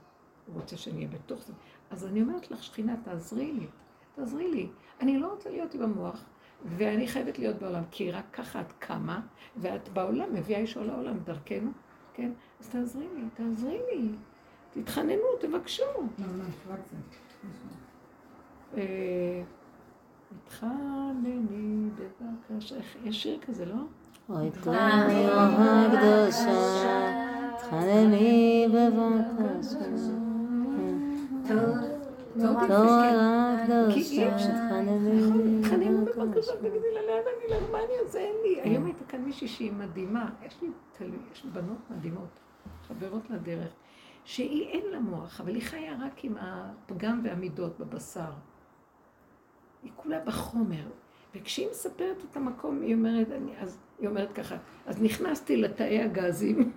הוא 0.48 0.56
רוצה 0.56 0.78
שאני 0.78 0.98
אהיה 0.98 1.08
בתוך 1.08 1.44
זה. 1.44 1.54
אז 1.94 2.06
אני 2.06 2.22
אומרת 2.22 2.52
לך, 2.52 2.64
שכינה, 2.64 2.96
תעזרי 3.04 3.52
לי, 3.52 3.68
תעזרי 4.16 4.52
לי. 4.52 4.70
אני 5.02 5.20
לא 5.20 5.28
רוצה 5.28 5.50
להיות 5.50 5.74
עם 5.74 5.82
המוח, 5.82 6.24
ואני 6.66 7.08
חייבת 7.08 7.40
להיות 7.40 7.60
בעולם, 7.60 7.84
כי 7.92 8.12
רק 8.12 8.26
ככה 8.34 8.62
את 8.62 8.72
קמה, 8.80 9.22
ואת 9.58 9.90
בעולם 9.90 10.34
מביאה 10.34 10.60
אישו 10.60 10.84
לעולם 10.84 11.20
דרכנו, 11.20 11.72
כן? 12.14 12.32
אז 12.60 12.70
תעזרי 12.70 13.08
לי, 13.16 13.22
תעזרי 13.34 13.80
לי. 13.92 14.10
תתחננו, 14.72 15.24
תבקשו. 15.40 15.84
התחנני 20.46 21.90
בבקשה, 21.96 22.76
יש 23.04 23.24
שיר 23.24 23.40
כזה, 23.48 23.66
לא? 23.66 23.76
אוי 24.30 24.52
תחנני 24.52 25.28
בבקשה. 28.68 30.23
היום 38.64 38.86
הייתה 38.86 39.06
כאן 39.08 39.22
מישהי 39.22 39.48
שהיא 39.48 39.72
מדהימה, 39.72 40.30
יש 40.46 40.62
לי 40.62 40.70
בנות 41.54 41.78
מדהימות, 41.90 42.40
חברות 42.88 43.30
לדרך, 43.30 43.72
שהיא 44.26 44.68
אין 44.68 44.86
לה 44.92 45.00
מוח, 45.00 45.42
אבל 45.42 45.56
היא 45.56 45.64
חיה 45.64 45.96
רק 46.02 46.24
עם 46.24 46.36
הפגם 46.40 47.22
והמידות 47.24 47.80
בבשר. 47.80 48.32
היא 49.84 49.92
כולה 49.96 50.20
בחומר. 50.20 50.84
וכשהיא 51.36 51.68
מספרת 51.72 52.18
את 52.30 52.38
המקום, 52.38 52.82
היא 52.82 52.96
אומרת, 52.96 53.32
אני, 53.32 53.52
אז 53.60 53.78
היא 54.00 54.10
אומרת 54.10 54.32
ככה, 54.32 54.56
אז 54.86 55.02
נכנסתי 55.02 55.58
לתאי 55.58 56.00
הגזים, 56.00 56.72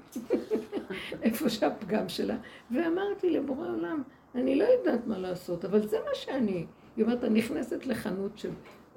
איפה 1.22 1.48
שהפגם 1.48 2.08
שלה, 2.08 2.36
ואמרתי 2.70 3.30
לבורא 3.30 3.68
עולם, 3.68 4.02
אני 4.36 4.56
לא 4.56 4.64
יודעת 4.64 5.06
מה 5.06 5.18
לעשות, 5.18 5.64
אבל 5.64 5.88
זה 5.88 5.98
מה 6.04 6.14
שאני. 6.14 6.66
היא 6.96 7.04
אומרת, 7.04 7.24
אני 7.24 7.38
נכנסת 7.38 7.86
לחנות 7.86 8.38
של 8.38 8.50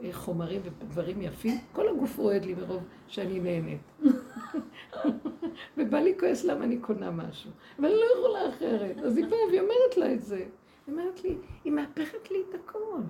אה, 0.03 0.09
חומרים 0.13 0.61
ודברים 0.63 1.21
יפים, 1.21 1.57
כל 1.73 1.89
הגוף 1.89 2.17
רועד 2.17 2.45
לי 2.45 2.53
מרוב 2.53 2.83
שאני 3.07 3.39
נהנית. 3.39 3.81
ובא 5.77 5.99
לי 5.99 6.13
כועס 6.19 6.43
למה 6.43 6.65
אני 6.65 6.77
קונה 6.77 7.11
משהו, 7.11 7.51
אבל 7.79 7.85
אני 7.85 7.95
לא 7.95 8.19
יכולה 8.19 8.49
אחרת. 8.49 8.97
אז 8.97 9.17
היא 9.17 9.25
באה 9.25 9.39
והיא 9.49 9.61
אומרת 9.61 9.97
לה 9.97 10.13
את 10.13 10.23
זה. 10.23 10.35
היא 10.35 10.95
אומרת 10.95 11.23
לי, 11.23 11.37
היא 11.63 11.73
מהפכת 11.73 12.31
לי 12.31 12.37
את 12.49 12.55
הכל. 12.55 13.01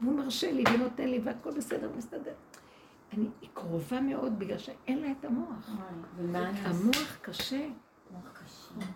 והוא 0.00 0.14
מרשה 0.14 0.52
לי 0.52 0.64
ונותן 0.74 1.08
לי 1.08 1.20
והכל 1.24 1.50
בסדר, 1.50 1.90
מסתדר. 1.96 2.32
אני, 3.12 3.26
היא 3.40 3.50
קרובה 3.54 4.00
מאוד 4.00 4.38
בגלל 4.38 4.58
שאין 4.58 4.98
לה 4.98 5.10
את 5.20 5.24
המוח. 5.24 5.70
המוח 6.64 7.18
קשה. 7.22 7.66
מוח 8.10 8.42
קשה. 8.42 8.86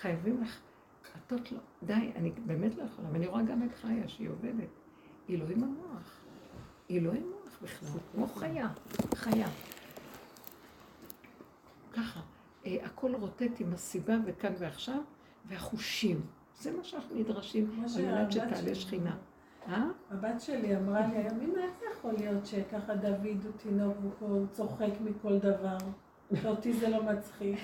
חייבים 0.00 0.42
לך... 0.42 0.60
עטות 1.32 1.52
לו. 1.52 1.58
די, 1.82 2.12
אני 2.16 2.32
באמת 2.46 2.74
לא 2.74 2.82
יכולה. 2.82 3.08
ואני 3.12 3.26
רואה 3.26 3.42
גם 3.42 3.62
את 3.62 3.74
חיה 3.74 4.08
שהיא 4.08 4.28
עובדת. 4.28 4.68
היא 5.28 5.38
לא 5.38 5.44
עם 5.44 5.64
המוח. 5.64 6.20
היא 6.88 7.02
לא 7.02 7.12
עם 7.12 7.22
מוח 7.22 7.58
בכלל. 7.62 7.88
כמו 8.14 8.26
חיה. 8.26 8.68
חיה. 9.14 9.48
ככה. 11.92 12.20
אה, 12.66 12.76
הכל 12.84 13.14
רוטט 13.14 13.60
עם 13.60 13.72
הסיבה 13.72 14.14
וכאן 14.26 14.52
ועכשיו, 14.58 15.00
והחושים. 15.44 16.20
זה 16.60 16.76
מה 16.76 16.84
שאנחנו 16.84 17.16
נדרשים 17.16 17.84
על 17.96 18.04
מנת 18.04 18.32
שתעלה 18.32 18.74
שכינה. 18.74 19.16
אה? 19.68 19.84
הבת 20.10 20.40
שלי 20.40 20.76
אמרה 20.76 21.06
לי 21.06 21.16
היום, 21.16 21.40
אמא, 21.40 21.58
איך 21.58 21.70
זה 21.80 21.86
יכול 21.98 22.12
להיות 22.12 22.46
שככה 22.46 22.94
דוד 22.94 23.44
הוא 23.44 23.52
תינוק 23.56 23.96
והוא 24.18 24.46
צוחק 24.52 24.90
מכל 25.00 25.38
דבר? 25.38 25.76
שאותי 26.42 26.72
זה 26.72 26.88
לא 26.88 27.02
מצחיק. 27.02 27.58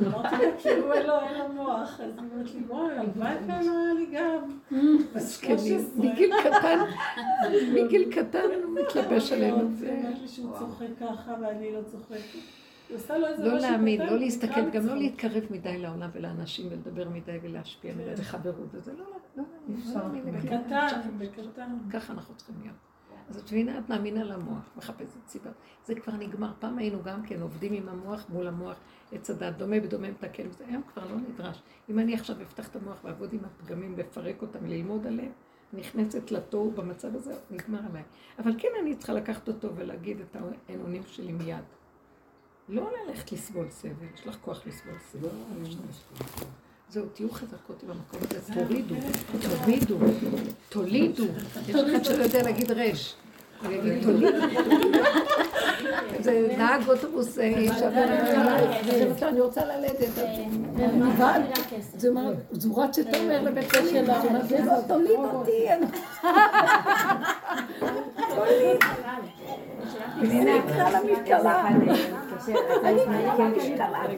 אמרתי 0.00 0.36
לה, 0.36 0.58
כאילו 0.62 0.92
אין 0.92 1.06
לו, 1.06 1.20
אין 1.20 1.38
לו 1.38 1.48
מוח. 1.48 2.00
אז 2.00 2.00
היא 2.00 2.18
אומרת 2.18 2.54
לי, 2.54 2.60
וואי, 2.68 2.98
הלוואי 2.98 3.36
ולא 3.44 3.78
היה 3.78 3.94
לי 3.94 4.06
גם. 4.12 4.58
מסכנים. 5.16 5.80
מגיל 5.96 6.30
קטן, 6.42 6.78
מגיל 7.74 8.12
קטן 8.12 8.44
הוא 8.64 8.78
מתלבש 8.80 9.32
עלינו. 9.32 9.56
היא 9.80 9.90
אומרת 9.90 10.18
לי 10.20 10.28
שהוא 10.28 10.58
צוחק 10.58 10.86
ככה 11.00 11.34
ואני 11.42 11.72
לא 11.72 11.80
צוחקת. 11.82 12.38
לא 13.38 13.58
להאמין, 13.58 14.00
לא 14.00 14.18
להסתכל, 14.18 14.70
גם 14.70 14.86
לא 14.86 14.96
להתקרב 14.96 15.42
מדי 15.50 15.78
לעולם 15.78 16.10
ולאנשים 16.12 16.66
ולדבר 16.70 17.08
מדי 17.08 17.38
ולהשפיע 17.42 17.94
מדי 17.94 18.12
לחברות 18.12 18.68
וזה, 18.72 18.92
לא, 18.92 19.04
לא 19.36 19.44
להאמין. 19.94 20.40
בקטן, 20.40 21.00
בקטן. 21.18 21.78
ככה 21.92 22.12
אנחנו 22.12 22.34
צריכים 22.34 22.54
להיות. 22.62 22.91
אז 23.32 23.38
את 23.38 23.44
מבינה, 23.52 23.78
את 23.78 23.88
מאמינה 23.88 24.24
למוח, 24.24 24.70
מחפשת 24.76 25.28
סיבה. 25.28 25.50
זה 25.86 25.94
כבר 25.94 26.12
נגמר. 26.12 26.52
פעם 26.58 26.78
היינו 26.78 27.02
גם 27.02 27.22
כן 27.22 27.42
עובדים 27.42 27.72
עם 27.72 27.88
המוח 27.88 28.24
מול 28.28 28.46
המוח, 28.46 28.76
עץ 29.12 29.30
הדת, 29.30 29.56
דומה 29.56 29.80
בדומה 29.80 30.10
מתקן, 30.10 30.48
וזה 30.48 30.64
היום 30.66 30.82
כבר 30.92 31.02
לא 31.06 31.16
נדרש. 31.16 31.62
אם 31.90 31.98
אני 31.98 32.14
עכשיו 32.14 32.42
אפתח 32.42 32.68
את 32.68 32.76
המוח 32.76 33.04
ואעבוד 33.04 33.32
עם 33.32 33.40
הפגמים, 33.44 33.98
לפרק 33.98 34.42
אותם, 34.42 34.66
ללמוד 34.66 35.06
עליהם, 35.06 35.32
נכנסת 35.72 36.30
לתוהו 36.30 36.70
במצב 36.70 37.16
הזה, 37.16 37.34
נגמר 37.50 37.80
עליי. 37.90 38.02
אבל 38.38 38.54
כן 38.58 38.68
אני 38.82 38.96
צריכה 38.96 39.12
לקחת 39.12 39.48
אותו 39.48 39.76
ולהגיד 39.76 40.20
את 40.20 40.36
האמונים 40.68 41.02
שלי 41.06 41.32
מיד. 41.32 41.64
לא 42.68 42.90
ללכת 43.06 43.32
לסבול 43.32 43.70
סבל, 43.70 44.06
יש 44.14 44.26
לך 44.26 44.36
כוח 44.40 44.66
לסבול 44.66 44.98
סבל. 44.98 45.28
זהו, 46.92 47.04
תהיו 47.14 47.30
חזקות 47.30 47.82
עם 47.82 47.90
המקום 47.90 48.20
הזה, 48.30 48.54
תורידו, 48.54 48.94
תורידו, 49.40 49.96
תולידו. 50.68 51.24
יש 51.68 51.74
אחד 51.76 52.04
שלא 52.04 52.22
יודע 52.22 52.42
להגיד 52.42 52.70
רש. 52.70 53.14
הוא 53.62 53.72
יגיד 53.72 54.02
תוליד. 54.02 54.34
זה 56.20 56.54
נהג 56.58 56.88
אוטובוס 56.88 57.38
אה, 57.38 57.64
שווה 57.78 58.06
למעלה, 58.06 58.80
אני 59.28 59.40
רוצה 59.40 59.60
ללדת. 59.64 60.18
אז 62.52 62.64
הוא 62.66 62.84
רץ 62.84 62.98
את 62.98 63.06
אומר 63.14 63.42
לבית 63.42 63.74
הוא 63.74 63.98
אומר, 63.98 64.42
לא, 64.64 64.80
תוליד 64.88 65.18
אותי. 65.18 65.68
תוליד. 68.34 68.78
והנה 70.20 70.58
נקרא 70.58 70.90
למשקלה. 70.90 71.68
אני 72.84 73.06
נקרא 73.06 73.48
למשקלה. 73.48 74.02